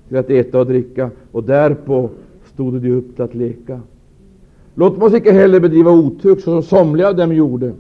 till 0.08 0.18
att 0.18 0.30
äta 0.30 0.60
och 0.60 0.66
dricka, 0.66 1.10
och 1.32 1.44
därpå 1.44 2.10
stod 2.46 2.82
de 2.82 2.92
upp 2.92 3.16
till 3.16 3.24
att 3.24 3.36
leka. 3.36 3.82
Låt 4.76 5.02
oss 5.04 5.14
icke 5.14 5.32
heller 5.32 5.60
bedriva 5.60 5.92
otukt, 5.92 6.44
som 6.44 6.64
somliga 6.64 7.08
av 7.08 7.16
dem 7.16 7.34
gjorde 7.34 7.74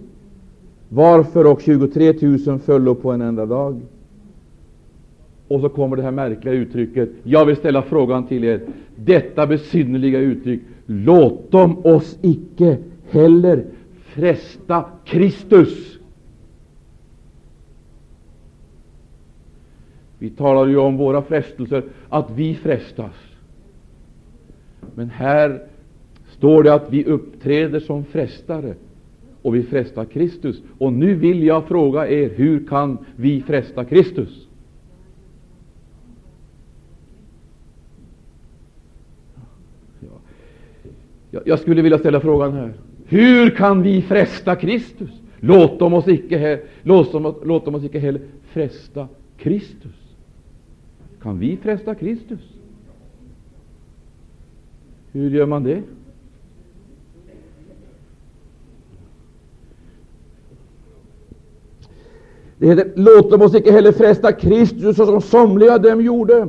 varför 0.89 1.45
och 1.45 1.61
23 1.61 2.13
000 2.21 2.59
föll 2.59 2.95
på 2.95 3.11
en 3.11 3.21
enda 3.21 3.45
dag? 3.45 3.81
Och 5.53 5.61
så 5.61 5.69
kommer 5.69 5.95
det 5.95 6.03
här 6.03 6.11
märkliga 6.11 6.53
uttrycket. 6.53 7.09
Jag 7.23 7.45
vill 7.45 7.55
ställa 7.55 7.81
frågan 7.81 8.27
till 8.27 8.43
er. 8.43 8.61
Detta 8.95 9.47
besynnerliga 9.47 10.19
uttryck. 10.19 10.61
Låt 10.85 11.51
dem 11.51 11.85
oss 11.85 12.19
icke 12.21 12.77
heller 13.09 13.65
fresta 14.03 14.85
Kristus. 15.05 15.99
Vi 20.19 20.29
talar 20.29 20.67
ju 20.67 20.77
om 20.77 20.97
våra 20.97 21.21
frestelser, 21.21 21.83
att 22.09 22.31
vi 22.35 22.55
frestas. 22.55 23.15
Men 24.95 25.09
här 25.09 25.63
står 26.29 26.63
det 26.63 26.73
att 26.73 26.93
vi 26.93 27.05
uppträder 27.05 27.79
som 27.79 28.05
frestare 28.05 28.73
och 29.41 29.55
vi 29.55 29.63
frestar 29.63 30.05
Kristus. 30.05 30.61
Och 30.77 30.93
nu 30.93 31.15
vill 31.15 31.43
jag 31.43 31.67
fråga 31.67 32.07
er, 32.09 32.29
hur 32.35 32.67
kan 32.67 32.97
vi 33.15 33.41
fresta 33.41 33.85
Kristus? 33.85 34.47
Jag 41.45 41.59
skulle 41.59 41.81
vilja 41.81 41.97
ställa 41.97 42.19
frågan 42.19 42.53
här. 42.53 42.73
Hur 43.05 43.49
kan 43.49 43.81
vi 43.81 44.01
fresta 44.01 44.55
Kristus? 44.55 45.09
Låt 45.39 45.79
dem 45.79 45.93
oss 45.93 46.07
icke, 46.07 46.59
låt 46.83 47.11
dem, 47.11 47.35
låt 47.43 47.65
dem 47.65 47.75
oss 47.75 47.83
icke 47.83 47.99
heller 47.99 48.21
fresta 48.45 49.07
Kristus. 49.37 50.15
Kan 51.21 51.39
vi 51.39 51.57
fresta 51.57 51.95
Kristus? 51.95 52.39
Hur 55.11 55.29
gör 55.29 55.45
man 55.45 55.63
det? 55.63 55.81
Det 62.57 62.67
heter, 62.67 62.91
låt 62.95 63.31
dem 63.31 63.41
oss 63.41 63.55
icke 63.55 63.71
heller 63.71 63.91
fresta 63.91 64.31
Kristus 64.31 64.95
såsom 64.95 65.21
somliga 65.21 65.77
dem 65.77 66.01
gjorde, 66.01 66.47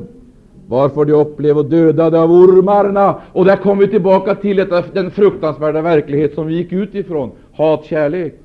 varför 0.67 1.05
de 1.05 1.13
upplevde 1.13 1.63
dödade 1.63 2.19
av 2.19 2.31
ormarna. 2.31 3.21
Och 3.31 3.45
där 3.45 3.55
kommer 3.55 3.81
vi 3.81 3.91
tillbaka 3.91 4.35
till 4.35 4.57
detta, 4.57 4.83
den 4.93 5.11
fruktansvärda 5.11 5.81
verklighet 5.81 6.33
som 6.33 6.47
vi 6.47 6.55
gick 6.55 6.71
ut 6.71 6.95
ifrån, 6.95 7.31
hat, 7.53 7.85
kärlek. 7.85 8.35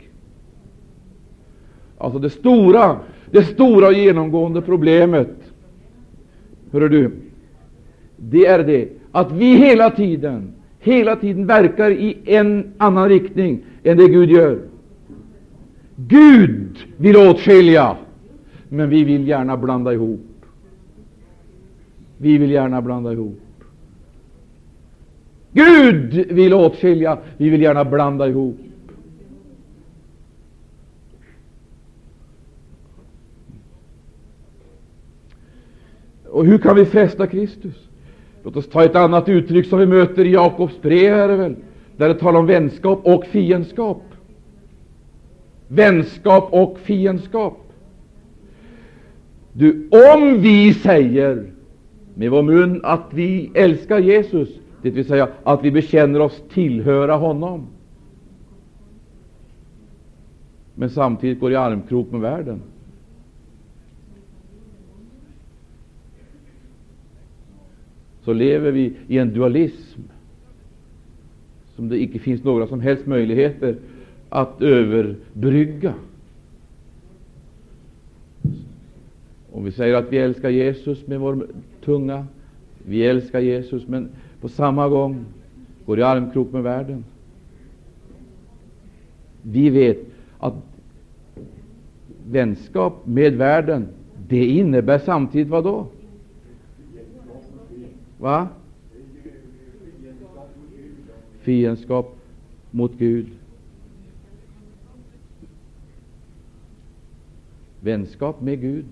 Alltså 1.98 2.18
det 2.18 2.30
stora, 2.30 2.96
det 3.30 3.42
stora 3.42 3.86
och 3.86 3.92
genomgående 3.92 4.62
problemet, 4.62 5.30
hör 6.72 6.88
du, 6.88 7.10
det 8.16 8.46
är 8.46 8.58
det 8.64 8.88
att 9.12 9.32
vi 9.32 9.54
hela 9.56 9.90
tiden, 9.90 10.52
hela 10.80 11.16
tiden 11.16 11.46
verkar 11.46 11.90
i 11.90 12.16
en 12.24 12.72
annan 12.78 13.08
riktning 13.08 13.64
än 13.82 13.96
det 13.96 14.08
Gud 14.08 14.30
gör. 14.30 14.58
Gud 15.96 16.78
vill 16.96 17.16
åtskilja, 17.16 17.96
men 18.68 18.88
vi 18.88 19.04
vill 19.04 19.28
gärna 19.28 19.56
blanda 19.56 19.92
ihop. 19.92 20.29
Vi 22.22 22.38
vill 22.38 22.50
gärna 22.50 22.82
blanda 22.82 23.12
ihop. 23.12 23.40
Gud 25.52 26.14
vill 26.14 26.54
åtskilja, 26.54 27.18
vi 27.36 27.48
vill 27.48 27.62
gärna 27.62 27.84
blanda 27.84 28.28
ihop. 28.28 28.58
Och 36.24 36.46
hur 36.46 36.58
kan 36.58 36.76
vi 36.76 36.84
fästa 36.84 37.26
Kristus? 37.26 37.88
Låt 38.42 38.56
oss 38.56 38.68
ta 38.68 38.84
ett 38.84 38.96
annat 38.96 39.28
uttryck 39.28 39.66
som 39.66 39.78
vi 39.78 39.86
möter 39.86 40.24
i 40.24 40.32
Jakobs 40.32 40.82
brev, 40.82 41.14
är 41.14 41.28
det 41.28 41.36
väl, 41.36 41.56
där 41.96 42.08
det 42.08 42.14
talar 42.14 42.38
om 42.38 42.46
vänskap 42.46 43.00
och 43.06 43.24
fiendskap. 43.26 44.02
Vänskap 45.68 46.48
och 46.52 46.78
fiendskap. 46.78 47.72
Du, 49.52 49.88
om 49.90 50.40
vi 50.40 50.74
säger 50.74 51.50
med 52.20 52.30
vår 52.30 52.42
mun 52.42 52.80
att 52.84 53.14
vi 53.14 53.50
älskar 53.54 53.98
Jesus, 53.98 54.48
det 54.82 54.90
vill 54.90 55.04
säga 55.04 55.28
att 55.42 55.64
vi 55.64 55.70
bekänner 55.70 56.20
oss 56.20 56.42
tillhöra 56.52 57.16
honom, 57.16 57.66
men 60.74 60.90
samtidigt 60.90 61.40
går 61.40 61.52
i 61.52 61.56
armkrok 61.56 62.10
med 62.10 62.20
världen, 62.20 62.60
så 68.24 68.32
lever 68.32 68.72
vi 68.72 68.96
i 69.08 69.18
en 69.18 69.34
dualism 69.34 70.00
som 71.76 71.88
det 71.88 72.02
icke 72.02 72.18
finns 72.18 72.44
några 72.44 72.66
som 72.66 72.80
helst 72.80 73.06
möjligheter 73.06 73.76
att 74.28 74.62
överbrygga. 74.62 75.94
Om 79.52 79.64
vi 79.64 79.72
säger 79.72 79.94
att 79.94 80.12
vi 80.12 80.18
älskar 80.18 80.50
Jesus 80.50 81.06
med 81.06 81.20
vår 81.20 81.46
tunga, 81.84 82.26
vi 82.86 83.06
älskar 83.06 83.40
Jesus, 83.40 83.88
men 83.88 84.08
på 84.40 84.48
samma 84.48 84.88
gång 84.88 85.24
går 85.86 85.98
i 85.98 86.02
armkrok 86.02 86.52
med 86.52 86.62
världen. 86.62 87.04
Vi 89.42 89.70
vet 89.70 89.98
att 90.38 90.54
vänskap 92.26 93.06
med 93.06 93.36
världen, 93.36 93.88
det 94.28 94.44
innebär 94.44 94.98
samtidigt 94.98 95.48
vad 95.48 95.64
då? 95.64 95.86
Va? 98.18 98.48
Fiendskap 101.40 102.16
mot 102.70 102.98
Gud. 102.98 103.26
Vänskap 107.80 108.40
med 108.40 108.60
Gud 108.60 108.86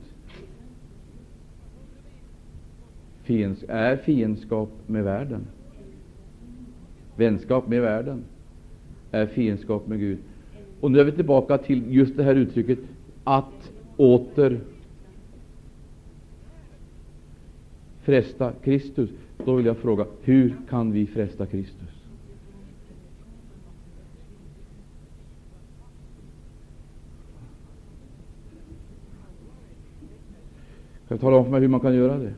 Fiends 3.29 3.65
är 3.69 3.97
fiendskap 3.97 4.71
med 4.87 5.05
världen. 5.05 5.47
Vänskap 7.17 7.69
med 7.69 7.83
världen 7.83 8.25
är 9.11 9.27
fiendskap 9.27 9.87
med 9.87 9.99
Gud. 9.99 10.19
Och 10.81 10.91
nu 10.91 11.01
är 11.01 11.05
vi 11.05 11.13
tillbaka 11.13 11.59
till 11.59 11.95
just 11.95 12.17
det 12.17 12.23
här 12.23 12.35
uttrycket 12.35 12.79
att 13.25 13.73
åter 13.97 14.61
fresta 18.03 18.53
Kristus. 18.65 19.11
Då 19.45 19.55
vill 19.55 19.67
jag 19.67 19.77
fråga, 19.77 20.07
hur 20.23 20.57
kan 20.69 20.93
vi 20.93 21.07
fresta 21.07 21.47
Kristus? 21.47 21.89
Kan 31.09 31.17
du 31.17 31.19
tala 31.19 31.37
om 31.37 31.45
för 31.45 31.51
mig 31.51 31.61
hur 31.61 31.69
man 31.69 31.81
kan 31.81 31.95
göra 31.95 32.19
det? 32.19 32.33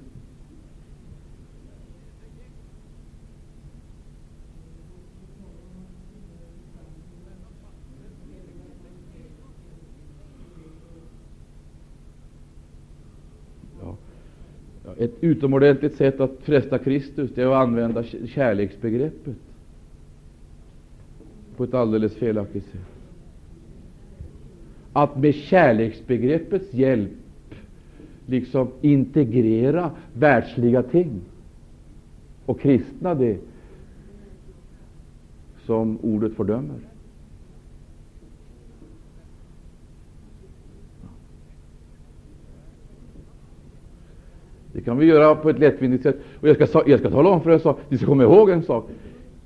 Ett 15.01 15.14
utomordentligt 15.20 15.94
sätt 15.96 16.20
att 16.20 16.30
fresta 16.42 16.78
Kristus 16.78 17.30
det 17.34 17.42
är 17.42 17.46
att 17.46 17.68
använda 17.68 18.03
kärleksbegreppet 18.03 19.34
på 21.57 21.64
ett 21.64 21.74
alldeles 21.74 22.14
felaktigt 22.14 22.64
sätt. 22.64 22.80
Att 24.92 25.16
med 25.18 25.34
kärleksbegreppets 25.34 26.74
hjälp 26.74 27.11
liksom 28.26 28.68
integrera 28.80 29.90
världsliga 30.12 30.82
ting 30.82 31.20
och 32.46 32.61
kristna 32.61 33.14
det 33.14 33.38
som 35.66 35.98
ordet 36.03 36.34
fördömer. 36.34 36.76
Det 44.81 44.85
kan 44.85 44.99
vi 44.99 45.07
göra 45.07 45.35
på 45.35 45.51
ett 45.51 45.59
lättvindigt 45.59 46.03
sätt. 46.03 46.16
Och 46.41 46.49
jag 46.49 46.68
ska, 46.68 46.83
jag 46.87 47.01
ska 47.01 47.11
tala 47.11 47.28
om 47.28 47.41
för 47.41 47.51
er 47.51 47.55
en 47.55 47.61
sak. 47.61 47.78
Ni 47.89 47.97
ska 47.97 48.07
komma 48.07 48.22
ihåg 48.22 48.51
en 48.51 48.62
sak. 48.62 48.89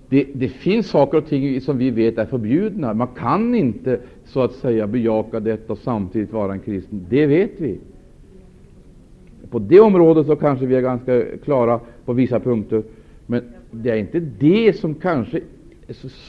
Det, 0.08 0.26
det, 0.34 0.48
finns 0.48 0.86
saker 0.86 1.18
och 1.18 1.26
ting 1.26 1.60
som 1.60 1.78
vi 1.78 1.90
vet 1.90 2.18
är 2.18 2.26
förbjudna. 2.26 2.94
Man 2.94 3.08
kan 3.18 3.54
inte 3.54 4.00
så 4.24 4.40
att 4.40 4.52
säga 4.52 4.86
bejaka 4.86 5.40
detta 5.40 5.72
och 5.72 5.78
samtidigt 5.78 6.32
vara 6.32 6.52
en 6.52 6.60
kristen. 6.60 7.06
Det 7.08 7.26
vet 7.26 7.50
vi. 7.56 7.78
På 9.50 9.58
det 9.58 9.80
området 9.80 10.26
så 10.26 10.36
kanske 10.36 10.66
vi 10.66 10.74
är 10.74 10.80
ganska 10.80 11.22
klara 11.44 11.80
på 12.04 12.12
vissa 12.12 12.40
punkter. 12.40 12.82
Men 13.26 13.42
det 13.70 13.90
är 13.90 13.96
inte 13.96 14.20
det 14.20 14.76
som 14.76 14.94
kanske 14.94 15.40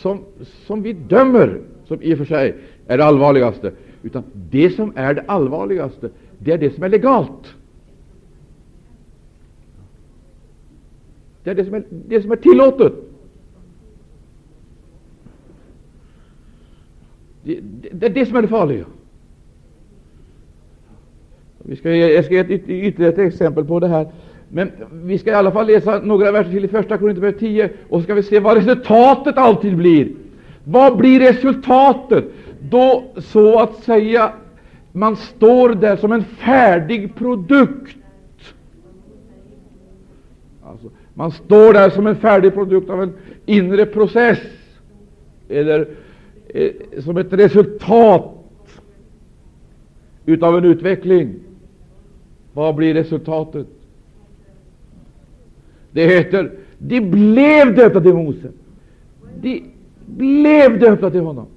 som, 0.01 0.19
som 0.41 0.81
vi 0.81 0.93
dömer, 0.93 1.59
som 1.83 2.01
i 2.01 2.13
och 2.13 2.17
för 2.17 2.25
sig 2.25 2.55
är 2.87 2.97
det 2.97 3.05
allvarligaste. 3.05 3.71
Utan 4.03 4.23
det 4.33 4.69
som 4.69 4.93
är 4.95 5.13
det 5.13 5.23
allvarligaste, 5.27 6.09
det 6.39 6.51
är 6.51 6.57
det 6.57 6.75
som 6.75 6.83
är 6.83 6.89
legalt. 6.89 7.55
Det 11.45 11.51
är 11.51 11.55
det 11.55 11.65
som 11.65 11.73
är, 11.73 11.83
det 11.89 12.21
som 12.21 12.31
är 12.31 12.35
tillåtet. 12.35 12.93
Det, 17.43 17.59
det, 17.61 17.89
det, 17.91 18.05
är 18.05 18.09
det 18.09 18.25
som 18.25 18.35
är 18.35 18.41
det 18.41 18.47
farliga. 18.47 18.85
Vi 21.57 21.75
ska, 21.75 21.91
jag 21.91 22.25
ska 22.25 22.33
ge 22.33 22.39
ett, 22.39 22.69
ytterligare 22.69 23.13
ett 23.13 23.19
exempel 23.19 23.65
på 23.65 23.79
det 23.79 23.87
här. 23.87 24.11
Men 24.49 24.71
vi 24.91 25.17
ska 25.17 25.29
i 25.29 25.33
alla 25.33 25.51
fall 25.51 25.67
läsa 25.67 25.99
några 25.99 26.31
verser 26.31 26.51
till 26.51 26.65
i 26.65 26.67
Första 26.67 26.97
Korinthierbrevet 26.97 27.39
10, 27.39 27.69
och 27.89 27.99
så 27.99 28.03
ska 28.03 28.13
vi 28.13 28.23
se 28.23 28.39
vad 28.39 28.57
resultatet 28.57 29.37
alltid 29.37 29.77
blir. 29.77 30.11
Vad 30.63 30.97
blir 30.97 31.19
resultatet 31.19 32.25
då, 32.59 33.03
så 33.17 33.59
att 33.59 33.75
säga, 33.75 34.33
man 34.91 35.15
står 35.15 35.69
där 35.69 35.95
som 35.95 36.11
en 36.11 36.23
färdig 36.23 37.15
produkt? 37.15 37.97
Alltså, 40.63 40.89
man 41.17 41.31
står 41.31 41.73
där 41.73 41.89
som 41.89 42.07
en 42.07 42.15
färdig 42.15 42.53
produkt 42.53 42.89
av 42.89 43.03
en 43.03 43.13
inre 43.45 43.85
process, 43.85 44.39
eller 45.49 45.87
eh, 46.47 46.71
som 46.99 47.17
ett 47.17 47.33
resultat 47.33 48.31
utav 50.25 50.57
en 50.57 50.65
utveckling. 50.65 51.35
Vad 52.53 52.75
blir 52.75 52.93
resultatet? 52.93 53.67
Det 55.91 56.07
heter 56.07 56.51
de 56.77 57.01
blev 57.01 57.75
döpta 57.75 58.01
till 58.01 58.13
Mose. 58.13 58.51
De 59.41 59.63
blev 60.05 60.79
döpta 60.79 61.11
till 61.11 61.21
honom. 61.21 61.47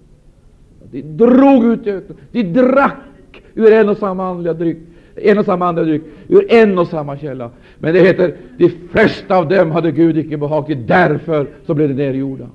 De 0.90 1.02
drog 1.02 1.64
ut 1.64 1.86
i 1.86 1.90
öknen. 1.90 2.18
De 2.32 2.42
drack 2.42 3.42
ur 3.54 3.72
en 3.72 3.88
och 3.88 3.96
samma 3.96 4.30
andliga 4.30 4.54
dryck 4.54 4.78
en 5.22 5.38
och 5.38 5.44
samma 5.44 5.66
andedryck, 5.66 6.02
ur 6.28 6.52
en 6.52 6.78
och 6.78 6.86
samma 6.86 7.18
källa. 7.18 7.50
Men 7.78 7.94
det 7.94 8.00
heter, 8.00 8.36
de 8.58 8.70
flesta 8.90 9.36
av 9.36 9.48
dem 9.48 9.70
hade 9.70 9.90
Gud 9.90 10.18
icke 10.18 10.36
behag 10.36 10.66
till, 10.66 10.86
därför 10.86 11.46
så 11.66 11.74
blev 11.74 11.88
de 11.88 11.94
nergjorda. 11.94 12.46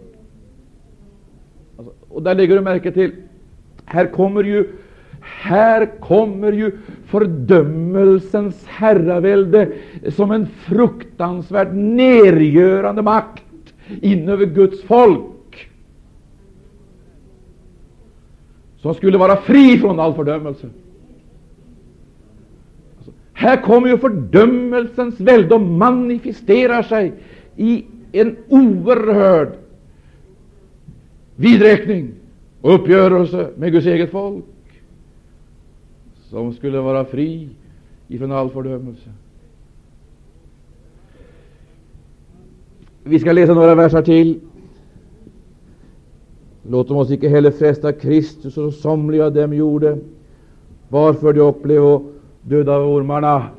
Alltså, 1.77 1.93
och 2.09 2.23
där 2.23 2.35
lägger 2.35 2.55
du 2.55 2.61
märke 2.61 2.91
till, 2.91 3.11
här 3.85 4.05
kommer 4.05 4.43
ju 4.43 4.67
här 5.21 5.99
kommer 5.99 6.51
ju 6.51 6.71
fördömelsens 7.05 8.65
herravälde 8.67 9.67
som 10.09 10.31
en 10.31 10.47
fruktansvärt 10.47 11.73
nergörande 11.73 13.01
makt 13.01 13.43
in 14.01 14.29
över 14.29 14.45
Guds 14.45 14.83
folk. 14.83 15.33
som 18.83 18.93
skulle 18.93 19.17
vara 19.17 19.35
fri 19.35 19.77
från 19.77 19.99
all 19.99 20.13
fördömelse. 20.13 20.67
Här 23.43 23.61
kommer 23.61 23.87
ju 23.87 23.97
fördömelsens 23.97 25.19
välde 25.19 25.55
och 25.55 25.61
manifesterar 25.61 26.83
sig 26.83 27.13
i 27.55 27.85
en 28.11 28.35
oerhörd 28.49 29.49
vidräkning 31.35 32.11
och 32.61 32.75
uppgörelse 32.75 33.49
med 33.55 33.71
Guds 33.71 33.85
eget 33.85 34.11
folk, 34.11 34.45
som 36.29 36.53
skulle 36.53 36.79
vara 36.79 37.05
fri 37.05 37.49
ifrån 38.07 38.31
all 38.31 38.49
fördömelse. 38.49 39.09
Vi 43.03 43.19
ska 43.19 43.31
läsa 43.31 43.53
några 43.53 43.75
verser 43.75 44.01
till. 44.01 44.39
Låt 46.69 46.91
oss 46.91 47.11
icke 47.11 47.29
heller 47.29 47.51
fresta 47.51 47.93
Kristus, 47.93 48.53
som 48.53 48.71
somliga 48.71 49.25
av 49.25 49.33
dem 49.33 49.53
gjorde, 49.53 49.97
varför 50.89 51.33
de 51.33 51.39
upplevde 51.39 52.13
döda 52.43 52.79
ormarna. 52.79 53.49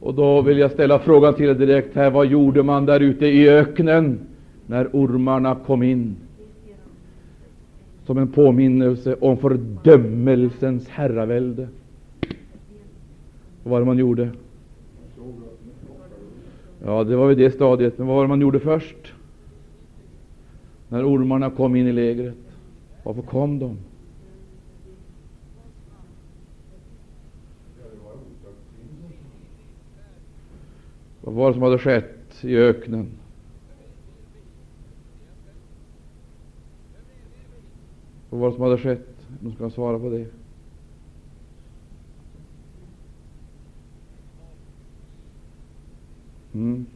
Och 0.00 0.14
då 0.14 0.42
vill 0.42 0.58
jag 0.58 0.70
ställa 0.70 0.98
frågan 0.98 1.34
till 1.34 1.48
er 1.48 1.54
direkt 1.54 1.94
här, 1.94 2.10
vad 2.10 2.26
gjorde 2.26 2.62
man 2.62 2.86
där 2.86 3.00
ute 3.00 3.26
i 3.26 3.48
öknen 3.48 4.20
när 4.66 4.88
ormarna 4.92 5.54
kom 5.54 5.82
in? 5.82 6.16
Som 8.06 8.18
en 8.18 8.28
påminnelse 8.28 9.16
om 9.20 9.36
fördömelsens 9.36 10.88
herravälde. 10.88 11.68
Vad 13.62 13.70
var 13.70 13.80
det 13.80 13.86
man 13.86 13.98
gjorde? 13.98 14.30
Ja, 16.84 17.04
det 17.04 17.16
var 17.16 17.26
vid 17.28 17.38
det 17.38 17.50
stadiet. 17.50 17.98
Men 17.98 18.06
vad 18.06 18.16
var 18.16 18.24
det 18.24 18.28
man 18.28 18.40
gjorde 18.40 18.60
först? 18.60 19.12
När 20.88 21.04
ormarna 21.04 21.50
kom 21.50 21.76
in 21.76 21.86
i 21.86 21.92
lägret. 21.92 22.34
Varför 23.02 23.22
kom 23.22 23.58
de? 23.58 23.76
Vad 31.28 31.36
var 31.36 31.48
det 31.48 31.54
som 31.54 31.62
hade 31.62 31.78
skett 31.78 32.44
i 32.44 32.56
öknen? 32.56 33.10
Vad 38.30 38.40
var 38.40 38.48
det 38.48 38.54
som 38.54 38.62
hade 38.62 38.78
skett? 38.78 39.26
Någon 39.40 39.54
ska 39.54 39.70
svara 39.70 39.98
på 39.98 40.10
det. 40.10 40.26
Mm. 46.54 46.86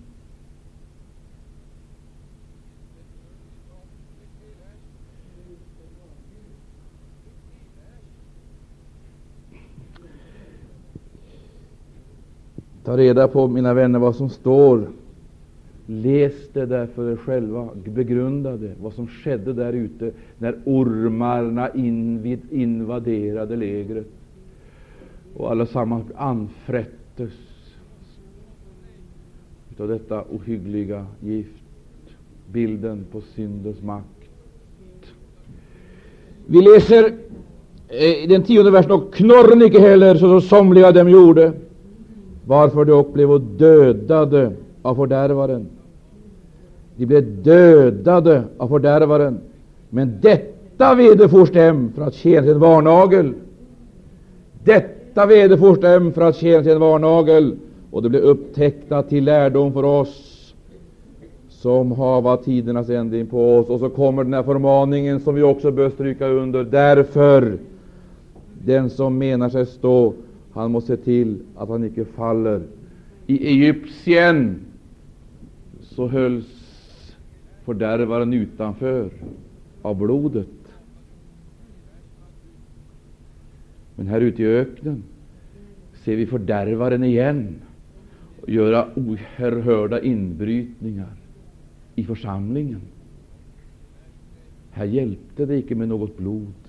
Ta 12.84 12.96
reda 12.96 13.28
på, 13.28 13.48
mina 13.48 13.74
vänner, 13.74 13.98
vad 13.98 14.16
som 14.16 14.28
står. 14.28 14.88
Läs 15.86 16.32
det 16.52 16.66
där 16.66 16.86
för 16.86 17.12
er 17.12 17.16
själva. 17.16 17.68
Begrunda 17.84 18.56
det, 18.56 18.72
vad 18.82 18.92
som 18.92 19.06
skedde 19.06 19.52
där 19.52 19.72
ute 19.72 20.10
när 20.38 20.58
ormarna 20.64 21.70
invid, 21.74 22.40
invaderade 22.50 23.56
lägret 23.56 24.06
och 25.36 25.50
allesammans 25.50 26.04
anfrättes 26.16 27.32
av 29.78 29.88
detta 29.88 30.24
ohyggliga 30.30 31.06
gift. 31.20 31.48
Bilden 32.52 33.04
på 33.12 33.20
syndens 33.20 33.82
makt. 33.82 34.06
Vi 36.46 36.62
läser 36.62 37.12
eh, 37.88 38.24
i 38.24 38.26
den 38.26 38.42
tionde 38.42 38.70
versen, 38.70 38.90
och 38.90 39.14
knorren 39.14 39.62
icke 39.62 39.80
heller, 39.80 40.14
så 40.14 40.40
som 40.40 40.40
somliga 40.40 40.88
av 40.88 40.94
dem 40.94 41.08
gjorde, 41.08 41.52
varför 42.47 42.84
de 42.84 42.93
också 42.93 43.12
blev 43.12 43.57
dödade 43.57 44.53
av 44.82 44.95
fördärvaren. 44.95 45.66
De 46.97 47.07
blev 47.07 47.43
dödade 47.43 48.45
av 48.59 48.68
fördärvaren, 48.68 49.38
men 49.90 50.18
detta 50.20 50.95
vederfors 50.95 51.51
dem 51.51 51.93
för 51.95 52.03
att 52.03 52.14
tjäna 52.14 52.47
sin 52.47 52.59
varnagel. 52.59 53.34
Detta 54.64 55.26
vederfors 55.26 55.80
dem 55.80 56.12
för 56.12 56.22
att 56.22 56.36
tjäna 56.36 56.64
sin 56.64 56.80
varnagel 56.80 57.57
och 57.90 58.03
det 58.03 58.09
blev 58.09 58.22
upptäckta 58.22 59.03
till 59.03 59.24
lärdom 59.24 59.72
för 59.72 59.84
oss 59.84 60.55
som 61.49 61.93
hava 61.93 62.36
tidernas 62.36 62.88
ände 62.88 63.24
på 63.24 63.57
oss. 63.57 63.68
Och 63.68 63.80
så 63.80 63.88
kommer 63.88 64.24
den 64.24 64.34
här 64.34 64.43
förmaningen 64.43 65.20
som 65.20 65.34
vi 65.34 65.43
också 65.43 65.70
bör 65.70 65.90
stryka 65.90 66.26
under. 66.26 66.64
Därför, 66.64 67.59
den 68.64 68.90
som 68.90 69.18
menar 69.18 69.49
sig 69.49 69.66
stå, 69.66 70.12
han 70.53 70.70
måste 70.70 70.96
se 70.96 71.03
till 71.03 71.42
att 71.57 71.68
han 71.68 71.84
icke 71.84 72.05
faller. 72.05 72.62
I 73.26 73.46
Egyptien 73.46 74.61
så 75.80 76.09
hölls 76.09 76.46
fördärvaren 77.64 78.32
utanför 78.32 79.11
av 79.82 79.98
blodet. 79.98 80.48
Men 83.96 84.07
här 84.07 84.20
ute 84.20 84.42
i 84.42 84.46
öknen 84.46 85.03
ser 85.92 86.16
vi 86.16 86.26
fördärvaren 86.26 87.05
igen 87.05 87.55
göra 88.46 88.88
oerhörda 88.94 90.00
inbrytningar 90.00 91.16
i 91.94 92.05
församlingen. 92.05 92.80
Här 94.70 94.84
hjälpte 94.84 95.46
det 95.46 95.57
icke 95.57 95.74
med 95.74 95.88
något 95.88 96.16
blod. 96.16 96.61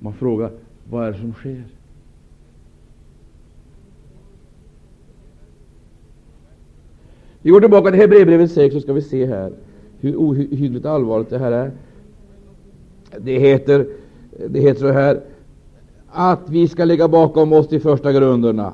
Man 0.00 0.12
frågar 0.12 0.50
vad 0.90 1.06
är 1.06 1.12
det 1.12 1.18
som 1.18 1.32
sker? 1.32 1.64
Vi 7.42 7.50
går 7.50 7.60
tillbaka 7.60 7.90
till 7.90 8.00
Hebreerbrevet 8.00 8.52
6 8.52 8.74
så 8.74 8.80
ska 8.80 8.92
vi 8.92 9.02
se 9.02 9.26
här 9.26 9.52
hur 10.00 10.16
ohyggligt 10.16 10.86
allvarligt 10.86 11.30
det 11.30 11.38
här 11.38 11.52
är. 11.52 11.70
Det 13.18 13.38
heter 13.38 13.86
det 14.48 14.60
heter 14.60 14.80
så 14.80 14.92
här 14.92 15.20
att 16.08 16.50
vi 16.50 16.68
ska 16.68 16.84
lägga 16.84 17.08
bakom 17.08 17.52
oss 17.52 17.68
de 17.68 17.80
första 17.80 18.12
grunderna, 18.12 18.72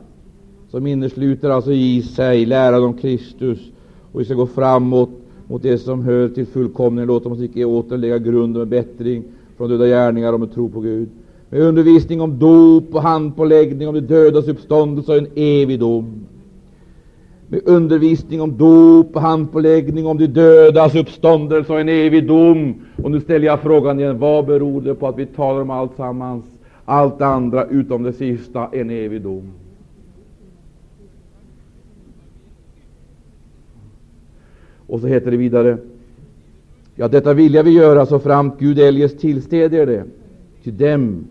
som 0.71 0.87
innesluter 0.87 1.51
alltså 1.51 1.73
i 1.73 2.03
sig 2.03 2.47
läran 2.47 2.85
om 2.85 2.95
Kristus, 2.95 3.71
och 4.13 4.21
vi 4.21 4.25
ska 4.25 4.35
gå 4.35 4.47
framåt 4.47 5.11
mot 5.49 5.63
det 5.63 5.79
som 5.79 6.03
hör 6.03 6.29
till 6.29 6.47
fullkomningen. 6.47 7.09
Låt 7.09 7.27
oss 7.27 7.41
icke 7.41 7.65
återlägga 7.65 8.19
grunden 8.19 8.61
med 8.61 8.69
bättring 8.69 9.25
från 9.57 9.71
döda 9.71 9.87
gärningar 9.87 10.33
och 10.33 10.41
med 10.41 10.55
tro 10.55 10.69
på 10.69 10.81
Gud. 10.81 11.09
Med 11.51 11.61
undervisning 11.61 12.21
om 12.21 12.39
dop 12.39 12.95
och 12.95 13.03
handpåläggning 13.03 13.89
om 13.89 13.95
de 13.95 14.01
dödas 14.01 14.49
uppståndelse 14.49 15.13
och 15.13 15.19
en 15.19 15.29
evig 15.35 15.81
dom 15.81 16.27
med 17.49 17.61
undervisning 17.65 18.41
om 18.41 18.57
dop 18.57 19.17
och 19.17 19.23
handpåläggning, 19.23 20.07
om 20.07 20.19
de 20.19 20.27
dödas 20.27 20.95
uppståndelse 20.95 21.73
och 21.73 21.81
en 21.81 21.89
evig 21.89 22.27
dom. 22.27 22.75
Och 23.03 23.11
nu 23.11 23.21
ställer 23.21 23.47
jag 23.47 23.61
frågan 23.61 24.01
igen, 24.01 24.19
vad 24.19 24.47
beror 24.47 24.81
det 24.81 24.95
på 24.95 25.09
att 25.09 25.19
vi 25.19 25.27
talar 25.27 25.61
om 25.61 25.71
allt 25.71 25.97
sammans, 25.97 26.45
allt 26.85 27.19
det 27.19 27.27
andra 27.27 27.65
utom 27.65 28.03
det 28.03 28.13
sista, 28.13 28.69
en 28.73 28.91
evig 28.91 29.23
dom? 29.23 29.53
Och 34.87 35.01
så 35.01 35.07
heter 35.07 35.31
det 35.31 35.37
vidare, 35.37 35.79
ja, 36.97 37.09
detta 37.09 37.35
vilja 37.35 37.63
vi 37.63 37.71
göra 37.71 38.07
så 38.07 38.19
framt 38.19 38.59
Gud 38.59 38.79
eljest 38.79 39.19
tillsteder 39.19 39.87
det, 39.87 40.05
till 40.63 40.77
dem 40.77 41.25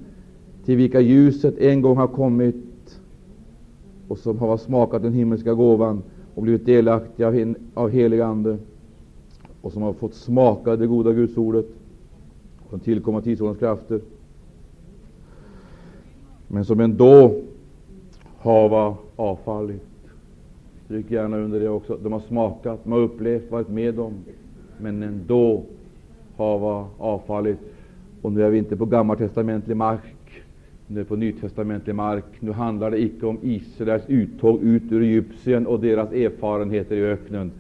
till 0.66 0.78
vilka 0.78 1.02
ljuset 1.02 1.58
en 1.58 1.82
gång 1.82 1.98
har 1.98 2.08
kommit 2.08 2.56
och 4.08 4.18
som 4.18 4.40
har 4.40 4.58
smakat 4.58 5.02
den 5.02 5.14
himmelska 5.14 5.54
gåvan 5.54 6.04
och 6.36 6.44
blivit 6.44 6.66
delaktiga 6.66 7.28
av, 7.28 7.56
av 7.74 7.90
helig 7.90 8.22
Ande 8.22 8.58
och 9.62 9.74
som 9.74 9.82
har 9.82 9.94
fått 9.94 10.14
smaka 10.14 10.76
det 10.76 10.88
goda 10.88 11.14
Gudsordet 11.14 11.66
som 12.70 12.80
tillkommer 12.80 13.22
tidsordens 13.22 13.60
krafter 13.60 14.02
men 16.48 16.66
som 16.66 16.80
ändå 16.80 17.42
hava 18.40 18.96
avfallit. 19.16 19.82
Stryk 20.86 21.12
gärna 21.12 21.38
under 21.38 21.60
det 21.60 21.70
också. 21.70 21.98
De 22.04 22.14
har 22.14 22.20
smakat, 22.20 22.80
de 22.84 22.92
har 22.92 23.00
upplevt, 23.00 23.52
varit 23.52 23.70
med 23.70 24.00
om, 24.00 24.14
men 24.82 25.04
ändå 25.04 25.64
hava 26.38 26.88
avfallit. 26.98 27.58
Och 28.22 28.32
nu 28.32 28.44
är 28.44 28.50
vi 28.50 28.58
inte 28.58 28.78
på 28.78 28.86
gammaltestamentlig 28.86 29.78
mark, 29.78 30.44
nu 30.88 31.00
är 31.00 31.04
vi 31.04 31.08
på 31.08 31.16
nytestamentlig 31.16 31.96
mark. 31.96 32.26
Nu 32.40 32.52
handlar 32.52 32.92
det 32.92 33.02
icke 33.02 33.26
om 33.26 33.38
Israels 33.42 34.04
uttåg 34.08 34.64
ut 34.64 34.92
ur 34.92 35.02
Egypten 35.02 35.68
och 35.68 35.80
deras 35.80 36.12
erfarenheter 36.12 36.96
i 36.96 37.02
öknen. 37.02 37.52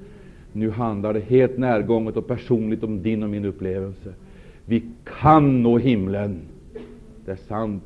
Nu 0.53 0.69
handlar 0.69 1.13
det 1.13 1.19
helt 1.19 1.57
närgånget 1.57 2.17
och 2.17 2.27
personligt 2.27 2.83
om 2.83 3.01
din 3.01 3.23
och 3.23 3.29
min 3.29 3.45
upplevelse. 3.45 4.13
Vi 4.65 4.83
kan 5.19 5.63
nå 5.63 5.77
himlen. 5.77 6.39
Det 7.25 7.31
är 7.31 7.35
sant. 7.35 7.83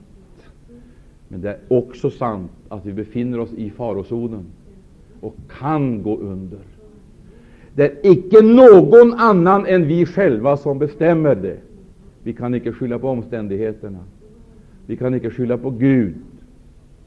Men 1.27 1.41
det 1.41 1.49
är 1.49 1.59
också 1.67 2.09
sant 2.09 2.51
att 2.67 2.85
vi 2.85 2.93
befinner 2.93 3.39
oss 3.39 3.53
i 3.53 3.69
farozonen 3.69 4.45
och 5.19 5.35
kan 5.59 6.03
gå 6.03 6.17
under. 6.17 6.59
Det 7.79 7.85
är 7.85 8.11
icke 8.11 8.41
någon 8.41 9.13
annan 9.13 9.65
än 9.65 9.87
vi 9.87 10.05
själva 10.05 10.57
som 10.57 10.79
bestämmer 10.79 11.35
det. 11.35 11.57
Vi 12.23 12.33
kan 12.33 12.55
icke 12.55 12.71
skylla 12.71 12.99
på 12.99 13.09
omständigheterna. 13.09 13.99
Vi 14.85 14.97
kan 14.97 15.13
icke 15.13 15.29
skylla 15.29 15.57
på 15.57 15.69
Gud. 15.69 16.15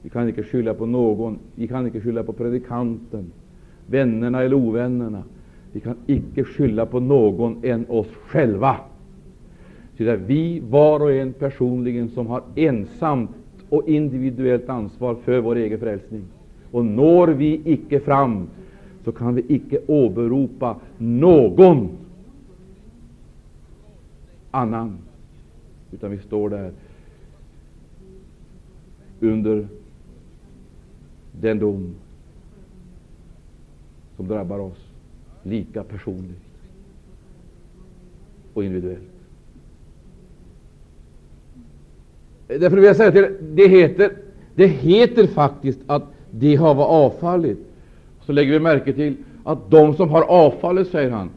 Vi 0.03 0.11
kan 0.11 0.29
icke 0.29 0.43
skylla 0.43 0.75
på 0.75 0.87
någon. 0.87 1.39
Vi 1.55 1.69
kan 1.69 1.87
icke 1.87 2.01
skylla 2.01 2.23
på 2.23 2.33
predikanten, 2.33 3.33
vännerna 3.87 4.43
eller 4.43 4.57
ovännerna. 4.57 5.23
Vi 5.73 5.81
kan 5.81 5.95
icke 6.07 6.45
skylla 6.45 6.87
på 6.87 7.01
någon 7.01 7.57
än 7.63 7.85
oss 7.89 8.09
själva. 8.27 8.77
Så 9.97 10.03
det 10.03 10.11
är 10.11 10.17
vi 10.17 10.63
var 10.71 11.01
och 11.01 11.13
en 11.13 11.33
personligen 11.33 12.09
som 12.09 12.27
har 12.27 12.43
ensamt 12.55 13.31
och 13.69 13.89
individuellt 13.89 14.69
ansvar 14.69 15.17
för 15.25 15.41
vår 15.41 15.57
egen 15.57 15.81
frälsning. 15.81 16.23
Och 16.71 16.85
når 16.85 17.29
vi 17.29 17.61
icke 17.65 18.01
fram, 18.01 18.47
så 19.05 19.13
kan 19.13 19.35
vi 19.35 19.45
icke 19.49 19.79
åberopa 19.87 20.77
någon 20.99 21.89
annan, 24.51 24.99
utan 25.93 26.11
vi 26.11 26.19
står 26.19 26.51
där 26.51 26.73
under 29.21 29.69
den 31.41 31.59
dom 31.59 31.95
som 34.17 34.29
drabbar 34.29 34.59
oss 34.59 34.93
lika 35.43 35.85
personligt 35.85 36.43
och 38.55 38.65
individuellt. 38.65 39.03
Därför 42.47 42.77
vill 42.77 42.85
jag 42.85 42.97
säga 42.97 43.13
till 43.13 43.37
det 43.55 43.69
heter, 43.69 44.17
det 44.55 44.67
heter 44.67 45.27
faktiskt 45.27 45.81
att 45.87 46.05
de 46.31 46.57
har 46.57 46.75
avfallit. 46.75 47.59
Så 48.27 48.33
lägger 48.33 48.53
vi 48.53 48.59
märke 48.59 48.93
till 48.93 49.15
att 49.45 49.71
de 49.71 49.95
som 49.95 50.11
har 50.11 50.23
avfallet, 50.23 50.89
säger 50.89 51.11
han, 51.11 51.31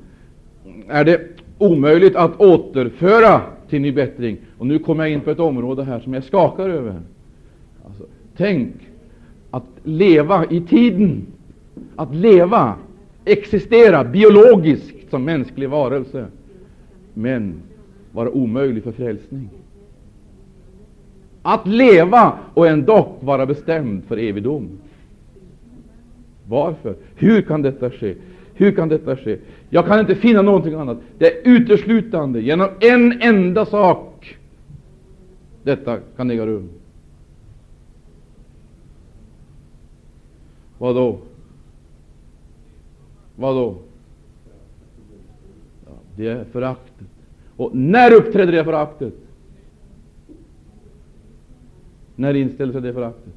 är 0.88 1.06
det 1.06 1.22
omöjligt 1.58 2.16
att 2.16 2.42
återföra 2.42 3.42
till 3.70 3.82
ny 3.82 3.92
bättring. 3.92 4.38
Och 4.58 4.68
nu 4.68 4.80
kommer 4.80 5.04
jag 5.04 5.14
in 5.14 5.22
på 5.22 5.32
ett 5.32 5.40
område 5.40 5.84
här 5.84 6.00
som 6.00 6.14
jag 6.14 6.24
skakar 6.24 6.70
över. 6.70 6.96
Alltså, 7.86 8.04
tänk 8.38 8.74
att 9.52 9.64
leva 9.84 10.46
i 10.50 10.62
tiden, 10.62 11.26
att 11.96 12.16
leva, 12.16 12.76
existera 13.26 14.04
biologiskt 14.04 15.10
som 15.10 15.24
mänsklig 15.24 15.70
varelse, 15.70 16.26
men 17.14 17.54
vara 18.12 18.30
omöjlig 18.30 18.84
för 18.84 18.92
frälsning. 18.92 19.50
Att 21.42 21.68
leva 21.68 22.34
och 22.54 22.68
ändock 22.68 23.18
vara 23.20 23.46
bestämd 23.46 24.04
för 24.04 24.18
evigdom. 24.18 24.62
dom. 24.62 24.70
Varför? 26.48 26.96
Hur 27.16 27.42
kan 27.42 27.62
detta 27.62 27.92
ske? 27.92 28.16
Hur 28.54 28.72
kan 28.72 28.90
detta 28.90 29.16
ske? 29.16 29.38
Jag 29.70 29.86
kan 29.86 30.00
inte 30.00 30.16
finna 30.16 30.42
någonting 30.42 30.74
annat. 30.74 30.98
Det 31.18 31.32
är 31.32 31.52
uteslutande 31.52 32.42
genom 32.42 32.70
en 32.80 33.22
enda 33.22 33.66
sak 33.66 34.38
detta 35.64 36.00
kan 36.16 36.32
äga 36.32 36.46
rum. 36.46 36.70
Vad 40.78 40.96
då? 40.96 41.20
Vad 43.36 43.56
då? 43.56 43.76
Ja, 45.86 45.92
det 46.16 46.28
är 46.28 46.44
föraktet. 46.44 47.08
Och 47.56 47.76
när 47.76 48.14
uppträder 48.14 48.52
det 48.52 48.64
föraktet? 48.64 49.14
När 52.16 52.34
inställer 52.34 52.74
sig 52.74 52.82
det 52.82 52.94
föraktet? 52.94 53.34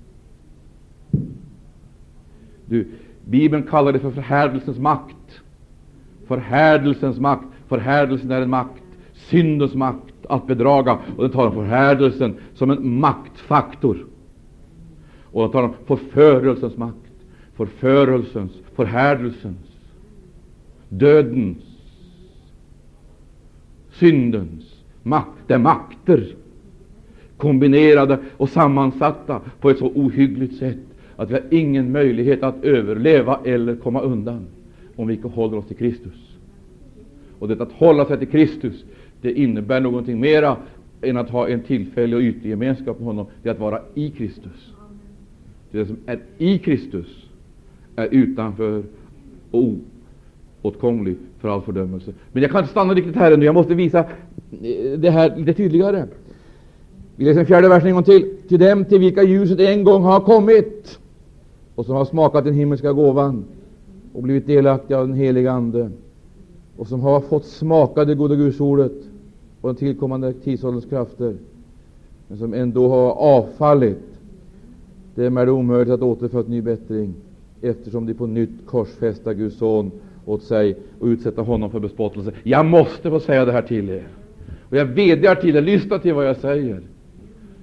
Du, 2.68 2.88
Bibeln 3.24 3.62
kallar 3.62 3.92
det 3.92 3.98
för 3.98 4.10
förhärdelsens 4.10 4.78
makt. 4.78 5.40
Förhärdelsens 6.26 7.18
makt. 7.18 7.44
Förhärdelsen 7.68 8.30
är 8.30 8.42
en 8.42 8.50
makt. 8.50 8.82
Syndens 9.12 9.74
makt 9.74 10.14
att 10.28 10.46
bedraga. 10.46 10.98
Och 11.16 11.22
den 11.22 11.32
talar 11.32 11.48
om 11.48 11.54
förhärdelsen 11.54 12.36
som 12.54 12.70
en 12.70 13.00
maktfaktor. 13.00 14.06
Och 15.24 15.42
den 15.42 15.50
talar 15.50 15.68
om 15.68 15.74
förförelsens 15.86 16.76
makt. 16.76 16.96
Förförelsens, 17.56 18.52
förhärdelsens, 18.74 19.66
dödens, 20.88 21.62
syndens 23.90 24.84
makt. 25.02 25.38
Det 25.46 25.54
är 25.54 25.58
makter 25.58 26.34
kombinerade 27.36 28.18
och 28.36 28.48
sammansatta 28.48 29.40
på 29.60 29.70
ett 29.70 29.78
så 29.78 29.86
ohyggligt 29.86 30.56
sätt 30.58 30.78
att 31.18 31.30
vi 31.30 31.34
har 31.34 31.42
ingen 31.50 31.92
möjlighet 31.92 32.42
att 32.42 32.64
överleva 32.64 33.40
eller 33.44 33.76
komma 33.76 34.00
undan 34.00 34.46
om 34.96 35.06
vi 35.06 35.14
inte 35.14 35.28
håller 35.28 35.56
oss 35.56 35.66
till 35.66 35.76
Kristus. 35.76 36.36
Och 37.38 37.48
detta 37.48 37.62
att 37.62 37.72
hålla 37.72 38.04
sig 38.04 38.18
till 38.18 38.28
Kristus, 38.28 38.84
det 39.20 39.32
innebär 39.32 39.80
någonting 39.80 40.20
mera 40.20 40.56
än 41.02 41.16
att 41.16 41.30
ha 41.30 41.48
en 41.48 41.62
tillfällig 41.62 42.16
och 42.16 42.22
ytlig 42.22 42.50
gemenskap 42.50 42.98
med 42.98 43.06
honom. 43.06 43.26
Det 43.42 43.48
är 43.48 43.52
att 43.52 43.60
vara 43.60 43.80
i 43.94 44.10
Kristus. 44.10 44.72
Det 45.70 45.86
som 45.86 45.96
är 46.06 46.18
i 46.38 46.58
Kristus 46.58 47.26
är 47.96 48.08
utanför 48.10 48.82
och 49.50 49.74
oåtkomlig 50.62 51.16
för 51.40 51.48
all 51.48 51.62
fördömelse. 51.62 52.12
Men 52.32 52.42
jag 52.42 52.52
kan 52.52 52.60
inte 52.60 52.70
stanna 52.70 52.94
riktigt 52.94 53.16
här 53.16 53.32
ännu. 53.32 53.44
Jag 53.44 53.54
måste 53.54 53.74
visa 53.74 53.98
eh, 53.98 54.98
det 54.98 55.10
här 55.10 55.36
lite 55.36 55.54
tydligare. 55.54 56.04
Vi 57.16 57.24
läser 57.24 57.36
den 57.36 57.46
fjärde 57.46 57.68
versen 57.68 57.88
en 57.88 57.94
gång 57.94 58.04
till. 58.04 58.36
Till 58.48 58.58
dem 58.58 58.84
till 58.84 58.98
vilka 58.98 59.22
ljuset 59.22 59.60
en 59.60 59.84
gång 59.84 60.02
har 60.02 60.20
kommit 60.20 60.98
och 61.79 61.87
som 61.87 61.97
har 61.97 62.05
smakat 62.05 62.45
den 62.45 62.55
himmelska 62.55 62.93
gåvan 62.93 63.45
och 64.12 64.22
blivit 64.22 64.47
delaktiga 64.47 64.99
av 64.99 65.09
den 65.09 65.16
heliga 65.16 65.53
Ande 65.53 65.91
och 66.76 66.87
som 66.87 67.01
har 67.01 67.20
fått 67.20 67.45
smaka 67.45 68.05
det 68.05 68.14
goda 68.14 68.35
Gudsordet 68.35 68.93
och 69.61 69.68
den 69.68 69.76
tillkommande 69.76 70.33
tidsålderns 70.33 70.87
krafter, 70.87 71.35
men 72.29 72.39
som 72.39 72.55
ändå 72.55 72.89
har 72.89 73.11
avfallit. 73.11 73.99
Dem 75.14 75.37
är 75.37 75.46
det 75.46 75.53
omöjligt 75.53 75.95
att 75.95 76.03
återföra 76.03 76.42
till 76.42 76.50
ny 76.50 76.63
bättring, 76.63 77.14
eftersom 77.63 78.07
de 78.07 78.14
på 78.14 78.26
nytt 78.26 78.67
korsfästa 78.67 79.34
Guds 79.34 79.59
son 79.59 79.91
åt 80.25 80.42
sig 80.42 80.76
och 81.00 81.07
utsätta 81.07 81.42
honom 81.42 81.71
för 81.71 81.80
bespottelse. 81.80 82.33
Jag 82.42 82.67
måste 82.67 83.11
få 83.11 83.21
säga 83.21 83.45
det 83.45 83.53
här 83.53 83.63
till 83.63 83.91
er. 83.91 84.09
Och 84.71 84.76
jag 84.76 84.84
vädjar 84.84 85.34
till 85.34 85.57
er, 85.57 85.63
lyssna 85.63 85.99
till 85.99 86.14
vad 86.14 86.26
jag 86.26 86.37
säger. 86.37 86.80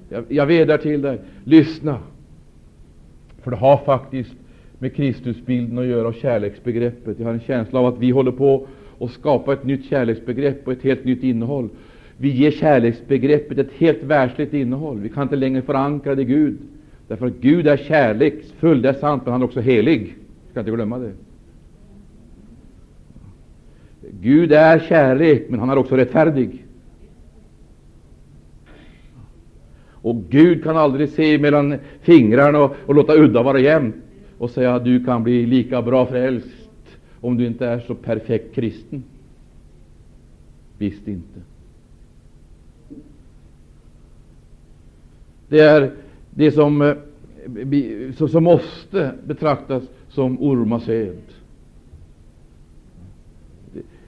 Jag, 0.10 0.24
jag 0.28 0.46
vädjar 0.46 0.78
till 0.78 1.02
dig, 1.02 1.22
lyssna. 1.44 2.00
För 3.46 3.52
det 3.52 3.58
har 3.58 3.78
faktiskt 3.78 4.34
med 4.80 4.96
Kristusbilden 4.96 5.78
att 5.78 5.86
göra 5.86 6.08
och 6.08 6.14
kärleksbegreppet. 6.14 7.20
Jag 7.20 7.26
har 7.26 7.34
en 7.34 7.40
känsla 7.40 7.80
av 7.80 7.86
att 7.86 8.00
vi 8.00 8.12
håller 8.12 8.32
på 8.32 8.68
att 9.00 9.12
skapa 9.12 9.54
ett 9.54 9.64
nytt 9.64 9.86
kärleksbegrepp 9.86 10.68
och 10.68 10.74
ett 10.74 10.82
helt 10.82 11.06
nytt 11.06 11.24
innehåll. 11.24 11.70
Vi 12.18 12.30
ger 12.30 12.52
kärleksbegreppet 12.52 13.58
ett 13.58 13.72
helt 13.78 14.04
världsligt 14.04 14.54
innehåll. 14.54 15.00
Vi 15.00 15.10
kan 15.10 15.24
inte 15.24 15.36
längre 15.36 15.62
förankra 15.62 16.16
det 16.16 16.22
i 16.22 16.26
Gud. 16.26 16.58
Därför 17.08 17.28
att 17.28 17.34
Gud 17.42 17.68
är 17.68 17.78
kärleksfull, 17.78 18.82
det 18.82 18.90
är 18.90 18.94
sant, 18.94 19.22
men 19.26 19.32
han 19.32 19.42
är 19.42 19.46
också 19.46 19.60
helig. 19.60 20.16
Vi 20.46 20.52
ska 20.52 20.60
inte 20.60 20.72
glömma 20.72 21.00
det. 21.00 21.12
Gud 24.22 24.54
är 24.54 24.80
kärlek, 24.80 25.46
men 25.50 25.60
han 25.60 25.70
är 25.70 25.78
också 25.78 25.96
rättfärdig. 25.96 26.65
Och 30.06 30.23
Gud 30.30 30.64
kan 30.64 30.77
aldrig 30.77 31.10
se 31.10 31.38
mellan 31.38 31.76
fingrarna 32.02 32.60
och, 32.60 32.76
och 32.86 32.95
låta 32.95 33.15
udda 33.15 33.44
vara 33.44 33.60
jämnt 33.60 33.95
och 34.38 34.49
säga 34.49 34.76
att 34.76 34.84
du 34.84 35.03
kan 35.03 35.23
bli 35.23 35.45
lika 35.45 35.82
bra 35.82 36.06
frälst 36.06 36.48
om 37.22 37.38
du 37.38 37.48
inte 37.48 37.68
är 37.68 37.80
så 37.80 37.95
perfekt 37.95 38.56
kristen. 38.56 39.03
Visst 40.77 41.07
inte. 41.07 41.40
Det 45.48 45.60
är 45.60 45.91
det 46.30 46.52
som, 46.52 46.82
eh, 46.82 48.27
som 48.30 48.44
måste 48.44 49.11
betraktas 49.23 49.84
som 50.10 50.41
ormased. 50.41 51.18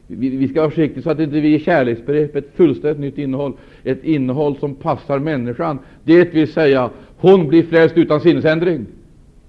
Vi, 0.07 0.29
vi 0.29 0.47
ska 0.47 0.59
vara 0.59 0.69
försiktiga 0.69 1.03
så 1.03 1.09
att 1.09 1.19
inte 1.19 1.39
vi 1.39 1.49
ger 1.49 1.59
kärleksbegreppet 1.59 2.45
ett 2.45 2.55
fullständigt 2.55 2.99
nytt 2.99 3.17
innehåll, 3.17 3.53
ett 3.83 4.03
innehåll 4.03 4.57
som 4.57 4.75
passar 4.75 5.19
människan. 5.19 5.79
Det 6.03 6.33
vill 6.33 6.53
säga, 6.53 6.89
hon 7.17 7.47
blir 7.47 7.63
frälst 7.63 7.97
utan 7.97 8.21
sinnesändring. 8.21 8.85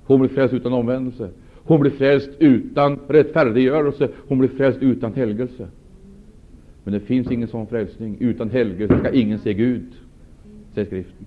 Hon 0.05 0.20
blir 0.20 0.28
frälst 0.28 0.55
utan 0.55 0.72
omvändelse. 0.72 1.30
Hon 1.55 1.80
blir 1.80 1.90
frälst 1.90 2.30
utan 2.39 2.98
rättfärdiggörelse. 3.09 4.09
Hon 4.28 4.39
blir 4.39 4.48
frälst 4.48 4.82
utan 4.82 5.14
helgelse. 5.14 5.68
Men 6.85 6.94
det 6.94 7.01
finns 7.01 7.30
ingen 7.30 7.48
sån 7.48 7.66
frälsning. 7.66 8.16
Utan 8.20 8.51
helgelse 8.51 8.98
ska 8.98 9.10
ingen 9.10 9.39
se 9.39 9.55
Gud, 9.55 9.86
säger 10.74 10.86
Skriften. 10.86 11.26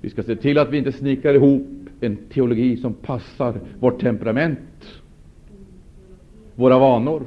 Vi 0.00 0.10
ska 0.10 0.22
se 0.22 0.36
till 0.36 0.58
att 0.58 0.72
vi 0.72 0.78
inte 0.78 0.92
snickrar 0.92 1.34
ihop 1.34 1.66
en 2.00 2.16
teologi 2.16 2.76
som 2.76 2.94
passar 2.94 3.54
vårt 3.80 4.00
temperament 4.00 4.99
våra 6.54 6.78
vanor, 6.78 7.22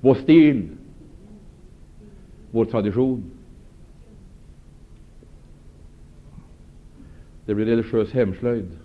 vår 0.00 0.14
stil, 0.14 0.68
vår 2.50 2.64
tradition. 2.64 3.24
Det 7.46 7.54
blir 7.54 7.66
religiös 7.66 8.12
hemslöjd. 8.12 8.78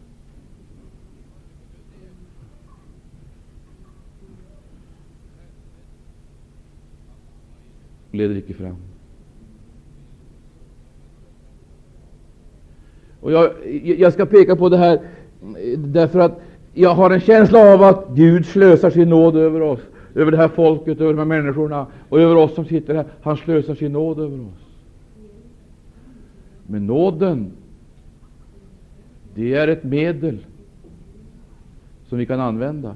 Leder 8.12 8.36
icke 8.36 8.54
fram. 8.54 8.76
Och 13.20 13.32
jag, 13.32 13.52
jag 13.84 14.14
ska 14.14 14.26
peka 14.26 14.56
på 14.56 14.70
det 14.70 14.78
här 14.78 15.00
därför 15.78 16.20
att 16.20 16.42
jag 16.78 16.96
har 16.96 17.12
en 17.12 17.22
känsla 17.22 17.74
av 17.74 17.84
att 17.84 18.08
Gud 18.14 18.46
slösar 18.46 18.90
sin 18.90 19.10
nåd 19.10 19.36
över 19.36 19.62
oss, 19.62 19.80
över 20.16 20.32
det 20.32 20.38
här 20.38 20.48
folket, 20.48 21.02
över 21.02 21.14
de 21.14 21.20
här 21.20 21.26
människorna 21.26 21.88
och 22.10 22.20
över 22.20 22.36
oss 22.36 22.56
som 22.56 22.66
sitter 22.66 22.96
här. 22.96 23.06
Han 23.22 23.38
slösar 23.38 23.76
sin 23.76 23.92
nåd 23.92 24.20
över 24.20 24.40
oss. 24.40 24.68
Men 26.68 26.88
nåden, 26.88 27.52
det 29.36 29.54
är 29.54 29.68
ett 29.68 29.84
medel 29.84 30.38
som 32.10 32.18
vi 32.18 32.26
kan 32.26 32.40
använda. 32.40 32.96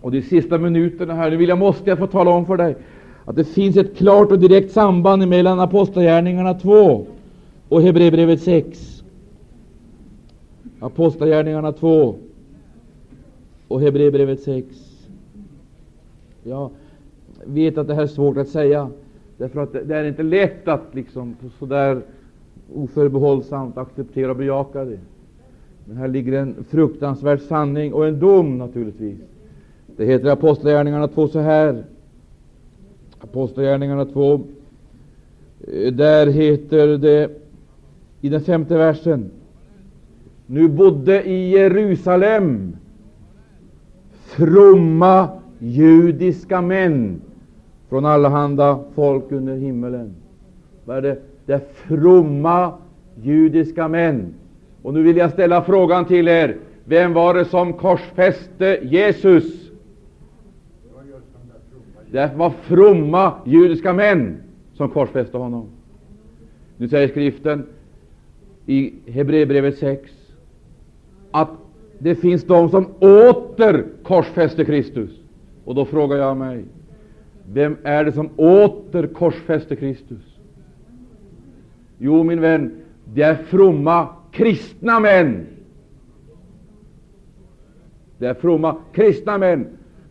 Och 0.00 0.10
de 0.10 0.22
sista 0.22 0.58
minuterna 0.58 1.14
här, 1.14 1.30
nu 1.30 1.36
vill 1.36 1.48
jag, 1.48 1.58
måste 1.58 1.90
jag 1.90 1.98
få 1.98 2.06
tala 2.06 2.30
om 2.30 2.46
för 2.46 2.56
dig 2.56 2.76
att 3.24 3.36
det 3.36 3.44
finns 3.44 3.76
ett 3.76 3.96
klart 3.96 4.32
och 4.32 4.38
direkt 4.38 4.72
samband 4.72 5.28
mellan 5.28 5.60
Apostlagärningarna 5.60 6.54
2 6.54 7.06
och 7.70 7.82
Hebreerbrevet 7.82 8.42
6. 8.42 9.04
Apostlagärningarna 10.80 11.72
2 11.72 12.14
och 13.68 13.80
Hebreerbrevet 13.80 14.40
6. 14.40 14.66
Jag 16.42 16.70
vet 17.44 17.78
att 17.78 17.86
det 17.86 17.94
här 17.94 18.02
är 18.02 18.06
svårt 18.06 18.36
att 18.36 18.48
säga, 18.48 18.90
därför 19.36 19.60
att 19.60 19.72
det 19.72 19.96
är 19.96 20.04
inte 20.04 20.22
lätt 20.22 20.68
att 20.68 20.94
liksom 20.94 21.36
så 21.58 21.66
där 21.66 22.02
oförbehållsamt 22.74 23.78
acceptera 23.78 24.30
och 24.30 24.36
bejaka 24.36 24.84
det. 24.84 24.98
Men 25.84 25.96
här 25.96 26.08
ligger 26.08 26.32
en 26.32 26.64
fruktansvärd 26.68 27.40
sanning 27.40 27.94
och 27.94 28.06
en 28.06 28.20
dom 28.20 28.58
naturligtvis. 28.58 29.18
Det 29.96 30.04
heter 30.04 30.26
i 30.26 30.30
Apostlagärningarna 30.30 31.08
2 31.08 31.28
så 31.28 31.38
här. 31.38 31.84
Apostlagärningarna 33.18 34.04
2. 34.04 34.40
Eh, 35.72 35.92
där 35.92 36.26
heter 36.26 36.86
det 36.98 37.40
i 38.20 38.28
den 38.28 38.40
femte 38.40 38.76
versen. 38.76 39.30
Nu 40.46 40.68
bodde 40.68 41.24
i 41.24 41.50
Jerusalem 41.50 42.76
fromma 44.12 45.28
judiska 45.58 46.60
män 46.60 47.20
från 47.88 48.04
allehanda 48.04 48.80
folk 48.94 49.32
under 49.32 49.56
himmelen. 49.56 50.14
Vad 50.84 50.96
är 50.96 51.02
det? 51.02 51.18
Det 51.46 51.52
är 51.52 51.60
fromma 51.74 52.72
judiska 53.22 53.88
män. 53.88 54.34
Och 54.82 54.94
nu 54.94 55.02
vill 55.02 55.16
jag 55.16 55.30
ställa 55.30 55.62
frågan 55.62 56.04
till 56.04 56.28
er. 56.28 56.56
Vem 56.84 57.12
var 57.12 57.34
det 57.34 57.44
som 57.44 57.72
korsfäste 57.72 58.78
Jesus? 58.82 59.70
Det 62.10 62.30
var 62.36 62.50
fromma 62.50 63.32
judiska 63.44 63.92
män 63.92 64.36
som 64.74 64.88
korsfäste 64.88 65.38
honom. 65.38 65.66
Nu 66.76 66.88
säger 66.88 67.08
skriften 67.08 67.66
i 68.70 68.92
Hebreerbrevet 69.06 69.78
6 69.78 70.10
att 71.30 71.50
det 71.98 72.14
finns 72.14 72.44
de 72.44 72.70
som 72.70 72.86
åter 73.00 73.86
korsfäster 74.02 74.64
Kristus. 74.64 75.10
Och 75.64 75.74
då 75.74 75.84
frågar 75.84 76.16
jag 76.16 76.36
mig, 76.36 76.64
vem 77.52 77.76
är 77.82 78.04
det 78.04 78.12
som 78.12 78.30
åter 78.36 79.06
korsfäster 79.06 79.76
Kristus? 79.76 80.38
Jo, 81.98 82.22
min 82.22 82.40
vän, 82.40 82.72
det 83.04 83.22
är 83.22 83.34
fromma 83.34 84.08
kristna 84.30 85.00
män. 85.00 85.46
Det 88.18 88.26
är 88.26 88.34
fromma 88.34 88.76
kristna 88.92 89.38
män. 89.38 89.66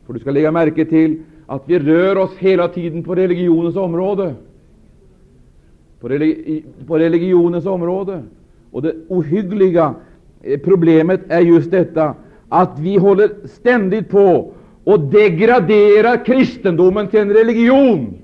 För 0.06 0.14
du 0.14 0.20
ska 0.20 0.32
lägga 0.32 0.52
märke 0.52 0.86
till 0.86 1.24
att 1.46 1.64
vi 1.66 1.80
rör 1.80 2.18
oss 2.18 2.38
hela 2.38 2.68
tiden 2.68 3.04
på 3.04 3.16
religionens 3.16 3.76
område. 3.76 4.36
På, 6.00 6.10
religi 6.10 6.64
på 6.88 7.00
religionens 7.00 7.66
område. 7.66 8.24
Och 8.72 8.82
det 8.82 8.96
ohyggliga 9.08 9.96
eh, 10.42 10.60
problemet 10.60 11.22
är 11.30 11.42
just 11.42 11.72
detta 11.72 12.16
att 12.50 12.80
vi 12.80 12.98
håller 12.98 13.30
ständigt 13.46 14.10
på 14.10 14.54
och 14.84 15.00
degraderar 15.00 16.26
kristendomen 16.26 17.08
till 17.08 17.20
en 17.20 17.34
religion. 17.34 18.18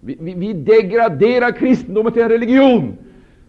Vi, 0.00 0.16
vi, 0.20 0.34
vi, 0.34 0.52
degraderar 0.52 1.50
kristendomen 1.50 2.12
till 2.12 2.22
en 2.22 2.28
religion. 2.28 2.96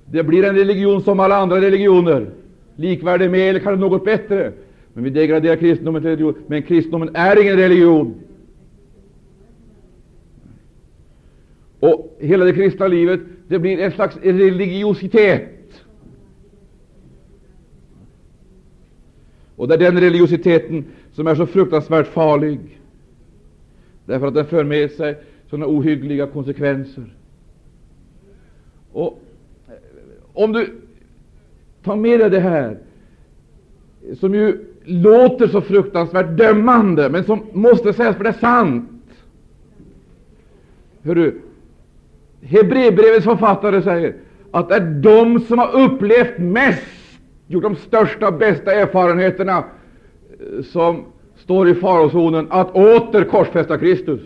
Det 0.05 0.23
blir 0.23 0.43
en 0.43 0.55
religion 0.55 1.01
som 1.01 1.19
alla 1.19 1.37
andra 1.37 1.61
religioner, 1.61 2.29
likvärdig 2.75 3.31
med 3.31 3.49
eller 3.49 3.59
kanske 3.59 3.81
något 3.81 4.05
bättre. 4.05 4.51
Men 4.93 5.03
vi 5.03 5.09
degraderar 5.09 5.55
kristendomen 5.55 6.01
till 6.01 6.09
religion. 6.09 6.35
Men 6.47 6.63
kristendomen 6.63 7.09
är 7.13 7.41
ingen 7.41 7.57
religion. 7.57 8.13
Och 11.79 12.17
hela 12.19 12.45
det 12.45 12.53
kristna 12.53 12.87
livet 12.87 13.19
det 13.51 13.59
blir 13.59 13.79
en 13.79 13.91
slags 13.91 14.17
religiositet. 14.17 15.83
Och 19.55 19.67
det 19.67 19.73
är 19.73 19.77
den 19.77 19.99
religiositeten 19.99 20.85
som 21.13 21.27
är 21.27 21.35
så 21.35 21.45
fruktansvärt 21.45 22.07
farlig, 22.07 22.59
därför 24.05 24.27
att 24.27 24.33
den 24.33 24.45
för 24.45 24.63
med 24.63 24.91
sig 24.91 25.17
sådana 25.49 25.67
ohyggliga 25.67 26.27
konsekvenser. 26.27 27.13
Och 28.91 29.21
eh, 29.67 29.73
om 30.33 30.51
du 30.51 30.81
tar 31.83 31.95
med 31.95 32.19
dig 32.19 32.29
det 32.29 32.39
här, 32.39 32.77
som 34.19 34.33
ju 34.33 34.65
låter 34.83 35.47
så 35.47 35.61
fruktansvärt 35.61 36.37
dömande, 36.37 37.09
men 37.09 37.23
som 37.23 37.45
måste 37.53 37.93
sägas 37.93 38.15
för 38.15 38.23
det 38.23 38.29
är 38.29 38.33
sant. 38.33 38.89
Hörru, 41.03 41.41
Hebreerbrevets 42.41 43.25
författare 43.25 43.81
säger 43.81 44.15
att 44.51 44.69
det 44.69 44.75
är 44.75 45.01
de 45.01 45.39
som 45.39 45.59
har 45.59 45.81
upplevt 45.81 46.37
mest, 46.37 47.19
gjort 47.47 47.63
de 47.63 47.75
största 47.75 48.27
och 48.27 48.33
bästa 48.33 48.73
erfarenheterna, 48.73 49.57
eh, 49.57 50.63
som 50.63 51.03
står 51.35 51.69
i 51.69 51.75
farozonen 51.75 52.47
att 52.49 52.71
åter 52.71 53.23
korsfästa 53.23 53.77
Kristus. 53.77 54.21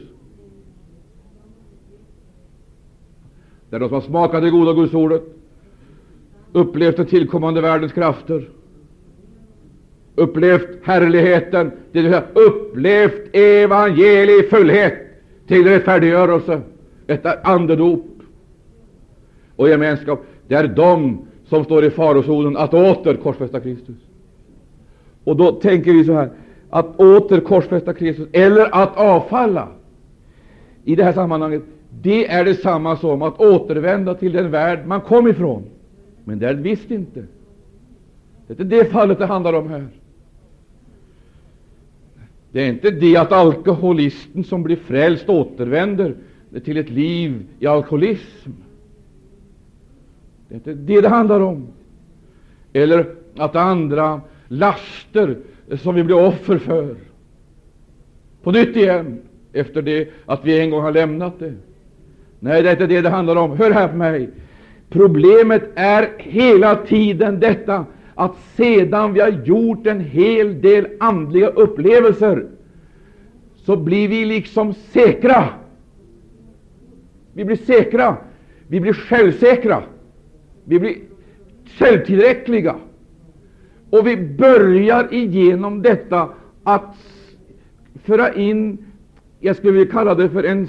Det 3.69 3.75
är 3.75 3.79
de 3.79 3.89
som 3.89 3.95
har 3.95 4.01
smakat 4.01 4.41
det 4.43 4.49
goda 4.49 4.73
Gudsordet, 4.73 5.23
upplevt 6.53 6.97
den 6.97 7.05
tillkommande 7.05 7.61
världens 7.61 7.93
krafter, 7.93 8.49
upplevt 10.15 10.67
härligheten, 10.83 11.71
det 11.91 12.01
vill 12.01 12.11
säga 12.11 12.23
upplevt 12.33 13.35
evangeliet 13.35 14.45
i 14.45 14.47
fullhet 14.47 14.93
till 15.47 15.67
rättfärdiggörelse, 15.67 16.61
ett 17.07 17.26
andedop 17.44 18.06
och 19.56 19.69
gemenskap. 19.69 20.26
Det 20.48 20.56
är 20.56 20.68
de 20.68 21.27
som 21.45 21.64
står 21.64 21.86
i 21.86 21.90
farozonen 21.90 22.57
att 22.57 22.73
åter 22.73 23.15
korsfästa 23.15 23.60
Kristus. 23.60 23.95
Och 25.23 25.36
då 25.36 25.52
tänker 25.52 25.94
vi 25.94 26.03
så 26.03 26.14
här, 26.14 26.30
att 26.69 26.99
åter 26.99 27.40
korsfästa 27.40 27.94
Kristus, 27.94 28.27
eller 28.32 28.84
att 28.84 28.98
avfalla, 28.98 29.68
i 30.84 30.95
det 30.95 31.03
här 31.03 31.14
sammanhanget, 31.14 31.64
det 32.02 32.27
är 32.27 32.45
detsamma 32.45 32.98
som 32.98 33.22
att 33.22 33.40
återvända 33.40 34.14
till 34.14 34.32
den 34.32 34.52
värld 34.52 34.80
man 34.86 35.02
kom 35.02 35.27
ifrån. 35.27 35.64
Men 36.23 36.40
det 36.40 36.49
är 36.49 36.53
det 36.53 36.61
visst 36.61 36.91
inte. 36.91 37.23
Det 38.48 38.53
är 38.53 38.61
inte 38.61 38.76
det 38.76 38.86
fallet 38.86 39.19
det 39.19 39.26
handlar 39.26 39.53
om 39.53 39.69
här. 39.69 39.88
Det 42.52 42.61
är 42.61 42.69
inte 42.69 42.91
det 42.91 43.18
att 43.18 43.32
alkoholisten 43.32 44.44
som 44.44 44.64
blir 44.64 44.76
frälst 44.76 45.30
återvänder 45.30 46.15
till 46.63 46.77
ett 46.77 46.89
liv 46.89 47.45
i 47.59 47.67
alkoholism. 47.67 48.51
Det 50.47 50.53
är 50.53 50.57
inte 50.57 50.73
det 50.73 51.01
det 51.01 51.09
handlar 51.09 51.39
om. 51.39 51.67
Eller 52.73 53.15
att 53.38 53.55
andra 53.55 54.22
laster 54.47 55.38
som 55.77 55.95
vi 55.95 56.03
blir 56.03 56.27
offer 56.27 56.57
för 56.57 56.95
på 58.43 58.51
nytt 58.51 58.76
igen 58.76 59.22
efter 59.53 59.81
det 59.81 60.09
att 60.26 60.45
vi 60.45 60.59
en 60.59 60.69
gång 60.69 60.81
har 60.81 60.91
lämnat 60.91 61.39
det. 61.39 61.53
Nej, 62.39 62.63
det 62.63 62.69
är 62.69 62.73
inte 62.73 62.88
det 62.88 63.01
det 63.01 63.09
handlar 63.09 63.35
om. 63.35 63.57
Hör 63.57 63.72
här 63.72 63.88
på 63.88 63.95
mig. 63.95 64.30
Problemet 64.89 65.63
är 65.76 66.09
hela 66.17 66.76
tiden 66.76 67.39
detta 67.39 67.85
att 68.15 68.35
sedan 68.55 69.13
vi 69.13 69.19
har 69.19 69.30
gjort 69.30 69.88
en 69.88 69.99
hel 69.99 70.61
del 70.61 70.88
andliga 70.99 71.47
upplevelser, 71.47 72.45
så 73.55 73.76
blir 73.76 74.07
vi 74.07 74.26
liksom 74.26 74.73
säkra. 74.73 75.49
Vi 77.35 77.45
blir 77.45 77.55
säkra. 77.55 78.17
Vi 78.67 78.79
blir 78.79 78.93
självsäkra. 78.93 79.83
Vi 80.63 80.79
blir 80.79 80.95
självtillräckliga. 81.65 82.75
Och 83.89 84.07
vi 84.07 84.17
börjar 84.17 85.13
igenom 85.13 85.81
detta 85.81 86.29
att 86.63 86.95
föra 88.03 88.33
in, 88.33 88.77
jag 89.39 89.55
skulle 89.55 89.73
vilja 89.73 89.91
kalla 89.91 90.15
det 90.15 90.29
för 90.29 90.43
en, 90.43 90.67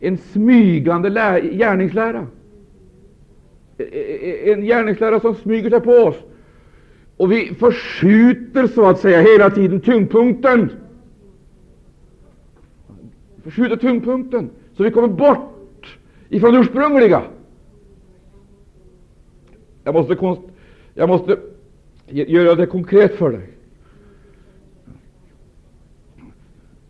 en 0.00 0.18
smygande 0.18 1.10
gärningslära. 1.52 2.26
E, 3.78 3.82
e, 3.82 4.28
e, 4.30 4.52
en 4.52 4.62
gärningslära 4.62 5.20
som 5.20 5.34
smyger 5.34 5.70
sig 5.70 5.80
på 5.80 5.92
oss 5.92 6.16
Och 7.16 7.32
vi 7.32 7.54
förskjuter 7.54 8.66
så 8.66 8.86
att 8.88 8.98
säga 8.98 9.20
hela 9.20 9.50
tiden 9.50 9.80
tyngdpunkten. 9.80 10.70
Förskjuter 13.42 13.76
tyngdpunkten 13.76 14.50
så 14.76 14.82
vi 14.82 14.90
kommer 14.90 15.08
bort 15.08 15.59
ifrån 16.30 16.52
det 16.52 16.58
ursprungliga. 16.58 17.22
Jag 19.84 19.94
måste, 19.94 20.38
jag 20.94 21.08
måste 21.08 21.38
göra 22.06 22.54
det 22.54 22.66
konkret 22.66 23.14
för 23.14 23.30
dig. 23.30 23.50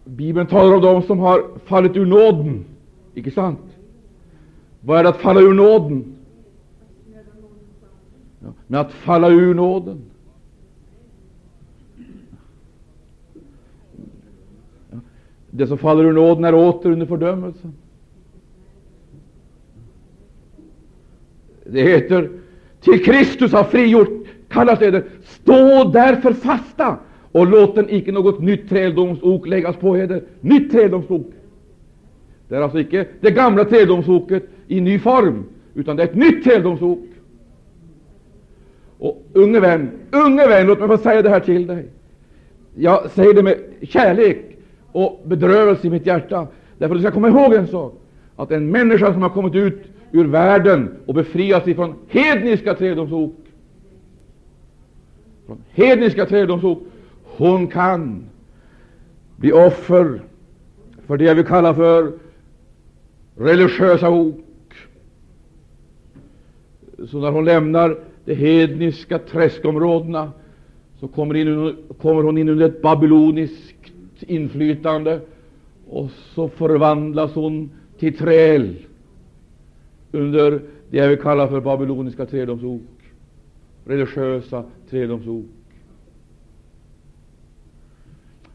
Bibeln 0.04 0.46
talar 0.46 0.74
om 0.74 0.82
dem 0.82 1.02
som 1.02 1.18
har 1.18 1.44
fallit 1.64 1.96
ur 1.96 2.06
nåden. 2.06 2.64
Icke 3.14 3.30
sant? 3.30 3.60
Vad 4.80 4.98
är 4.98 5.02
det 5.02 5.08
att 5.08 5.20
falla 5.20 5.40
ur 5.40 5.54
nåden? 5.54 6.14
Ja, 8.42 8.52
men 8.66 8.80
att 8.80 8.92
falla 8.92 9.28
ur 9.28 9.54
nåden. 9.54 10.00
Ja. 14.90 14.98
Det 15.50 15.66
som 15.66 15.78
faller 15.78 16.04
ur 16.04 16.12
nåden 16.12 16.44
är 16.44 16.54
åter 16.54 16.90
under 16.90 17.06
fördömelsen. 17.06 17.72
Det 21.72 21.82
heter 21.82 22.30
till 22.80 23.04
Kristus 23.04 23.52
har 23.52 23.64
frigjort, 23.64 24.26
kallas 24.48 24.78
det. 24.78 25.04
Stå 25.22 25.90
därför 25.92 26.32
fasta 26.32 26.96
och 27.32 27.46
låt 27.46 27.74
den 27.74 27.90
icke 27.90 28.12
något 28.12 28.40
nytt 28.40 28.68
träldomsok 28.68 29.46
läggas 29.46 29.76
på 29.76 29.96
eder. 29.96 30.22
Nytt 30.40 30.72
träldomsok. 30.72 31.32
Det 32.48 32.56
är 32.56 32.60
alltså 32.60 32.80
icke 32.80 33.06
det 33.20 33.30
gamla 33.30 33.64
träldomsoket 33.64 34.42
i 34.68 34.80
ny 34.80 34.98
form, 34.98 35.44
utan 35.74 35.96
det 35.96 36.02
är 36.02 36.06
ett 36.06 36.14
nytt 36.14 36.44
träldomsok. 36.44 36.98
Och 38.98 39.26
unge 39.32 39.60
vän, 39.60 39.90
unge 40.10 40.48
vän, 40.48 40.66
låt 40.66 40.78
mig 40.78 40.88
få 40.88 40.96
säga 40.96 41.22
det 41.22 41.30
här 41.30 41.40
till 41.40 41.66
dig. 41.66 41.86
Jag 42.74 43.10
säger 43.10 43.34
det 43.34 43.42
med 43.42 43.58
kärlek 43.82 44.56
och 44.92 45.22
bedrövelse 45.24 45.86
i 45.86 45.90
mitt 45.90 46.06
hjärta, 46.06 46.46
därför 46.78 46.94
att 46.94 47.00
du 47.00 47.06
ska 47.06 47.14
komma 47.14 47.28
ihåg 47.28 47.54
en 47.54 47.66
sak, 47.66 48.00
att 48.36 48.50
en 48.50 48.70
människa 48.70 49.12
som 49.12 49.22
har 49.22 49.28
kommit 49.28 49.54
ut 49.54 49.82
ur 50.12 50.24
världen 50.24 50.96
och 51.06 51.14
befriats 51.14 51.68
ifrån 51.68 51.94
hedniska 52.08 52.74
trädomsok. 52.74 53.34
från 55.46 55.62
hedniska 55.70 56.26
trädomsok. 56.26 56.82
hon 57.24 57.66
kan 57.66 58.24
bli 59.36 59.52
offer 59.52 60.20
för 61.06 61.16
det 61.16 61.24
jag 61.24 61.34
vill 61.34 61.46
kalla 61.46 61.74
för 61.74 62.12
religiösa 63.36 64.10
ok. 64.10 64.44
Så 67.06 67.18
när 67.20 67.30
hon 67.30 67.44
lämnar 67.44 67.98
de 68.24 68.34
hedniska 68.34 69.18
träskområdena 69.18 70.32
så 71.00 71.08
kommer, 71.08 71.34
in, 71.34 71.76
kommer 72.00 72.22
hon 72.22 72.38
in 72.38 72.48
under 72.48 72.66
ett 72.66 72.82
babyloniskt 72.82 73.92
inflytande 74.20 75.20
och 75.88 76.10
så 76.10 76.48
förvandlas 76.48 77.34
hon 77.34 77.70
till 77.98 78.16
träl 78.16 78.76
under 80.12 80.62
det 80.90 80.96
jag 80.96 81.08
vill 81.08 81.18
kalla 81.18 81.48
för 81.48 81.60
babyloniska 81.60 82.26
tredomsok, 82.26 82.82
religiösa 83.84 84.64
tredomsok. 84.90 85.46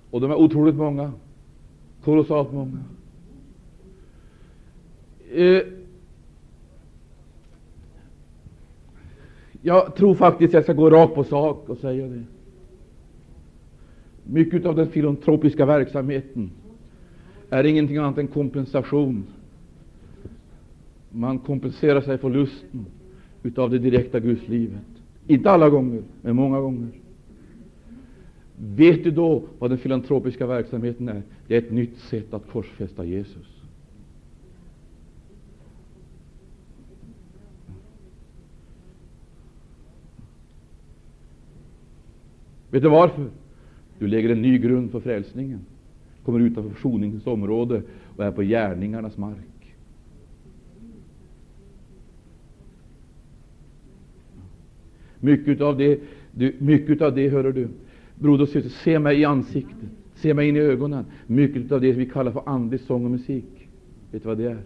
Och 0.09 0.21
de 0.21 0.31
är 0.31 0.35
otroligt 0.35 0.75
många, 0.75 1.11
kolossalt 2.03 2.53
många. 2.53 2.83
Eh, 5.31 5.61
jag 9.61 9.95
tror 9.95 10.15
faktiskt 10.15 10.53
jag 10.53 10.63
ska 10.63 10.73
gå 10.73 10.89
rakt 10.89 11.15
på 11.15 11.23
sak 11.23 11.69
och 11.69 11.77
säga 11.77 12.07
det. 12.07 12.23
Mycket 14.23 14.65
av 14.65 14.75
den 14.75 14.87
filantropiska 14.87 15.65
verksamheten 15.65 16.51
är 17.49 17.63
ingenting 17.63 17.97
annat 17.97 18.17
än 18.17 18.27
kompensation. 18.27 19.23
Man 21.17 21.39
kompenserar 21.39 22.01
sig 22.01 22.17
för 22.17 22.29
lusten 22.29 22.85
utav 23.43 23.69
det 23.69 23.79
direkta 23.79 24.19
gudslivet. 24.19 24.81
Inte 25.27 25.51
alla 25.51 25.69
gånger, 25.69 26.03
men 26.21 26.35
många 26.35 26.59
gånger. 26.59 26.89
Vet 28.57 29.03
du 29.03 29.11
då 29.11 29.43
vad 29.59 29.71
den 29.71 29.77
filantropiska 29.77 30.47
verksamheten 30.47 31.09
är? 31.09 31.21
Det 31.47 31.55
är 31.55 31.61
ett 31.61 31.71
nytt 31.71 31.97
sätt 31.97 32.33
att 32.33 32.49
korsfästa 32.51 33.05
Jesus. 33.05 33.61
Vet 42.69 42.83
du 42.83 42.89
varför? 42.89 43.25
Du 43.99 44.07
lägger 44.07 44.29
en 44.29 44.41
ny 44.41 44.57
grund 44.57 44.91
för 44.91 44.99
frälsningen, 44.99 45.59
kommer 46.23 46.39
utanför 46.39 46.69
försoningens 46.69 47.27
område 47.27 47.81
och 48.15 48.25
är 48.25 48.31
på 48.31 48.41
gärningarnas 48.41 49.17
mark. 49.17 49.54
Mycket 55.25 55.61
av 55.61 55.77
det, 55.77 55.99
du, 56.31 56.55
mycket 56.59 57.01
av 57.01 57.15
det 57.15 57.29
hör 57.29 57.51
du, 57.51 57.67
broder 58.15 58.43
och 58.43 58.49
syster, 58.49 58.69
se 58.69 58.99
mig 58.99 59.19
i 59.19 59.25
ansiktet, 59.25 59.89
se 60.15 60.33
mig 60.33 60.49
in 60.49 60.55
i 60.55 60.59
ögonen. 60.59 61.05
Mycket 61.27 61.71
av 61.71 61.81
det 61.81 61.91
vi 61.91 62.05
kallar 62.05 62.31
för 62.31 62.43
andlig 62.45 62.79
sång 62.79 63.05
och 63.05 63.11
musik, 63.11 63.67
vet 64.11 64.23
du 64.23 64.27
vad 64.29 64.37
det 64.37 64.51
är? 64.51 64.57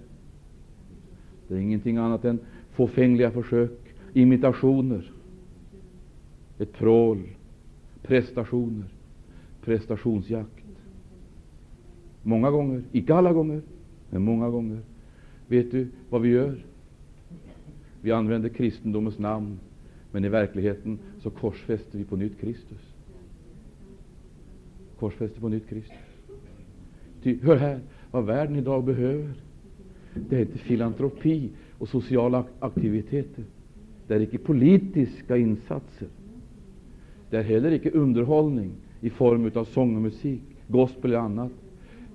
Det 1.48 1.56
är 1.56 1.60
ingenting 1.60 1.98
annat 1.98 2.26
än 2.26 2.40
fåfängliga 2.72 3.32
försök, 3.32 3.80
imitationer, 4.14 5.12
ett 6.58 6.74
prål, 6.74 7.18
prestationer, 8.02 8.86
prestationsjakt. 9.66 10.66
Många 12.24 12.52
gånger, 12.52 12.84
icke 12.92 13.16
alla 13.16 13.34
gånger, 13.34 13.62
men 14.10 14.22
många 14.22 14.50
gånger. 14.50 14.80
Vet 15.48 15.72
du 15.72 15.88
vad 16.10 16.22
vi 16.22 16.30
gör? 16.30 16.56
Vi 18.02 18.12
använder 18.12 18.50
kristendomens 18.50 19.20
namn, 19.20 19.60
men 20.12 20.26
i 20.26 20.30
verkligheten 20.30 21.00
så 21.20 21.30
korsfäster 21.30 21.98
vi 21.98 22.04
på 22.04 22.16
nytt 22.16 22.40
Kristus. 22.40 22.96
Korsfäster 25.00 25.42
på 25.42 25.50
nytt 25.50 25.70
Kristus. 25.70 25.98
Ty, 27.24 27.40
hör 27.42 27.56
här, 27.56 27.80
vad 28.12 28.26
världen 28.26 28.56
idag 28.56 28.84
behöver, 28.84 29.34
det 30.14 30.36
är 30.36 30.42
inte 30.42 30.58
filantropi 30.58 31.50
och 31.78 31.90
sociala 31.90 32.46
aktiviteter. 32.60 33.44
Det 34.08 34.16
är 34.16 34.20
icke 34.20 34.38
politiska 34.38 35.38
insatser. 35.38 36.08
Det 37.30 37.38
är 37.38 37.44
heller 37.44 37.72
icke 37.72 37.92
underhållning 37.92 38.72
i 39.02 39.10
form 39.10 39.52
av 39.56 39.66
sång 39.66 39.96
och 39.96 40.02
musik, 40.02 40.42
gospel 40.68 41.12
eller 41.12 41.20
annat. 41.20 41.52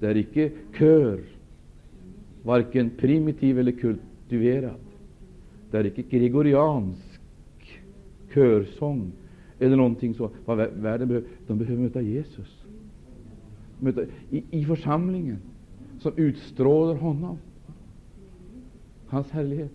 Det 0.01 0.07
är 0.07 0.17
icke 0.17 0.51
kör, 0.79 1.21
varken 2.43 2.91
primitiv 2.91 3.59
eller 3.59 3.73
kultiverad. 3.73 4.81
Det 5.71 5.79
är 5.79 5.87
icke 5.87 6.03
gregoriansk 6.03 7.04
körsång 8.35 9.13
eller 9.59 9.77
någonting 9.77 10.15
så. 10.15 10.31
Vad 10.45 10.59
världen 10.59 11.09
behöver, 11.09 11.29
de 11.47 11.59
behöver 11.59 11.83
möta 11.83 12.01
Jesus. 12.01 12.65
Möta, 13.81 14.03
i, 14.31 14.45
I 14.51 14.65
församlingen 14.65 15.39
som 16.01 16.13
utstrålar 16.17 16.95
honom, 16.95 17.39
hans 19.07 19.31
härlighet. 19.31 19.73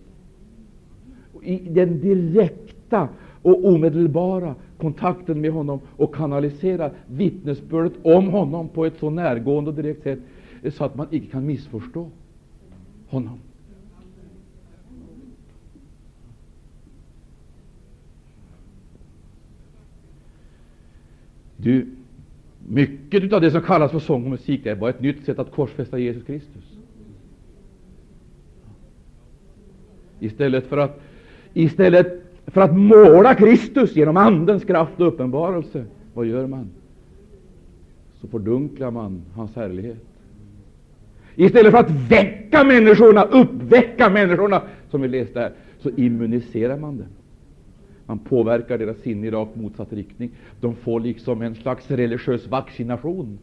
I 1.42 1.58
den 1.58 2.00
direkta 2.00 3.08
och 3.42 3.64
omedelbara 3.64 4.54
kontakten 4.78 5.40
med 5.40 5.52
honom 5.52 5.80
och 5.96 6.14
kanalisera 6.14 6.90
vittnesbördet 7.06 7.92
om 8.02 8.28
honom 8.28 8.68
på 8.68 8.84
ett 8.84 8.98
så 8.98 9.10
närgående 9.10 9.70
och 9.70 9.76
direkt 9.76 10.02
sätt 10.02 10.18
så 10.72 10.84
att 10.84 10.96
man 10.96 11.06
icke 11.10 11.26
kan 11.26 11.46
missförstå 11.46 12.10
honom. 13.08 13.38
Du, 21.62 21.86
mycket 22.68 23.32
av 23.32 23.40
det 23.40 23.50
som 23.50 23.62
kallas 23.62 23.92
för 23.92 23.98
sång 23.98 24.24
och 24.24 24.30
musik 24.30 24.66
är 24.66 24.74
bara 24.74 24.90
ett 24.90 25.00
nytt 25.00 25.24
sätt 25.24 25.38
att 25.38 25.52
korsfästa 25.52 25.98
Jesus 25.98 26.24
Kristus. 26.24 26.64
Istället 30.20 30.66
för 30.66 30.78
att, 30.78 31.00
istället 31.54 32.24
för 32.46 32.60
att 32.60 32.76
måla 32.76 33.34
Kristus 33.34 33.96
genom 33.96 34.16
Andens 34.16 34.64
kraft 34.64 35.00
och 35.00 35.06
uppenbarelse, 35.06 35.84
vad 36.14 36.26
gör 36.26 36.46
man? 36.46 36.70
Så 38.20 38.28
fördunklar 38.28 38.90
man 38.90 39.22
hans 39.34 39.56
härlighet. 39.56 40.04
Istället 41.34 41.72
för 41.72 41.78
att 41.78 41.90
väcka 41.90 42.64
människorna, 42.64 43.24
uppväcka 43.24 44.10
människorna, 44.10 44.62
som 44.90 45.00
vi 45.02 45.08
läste 45.08 45.40
här, 45.40 45.52
så 45.78 45.90
immuniserar 45.90 46.78
man 46.78 46.96
dem. 46.96 47.06
Man 48.10 48.18
påverkar 48.18 48.78
deras 48.78 48.98
sinne 48.98 49.26
i 49.26 49.30
rakt 49.30 49.56
motsatt 49.56 49.92
riktning. 49.92 50.30
De 50.60 50.74
får 50.74 51.00
liksom 51.00 51.42
en 51.42 51.54
slags 51.54 51.90
religiös 51.90 52.46
vaccination. 52.46 53.38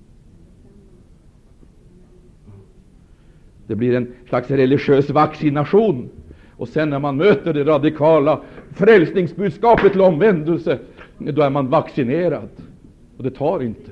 Det 3.67 3.75
blir 3.75 3.95
en 3.95 4.13
slags 4.29 4.51
religiös 4.51 5.09
vaccination 5.09 6.09
och 6.51 6.67
sen 6.67 6.89
när 6.89 6.99
man 6.99 7.17
möter 7.17 7.53
det 7.53 7.63
radikala 7.63 8.41
frälsningsbudskapet 8.71 9.91
till 9.91 10.01
omvändelse, 10.01 10.79
då 11.17 11.41
är 11.41 11.49
man 11.49 11.67
vaccinerad. 11.67 12.49
Och 13.17 13.23
det 13.23 13.31
tar 13.31 13.63
inte. 13.63 13.91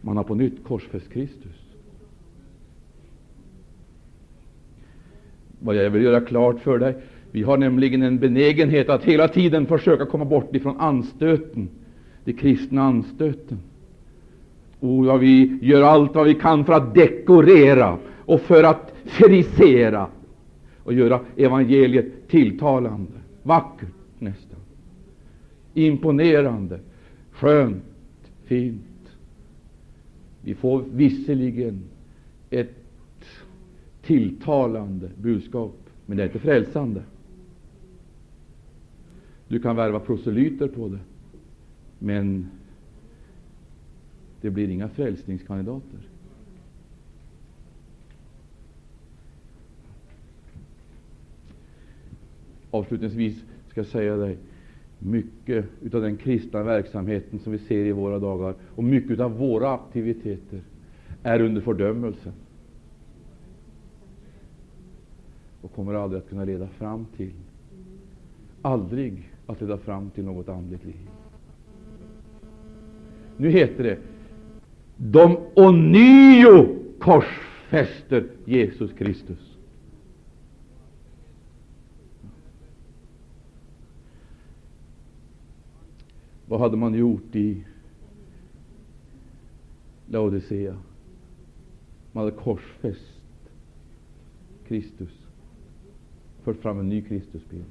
Man 0.00 0.16
har 0.16 0.24
på 0.24 0.34
nytt 0.34 0.64
korsfäst 0.64 1.12
Kristus. 1.12 1.65
Vad 5.66 5.76
jag 5.76 5.90
vill 5.90 6.02
göra 6.02 6.20
klart 6.20 6.60
för 6.60 6.78
dig, 6.78 6.94
vi 7.30 7.42
har 7.42 7.56
nämligen 7.56 8.02
en 8.02 8.18
benägenhet 8.18 8.88
att 8.88 9.04
hela 9.04 9.28
tiden 9.28 9.66
försöka 9.66 10.06
komma 10.06 10.24
bort 10.24 10.56
ifrån 10.56 10.80
anstöten, 10.80 11.68
den 12.24 12.34
kristna 12.36 12.82
anstöten. 12.82 13.58
Och 14.80 15.06
ja, 15.06 15.16
vi 15.16 15.58
gör 15.62 15.82
allt 15.82 16.14
vad 16.14 16.26
vi 16.26 16.34
kan 16.34 16.64
för 16.64 16.72
att 16.72 16.94
dekorera 16.94 17.98
och 18.24 18.40
för 18.40 18.64
att 18.64 18.92
frisera 19.04 20.06
och 20.82 20.92
göra 20.92 21.20
evangeliet 21.36 22.28
tilltalande, 22.28 23.12
vackert 23.42 23.88
nästan, 24.18 24.60
imponerande, 25.74 26.78
skönt, 27.32 27.84
fint. 28.44 29.10
Vi 30.40 30.54
får 30.54 30.84
visserligen 30.92 31.82
ett 32.50 32.85
tilltalande 34.06 35.10
budskap, 35.22 35.74
men 36.06 36.16
det 36.16 36.22
är 36.22 36.26
inte 36.26 36.38
frälsande. 36.38 37.02
Du 39.48 39.60
kan 39.60 39.76
värva 39.76 40.00
proselyter 40.00 40.68
på 40.68 40.88
det, 40.88 40.98
men 41.98 42.48
det 44.40 44.50
blir 44.50 44.68
inga 44.68 44.88
frälsningskandidater. 44.88 45.98
Avslutningsvis 52.70 53.44
ska 53.68 53.80
jag 53.80 53.86
säga 53.86 54.16
dig, 54.16 54.38
mycket 54.98 55.64
av 55.94 56.00
den 56.00 56.16
kristna 56.16 56.62
verksamheten 56.62 57.38
som 57.38 57.52
vi 57.52 57.58
ser 57.58 57.84
i 57.84 57.92
våra 57.92 58.18
dagar 58.18 58.54
och 58.74 58.84
mycket 58.84 59.20
av 59.20 59.38
våra 59.38 59.74
aktiviteter 59.74 60.60
är 61.22 61.40
under 61.40 61.60
fördömelse 61.60 62.32
och 65.66 65.74
kommer 65.74 65.94
aldrig 65.94 66.22
att 66.22 66.28
kunna 66.28 66.44
leda 66.44 66.68
fram 66.68 67.06
till 67.16 67.32
aldrig 68.62 69.32
att 69.46 69.60
leda 69.60 69.78
fram 69.78 70.10
till 70.10 70.24
något 70.24 70.48
andligt 70.48 70.84
liv. 70.84 71.10
Nu 73.36 73.50
heter 73.50 73.84
det 73.84 73.98
de 74.96 75.36
ånyo 75.54 76.76
korsfäster 76.98 78.30
Jesus 78.44 78.92
Kristus. 78.92 79.56
Vad 86.46 86.60
hade 86.60 86.76
man 86.76 86.94
gjort 86.94 87.36
i 87.36 87.64
Laodicea? 90.06 90.76
Man 92.12 92.24
hade 92.24 92.36
korsfäst 92.36 93.20
Kristus, 94.66 95.25
fört 96.46 96.56
fram 96.56 96.80
en 96.80 96.88
ny 96.88 97.02
Kristusbild. 97.02 97.64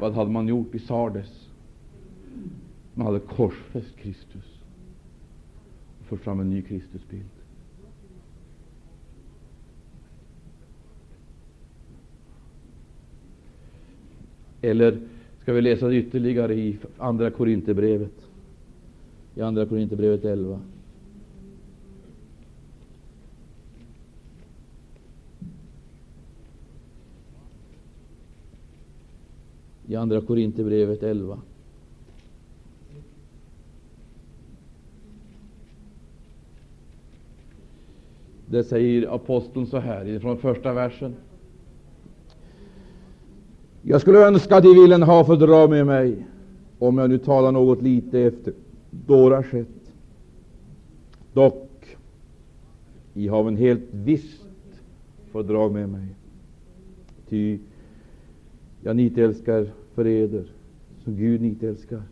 Vad 0.00 0.12
hade 0.12 0.30
man 0.30 0.48
gjort 0.48 0.74
i 0.74 0.78
Sardes? 0.78 1.48
Man 2.94 3.06
hade 3.06 3.20
korsfäst 3.20 3.96
Kristus 3.96 4.60
och 6.00 6.06
fört 6.06 6.20
fram 6.20 6.40
en 6.40 6.50
ny 6.50 6.62
Kristusbild. 6.62 7.28
Eller 14.60 15.00
ska 15.42 15.52
vi 15.52 15.60
läsa 15.60 15.94
ytterligare 15.94 16.54
i 16.54 16.78
Andra 16.98 17.30
Korinthierbrevet? 17.30 18.28
I 19.34 19.40
Andra 19.40 19.66
Korinthierbrevet 19.66 20.24
11. 20.24 20.60
I 29.92 29.96
Andra 29.96 30.20
Korinthierbrevet 30.20 31.02
11. 31.02 31.38
Det 38.46 38.64
säger 38.64 39.14
aposteln 39.14 39.66
så 39.66 39.78
här 39.78 40.18
från 40.18 40.38
första 40.38 40.72
versen. 40.72 41.14
Jag 43.82 44.00
skulle 44.00 44.18
önska 44.18 44.56
att 44.56 44.62
de 44.62 44.82
ville 44.82 45.04
ha 45.04 45.24
fördra 45.24 45.68
med 45.68 45.86
mig, 45.86 46.26
om 46.78 46.98
jag 46.98 47.10
nu 47.10 47.18
talar 47.18 47.52
något 47.52 47.82
lite 47.82 48.20
efter 48.20 48.52
dåra 48.90 49.42
skett. 49.42 49.92
Dock, 51.32 51.96
I 53.14 53.28
har 53.28 53.48
en 53.48 53.56
helt 53.56 53.84
visst 53.90 54.44
fördrag 55.32 55.72
med 55.72 55.88
mig. 55.88 56.06
Ty 57.28 57.58
jag 58.82 58.96
nitälskar 58.96 59.81
förräder 60.02 60.24
eder, 60.24 60.44
som 61.04 61.16
Gud 61.16 61.44
inte 61.44 61.68
älskar, 61.68 62.02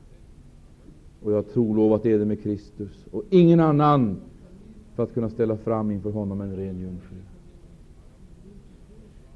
Och 1.22 1.32
jag 1.32 1.36
har 1.36 1.42
trolovat 1.42 2.06
eder 2.06 2.24
med 2.24 2.42
Kristus, 2.42 3.06
och 3.10 3.22
ingen 3.30 3.60
annan 3.60 4.16
för 4.96 5.02
att 5.02 5.14
kunna 5.14 5.30
ställa 5.30 5.56
fram 5.56 5.90
inför 5.90 6.10
honom 6.10 6.40
en 6.40 6.56
ren 6.56 6.80
jungfru. 6.80 7.16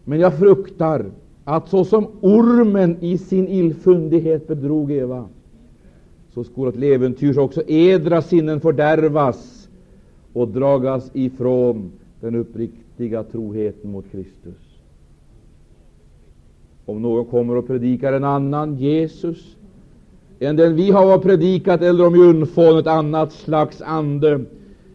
Men 0.05 0.21
jag 0.21 0.39
fruktar 0.39 1.07
att 1.45 1.69
såsom 1.69 2.07
ormen 2.21 2.97
i 3.01 3.19
sin 3.19 3.49
illfundighet 3.49 4.49
bedrog 4.49 4.93
Eva, 4.93 5.29
så 6.35 6.45
skulle 6.45 6.73
till 6.73 6.83
äventyrs 6.83 7.37
också 7.37 7.63
edra 7.67 8.23
sinnen 8.23 8.61
fördärvas 8.61 9.69
och 10.33 10.49
dragas 10.49 11.11
ifrån 11.15 11.93
den 12.21 12.35
uppriktiga 12.35 13.23
troheten 13.23 13.91
mot 13.91 14.11
Kristus. 14.11 14.74
Om 16.87 17.03
någon 17.03 17.25
kommer 17.25 17.57
och 17.57 17.67
predikar 17.67 18.13
en 18.13 18.25
annan 18.25 18.77
Jesus 18.77 19.57
än 20.39 20.57
den 20.57 20.77
vi 20.77 20.91
har 20.91 21.19
predikat, 21.19 21.83
eller 21.83 22.07
om 22.07 22.13
vi 22.13 22.19
undfår 22.19 22.79
ett 22.79 22.87
annat 22.87 23.33
slags 23.33 23.83
ande 23.83 24.41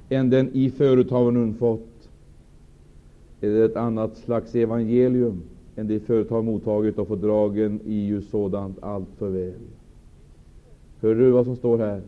än 0.09 0.29
den 0.29 0.49
i 0.53 0.69
förut 0.69 1.11
har 1.11 1.27
undfått, 1.27 2.09
eller 3.41 3.65
ett 3.65 3.75
annat 3.75 4.17
slags 4.17 4.55
evangelium 4.55 5.41
än 5.75 5.87
det 5.87 5.99
förut 5.99 6.29
har 6.29 6.41
mottagit 6.41 6.97
och 6.97 7.07
fördragen 7.07 7.79
i 7.85 8.05
ju 8.05 8.21
sådant 8.21 8.83
allt 8.83 9.09
för 9.17 9.29
väl. 9.29 9.53
Hör 11.01 11.15
du 11.15 11.31
vad 11.31 11.45
som 11.45 11.55
står 11.55 11.77
här? 11.77 12.01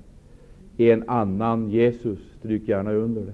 En 0.78 1.10
annan 1.10 1.70
Jesus. 1.70 2.20
Stryk 2.40 2.68
gärna 2.68 2.94
under 2.94 3.22
det. 3.22 3.34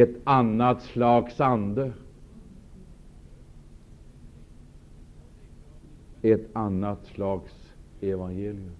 Ett 0.00 0.16
annat 0.24 0.82
slags 0.82 1.40
ande. 1.40 1.92
Ett 6.22 6.56
annat 6.56 7.06
slags 7.06 7.72
evangelium. 8.00 8.70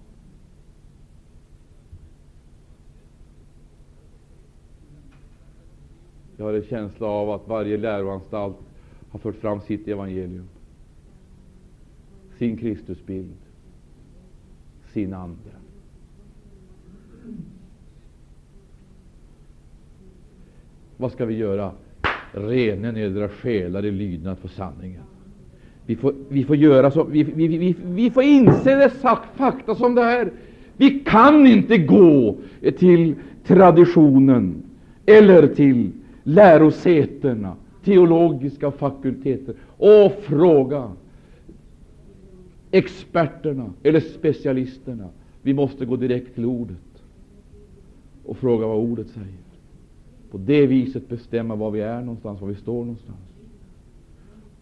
Jag 6.37 6.45
har 6.45 6.53
en 6.53 6.63
känsla 6.63 7.07
av 7.07 7.29
att 7.29 7.47
varje 7.47 7.77
läroanstalt 7.77 8.57
har 9.09 9.19
fört 9.19 9.35
fram 9.35 9.61
sitt 9.61 9.87
evangelium, 9.87 10.47
sin 12.37 12.57
Kristusbild, 12.57 13.37
sin 14.93 15.13
ande. 15.13 15.51
Vad 20.97 21.11
ska 21.11 21.25
vi 21.25 21.35
göra? 21.35 21.71
Renen 22.31 22.97
edra 22.97 23.29
själar 23.29 23.85
i 23.85 23.91
lydnad 23.91 24.37
för 24.37 24.47
sanningen. 24.47 25.03
Vi 25.89 25.95
får, 25.95 26.13
vi 26.29 26.43
får 26.43 26.55
göra 26.55 26.91
så, 26.91 27.03
vi, 27.03 27.23
vi, 27.23 27.47
vi, 27.47 27.75
vi 27.85 28.11
får 28.11 28.23
inse 28.23 28.75
det 28.75 28.89
fakta 29.35 29.75
som 29.75 29.95
det 29.95 30.01
är. 30.01 30.31
Vi 30.77 30.99
kan 30.99 31.47
inte 31.47 31.77
gå 31.77 32.37
till 32.77 33.15
traditionen 33.45 34.63
eller 35.05 35.47
till 35.47 35.91
lärosätena, 36.23 37.55
teologiska 37.83 38.71
fakulteter 38.71 39.55
och 39.77 40.11
fråga 40.21 40.91
experterna 42.71 43.73
eller 43.83 43.99
specialisterna. 43.99 45.09
Vi 45.41 45.53
måste 45.53 45.85
gå 45.85 45.95
direkt 45.95 46.35
till 46.35 46.45
ordet 46.45 47.03
och 48.25 48.37
fråga 48.37 48.67
vad 48.67 48.77
ordet 48.77 49.07
säger. 49.07 49.27
På 50.31 50.37
det 50.37 50.67
viset 50.67 51.09
bestämma 51.09 51.55
var 51.55 51.71
vi 51.71 51.81
är 51.81 52.01
någonstans, 52.01 52.41
var 52.41 52.47
vi 52.47 52.55
står 52.55 52.79
någonstans. 52.79 53.28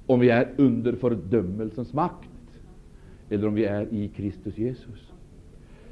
Om 0.08 0.20
vi 0.20 0.30
är 0.30 0.50
under 0.58 0.94
fördömelsens 0.94 1.94
makt 1.94 2.30
eller 3.30 3.48
om 3.48 3.54
vi 3.54 3.66
är 3.66 3.94
i 3.94 4.08
Kristus 4.08 4.58
Jesus. 4.58 5.12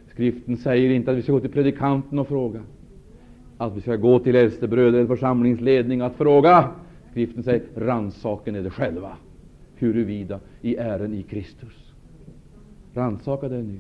Skriften 0.08 0.58
säger 0.58 0.90
inte 0.90 1.12
att 1.12 1.18
vi 1.18 1.22
ska 1.22 1.32
gå 1.32 1.40
till 1.40 1.52
predikanten 1.52 2.20
och 2.20 2.28
fråga 2.28 2.62
att 3.58 3.78
vi 3.78 3.82
ska 3.82 3.96
gå 3.96 4.20
till 4.20 4.36
äldstebröder 4.36 5.00
eller 5.00 5.08
församlingsledning 5.08 6.02
att 6.02 6.16
fråga 6.16 6.72
Skriften 7.16 7.44
säger 7.44 7.64
rannsaken 7.76 8.56
är 8.56 8.64
det 8.64 8.70
själva, 8.70 9.18
huruvida 9.76 10.40
i 10.62 10.76
ären 10.76 11.14
i 11.14 11.24
Kristus. 11.24 11.94
Rannsaka 12.94 13.50
dig 13.50 13.64
nu 13.64 13.80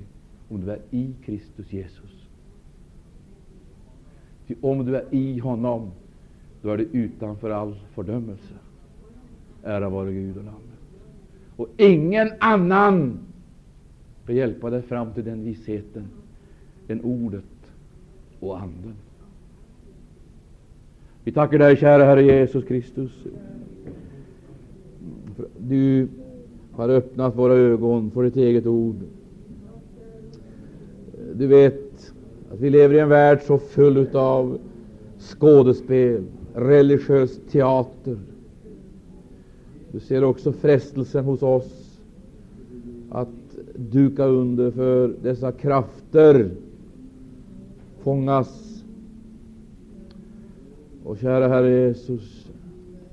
om 0.49 0.61
du 0.61 0.71
är 0.71 0.79
i 0.91 1.13
Kristus 1.25 1.73
Jesus. 1.73 2.27
Ty 4.47 4.55
om 4.61 4.85
du 4.85 4.95
är 4.95 5.05
i 5.11 5.39
honom, 5.39 5.91
då 6.61 6.69
är 6.69 6.77
du 6.77 6.83
utanför 6.83 7.49
all 7.49 7.79
fördömelse. 7.93 8.53
Ära 9.65 9.89
vare 9.89 10.13
Gud 10.13 10.37
och 10.37 10.43
Lammet. 10.43 10.61
Och 11.55 11.67
ingen 11.77 12.29
annan 12.39 13.19
kan 14.25 14.35
hjälpa 14.35 14.69
dig 14.69 14.81
fram 14.81 15.13
till 15.13 15.23
den 15.23 15.43
visheten 15.43 16.07
än 16.87 17.01
Ordet 17.01 17.43
och 18.39 18.59
Anden. 18.61 18.95
Vi 21.23 21.31
tackar 21.31 21.59
dig, 21.59 21.77
kära 21.77 22.03
Herre 22.03 22.23
Jesus 22.23 22.65
Kristus. 22.65 23.11
Du 25.57 26.07
har 26.71 26.89
öppnat 26.89 27.35
våra 27.35 27.53
ögon 27.53 28.11
för 28.11 28.23
ditt 28.23 28.35
eget 28.35 28.65
ord. 28.65 28.95
Du 31.33 31.47
vet 31.47 32.13
att 32.51 32.59
vi 32.59 32.69
lever 32.69 32.95
i 32.95 32.99
en 32.99 33.09
värld 33.09 33.41
så 33.41 33.57
full 33.57 34.15
av 34.15 34.59
skådespel, 35.19 36.23
religiös 36.55 37.39
teater. 37.51 38.17
Du 39.91 39.99
ser 39.99 40.23
också 40.23 40.51
frestelsen 40.51 41.25
hos 41.25 41.43
oss 41.43 41.99
att 43.09 43.57
duka 43.75 44.25
under 44.25 44.71
för 44.71 45.13
dessa 45.23 45.51
krafter, 45.51 46.51
fångas. 47.99 48.83
Och 51.03 51.17
kära 51.17 51.47
Herre 51.47 51.87
Jesus, 51.87 52.47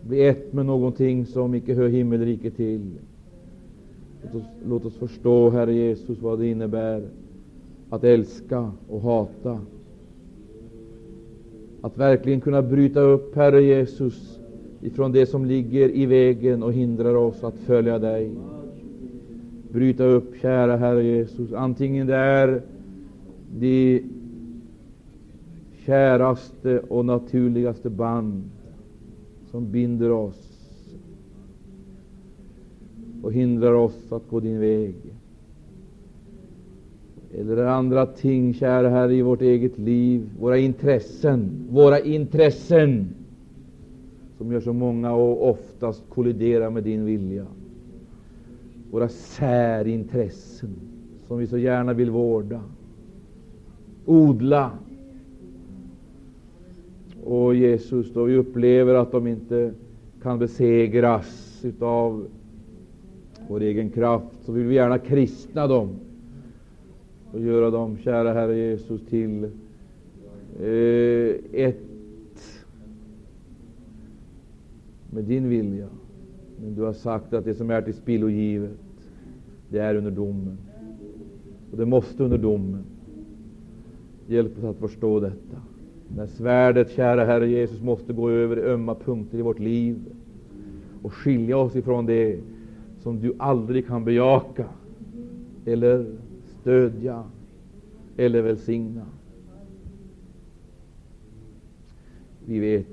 bli 0.03 0.27
ett 0.27 0.53
med 0.53 0.67
någonting 0.67 1.27
som 1.27 1.55
icke 1.55 1.75
hör 1.75 1.89
himmelriket 1.89 2.57
till. 2.57 2.91
Låt 4.23 4.35
oss, 4.35 4.49
låt 4.69 4.85
oss 4.85 4.95
förstå, 4.95 5.51
Herre 5.51 5.75
Jesus, 5.75 6.19
vad 6.21 6.39
det 6.39 6.47
innebär 6.47 7.03
att 7.91 8.05
älska 8.05 8.73
och 8.89 9.01
hata. 9.01 9.61
Att 11.81 11.99
verkligen 11.99 12.41
kunna 12.41 12.63
bryta 12.63 13.01
upp, 13.01 13.37
Herre 13.37 13.63
Jesus, 13.63 14.41
ifrån 14.83 15.13
det 15.13 15.27
som 15.27 15.45
ligger 15.45 15.89
i 15.89 16.07
vägen 16.07 16.63
och 16.63 16.73
hindrar 16.73 17.15
oss 17.15 17.45
att 17.45 17.59
följa 17.59 17.99
dig. 17.99 18.31
Bryta 19.73 20.05
upp, 20.05 20.35
kära 20.43 20.77
Herre 20.77 21.05
Jesus, 21.05 21.53
antingen 21.53 22.07
det 22.07 22.17
är 22.17 22.63
de 23.59 24.03
käraste 25.87 26.79
och 26.79 27.05
naturligaste 27.05 27.91
band 27.91 28.43
som 29.51 29.71
binder 29.71 30.11
oss 30.11 30.49
och 33.23 33.33
hindrar 33.33 33.73
oss 33.73 34.13
att 34.13 34.29
gå 34.31 34.41
din 34.41 34.61
väg. 34.61 34.95
Eller 37.35 37.65
andra 37.65 38.07
ting, 38.07 38.55
kära 38.55 38.89
Herre, 38.89 39.15
i 39.15 39.23
vårt 39.23 39.43
eget 39.43 39.79
liv, 39.79 40.31
våra 40.41 40.59
intressen, 40.59 41.51
våra 41.71 42.01
intressen 42.01 43.09
som 44.43 44.53
gör 44.53 44.61
så 44.61 44.73
många 44.73 45.13
och 45.13 45.51
oftast 45.51 46.03
kolliderar 46.09 46.71
med 46.71 46.85
din 46.85 47.05
vilja. 47.05 47.47
Våra 48.91 49.09
särintressen 49.09 50.75
som 51.27 51.39
vi 51.39 51.47
så 51.47 51.59
gärna 51.59 51.93
vill 51.93 52.11
vårda, 52.11 52.61
odla. 54.05 54.71
Och 57.25 57.55
Jesus, 57.55 58.13
då 58.13 58.25
vi 58.25 58.37
upplever 58.37 58.95
att 58.95 59.13
de 59.13 59.27
inte 59.27 59.73
kan 60.23 60.39
besegras 60.39 61.61
utav 61.65 62.27
vår 63.49 63.61
egen 63.61 63.91
kraft, 63.91 64.45
så 64.45 64.53
vill 64.53 64.67
vi 64.67 64.75
gärna 64.75 64.99
kristna 64.99 65.67
dem 65.67 65.89
och 67.33 67.41
göra 67.41 67.71
dem, 67.71 67.99
kära 67.99 68.33
Herre 68.33 68.57
Jesus, 68.57 69.07
till 69.07 69.45
eh, 70.61 71.35
ett 71.53 71.92
med 75.13 75.25
din 75.25 75.49
vilja. 75.49 75.89
Men 76.61 76.75
du 76.75 76.83
har 76.83 76.93
sagt 76.93 77.33
att 77.33 77.45
det 77.45 77.55
som 77.55 77.71
är 77.71 77.83
till 77.83 77.95
spillogivet, 77.95 78.71
det 79.69 79.79
är 79.79 79.95
under 79.95 80.11
domen. 80.11 80.59
Och 81.71 81.77
det 81.77 81.87
måste 81.87 82.25
under 82.25 82.39
domen. 82.39 82.85
Hjälp 84.27 84.59
oss 84.59 84.65
att 84.65 84.77
förstå 84.77 85.21
detta. 85.21 85.63
När 86.17 86.27
svärdet, 86.27 86.91
kära 86.91 87.25
Herre 87.25 87.49
Jesus, 87.49 87.83
måste 87.83 88.13
gå 88.13 88.31
över 88.31 88.57
ömma 88.57 88.95
punkter 88.95 89.39
i 89.39 89.43
vårt 89.43 89.59
liv 89.59 89.97
och 91.03 91.13
skilja 91.13 91.57
oss 91.57 91.77
ifrån 91.77 92.07
det 92.07 92.41
som 93.03 93.21
du 93.21 93.35
aldrig 93.39 93.87
kan 93.87 94.05
bejaka 94.05 94.67
eller 95.65 96.07
stödja 96.61 97.25
eller 98.17 98.43
välsigna. 98.43 99.07
Vi 102.45 102.59
vet, 102.59 102.87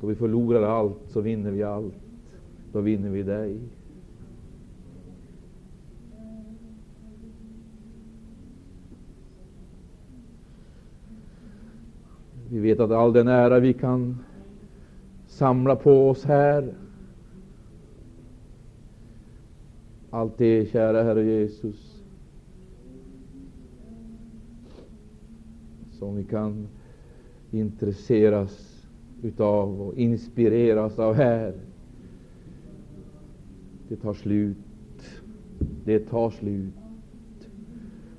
då 0.00 0.06
vi 0.06 0.14
förlorar 0.14 0.62
allt 0.62 0.98
så 1.08 1.20
vinner 1.20 1.50
vi 1.50 1.62
allt. 1.62 1.94
Då 2.72 2.80
vinner 2.80 3.10
vi 3.10 3.22
dig. 3.22 3.58
Vi 12.48 12.58
vet 12.58 12.80
att 12.80 12.90
all 12.90 13.12
den 13.12 13.28
ära 13.28 13.60
vi 13.60 13.72
kan 13.72 14.18
samla 15.26 15.76
på 15.76 16.10
oss 16.10 16.24
här, 16.24 16.74
allt 20.10 20.38
det, 20.38 20.70
kära 20.70 21.02
Herre 21.02 21.24
Jesus, 21.24 22.02
som 25.92 26.16
vi 26.16 26.24
kan 26.24 26.68
intresseras 27.50 28.79
utav 29.22 29.82
och 29.82 29.98
inspireras 29.98 30.98
av 30.98 31.14
här, 31.14 31.52
det 33.88 33.96
tar 33.96 34.14
slut. 34.14 34.56
Det 35.84 35.98
tar 35.98 36.30
slut. 36.30 36.74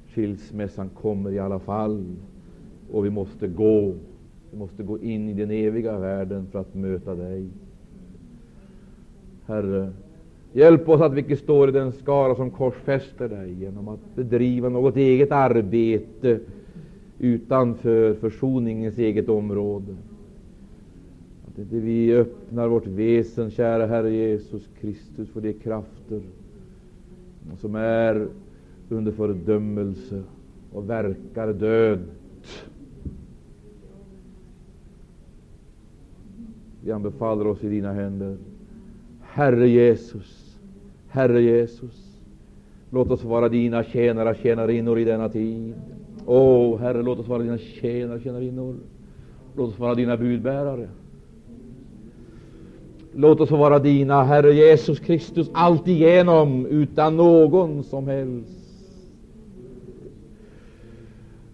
Skilsmässan 0.08 0.90
kommer 0.90 1.32
i 1.32 1.40
alla 1.40 1.60
fall, 1.60 2.06
och 2.92 3.06
vi 3.06 3.10
måste 3.10 3.48
gå. 3.48 3.94
Vi 4.52 4.58
måste 4.58 4.84
gå 4.84 5.00
in 5.00 5.30
i 5.30 5.34
den 5.34 5.52
eviga 5.52 6.00
världen 6.00 6.48
för 6.52 6.60
att 6.60 6.76
möta 6.76 7.16
dig. 7.16 7.48
Herre, 9.46 9.92
hjälp 10.54 10.90
oss 10.90 11.02
att 11.02 11.14
vi 11.14 11.22
icke 11.22 11.38
står 11.38 11.70
i 11.70 11.72
den 11.72 11.92
skara 11.92 12.36
som 12.36 12.52
korsfäster 12.52 13.30
dig 13.30 13.54
genom 13.54 13.88
att 13.88 14.16
bedriva 14.16 14.70
något 14.70 14.98
eget 14.98 15.32
arbete 15.32 16.40
utanför 17.20 18.14
försoningens 18.14 18.98
eget 18.98 19.30
område. 19.30 19.96
Att 21.58 21.72
vi 21.72 22.16
öppnar 22.16 22.68
vårt 22.68 22.88
väsen, 22.88 23.52
kära 23.52 23.86
Herre 23.86 24.12
Jesus 24.12 24.70
Kristus, 24.82 25.30
för 25.30 25.42
de 25.42 25.54
krafter 25.54 26.22
som 27.58 27.76
är 27.76 28.28
under 28.90 29.12
fördömelse 29.12 30.24
och 30.74 30.90
verkar 30.90 31.54
död. 31.54 32.00
Vi 36.84 36.92
anbefaller 36.92 37.48
oss 37.48 37.64
i 37.64 37.70
dina 37.70 37.94
händer. 37.94 38.38
Herre 39.22 39.70
Jesus, 39.70 40.58
Herre 41.08 41.42
Jesus, 41.42 42.22
låt 42.90 43.12
oss 43.12 43.24
vara 43.24 43.50
dina 43.50 43.84
tjänare, 43.84 44.30
och 44.30 44.36
tjänarinnor 44.36 45.00
i 45.00 45.04
denna 45.04 45.30
tid. 45.30 45.74
Åh, 46.26 46.80
Herre, 46.80 47.02
låt 47.02 47.20
oss 47.20 47.28
vara 47.28 47.44
dina 47.44 47.58
tjänare, 47.58 48.16
och 48.16 48.22
tjänarinnor. 48.22 48.76
Låt 49.56 49.70
oss 49.70 49.80
vara 49.80 49.96
dina 49.96 50.18
budbärare. 50.18 50.90
Låt 53.16 53.40
oss 53.40 53.52
vara 53.52 53.80
dina, 53.80 54.24
Herre 54.24 54.54
Jesus 54.54 55.00
Kristus, 55.00 55.50
alltigenom, 55.54 56.66
utan 56.66 57.18
någon 57.18 57.84
som 57.84 58.08
helst 58.08 58.58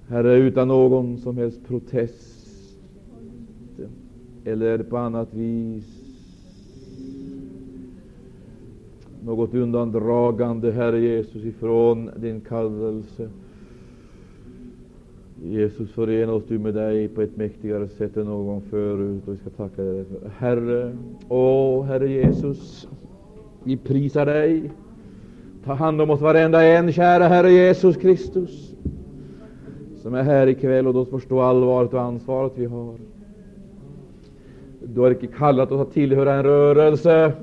Herre, 0.08 0.36
utan 0.38 0.68
någon 0.68 1.18
som 1.18 1.38
helst 1.38 1.68
protest 1.68 2.38
eller 4.46 4.78
på 4.78 4.98
annat 4.98 5.34
vis 5.34 5.98
något 9.28 9.54
undandragande, 9.54 10.72
Herre 10.72 11.00
Jesus, 11.00 11.44
ifrån 11.44 12.10
din 12.16 12.42
kallelse. 12.42 13.30
Jesus, 15.44 15.92
förena 15.92 16.34
oss 16.34 16.44
du 16.48 16.60
med 16.60 16.74
dig 16.74 17.08
på 17.08 17.22
ett 17.22 17.38
mäktigare 17.38 17.88
sätt 17.88 18.18
än 18.18 18.26
någon 18.26 18.48
gång 18.48 18.62
förut, 18.62 19.28
och 19.28 19.34
vi 19.34 19.38
ska 19.38 19.50
tacka 19.50 19.82
dig 19.82 20.06
för 20.06 20.30
Herre, 20.38 20.98
åh 21.30 21.86
Herre 21.86 22.10
Jesus, 22.10 22.88
vi 23.64 23.78
prisar 23.78 24.26
dig. 24.26 24.72
Ta 25.66 25.74
hand 25.74 26.02
om 26.02 26.10
oss 26.10 26.22
varenda 26.22 26.64
en, 26.64 26.92
kära 26.92 27.28
Herre 27.28 27.52
Jesus 27.52 27.98
Kristus, 27.98 28.76
som 30.02 30.14
är 30.14 30.24
här 30.24 30.48
ikväll, 30.48 30.88
och 30.88 30.94
då 30.94 31.06
förstå 31.06 31.42
allvaret 31.42 31.94
och 31.94 32.02
ansvaret 32.02 32.52
vi 32.56 32.66
har. 32.66 32.96
Du 34.80 35.02
har 35.02 35.12
icke 35.12 35.28
kallat 35.28 35.72
oss 35.72 35.82
att 35.82 35.94
tillhöra 35.94 36.34
en 36.34 36.44
rörelse. 36.44 37.34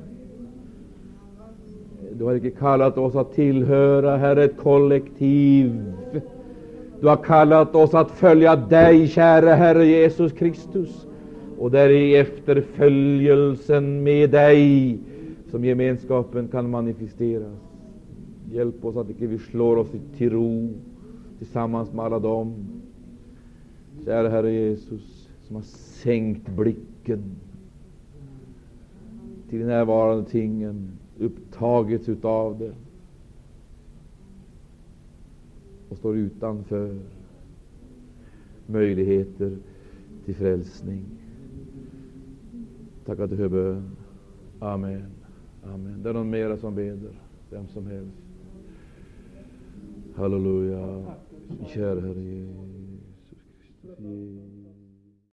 Du 2.11 2.23
har 2.23 2.35
icke 2.35 2.49
kallat 2.49 2.97
oss 2.97 3.15
att 3.15 3.33
tillhöra, 3.33 4.17
Herre, 4.17 4.43
ett 4.43 4.57
kollektiv. 4.57 5.93
Du 7.05 7.09
har 7.09 7.23
kallat 7.23 7.75
oss 7.75 7.93
att 7.93 8.11
följa 8.11 8.55
dig, 8.55 9.07
käre 9.07 9.49
Herre 9.49 9.85
Jesus 9.85 10.31
Kristus. 10.31 11.07
Och 11.59 11.71
det 11.71 11.79
är 11.79 11.89
i 11.89 12.15
efterföljelsen 12.15 14.03
med 14.03 14.29
dig 14.29 14.97
som 15.51 15.65
gemenskapen 15.65 16.47
kan 16.47 16.69
manifesteras. 16.69 17.59
Hjälp 18.51 18.85
oss 18.85 18.95
att 18.95 19.09
icke 19.09 19.27
vi 19.27 19.37
slår 19.37 19.77
oss 19.77 19.87
till 20.17 20.29
ro 20.29 20.73
tillsammans 21.37 21.93
med 21.93 22.05
alla 22.05 22.19
dem, 22.19 22.53
kära 24.05 24.29
Herre 24.29 24.51
Jesus, 24.51 25.29
som 25.47 25.55
har 25.55 25.63
sänkt 26.03 26.49
blicken 26.49 27.23
till 29.49 29.59
de 29.59 29.65
närvarande 29.65 30.29
tingen, 30.29 30.91
upptagits 31.19 32.09
utav 32.09 32.59
det 32.59 32.71
och 35.89 35.97
står 35.97 36.15
utanför 36.17 36.99
möjligheter 38.67 39.57
till 40.25 40.35
frälsning. 40.35 41.05
Tack 43.05 43.19
att 43.19 43.29
du 43.29 43.35
hör 43.35 43.49
bön. 43.49 43.89
Amen. 44.59 45.05
Amen. 45.63 46.03
Det 46.03 46.09
är 46.09 46.13
någon 46.13 46.29
mera 46.29 46.57
som 46.57 46.75
beder. 46.75 47.11
Vem 47.49 47.67
som 47.67 47.87
helst. 47.87 48.17
Halleluja. 50.15 51.05
Kära 51.67 52.01
Herre 52.01 52.21
Jesus. 52.21 52.55
Kristus. 53.61 54.44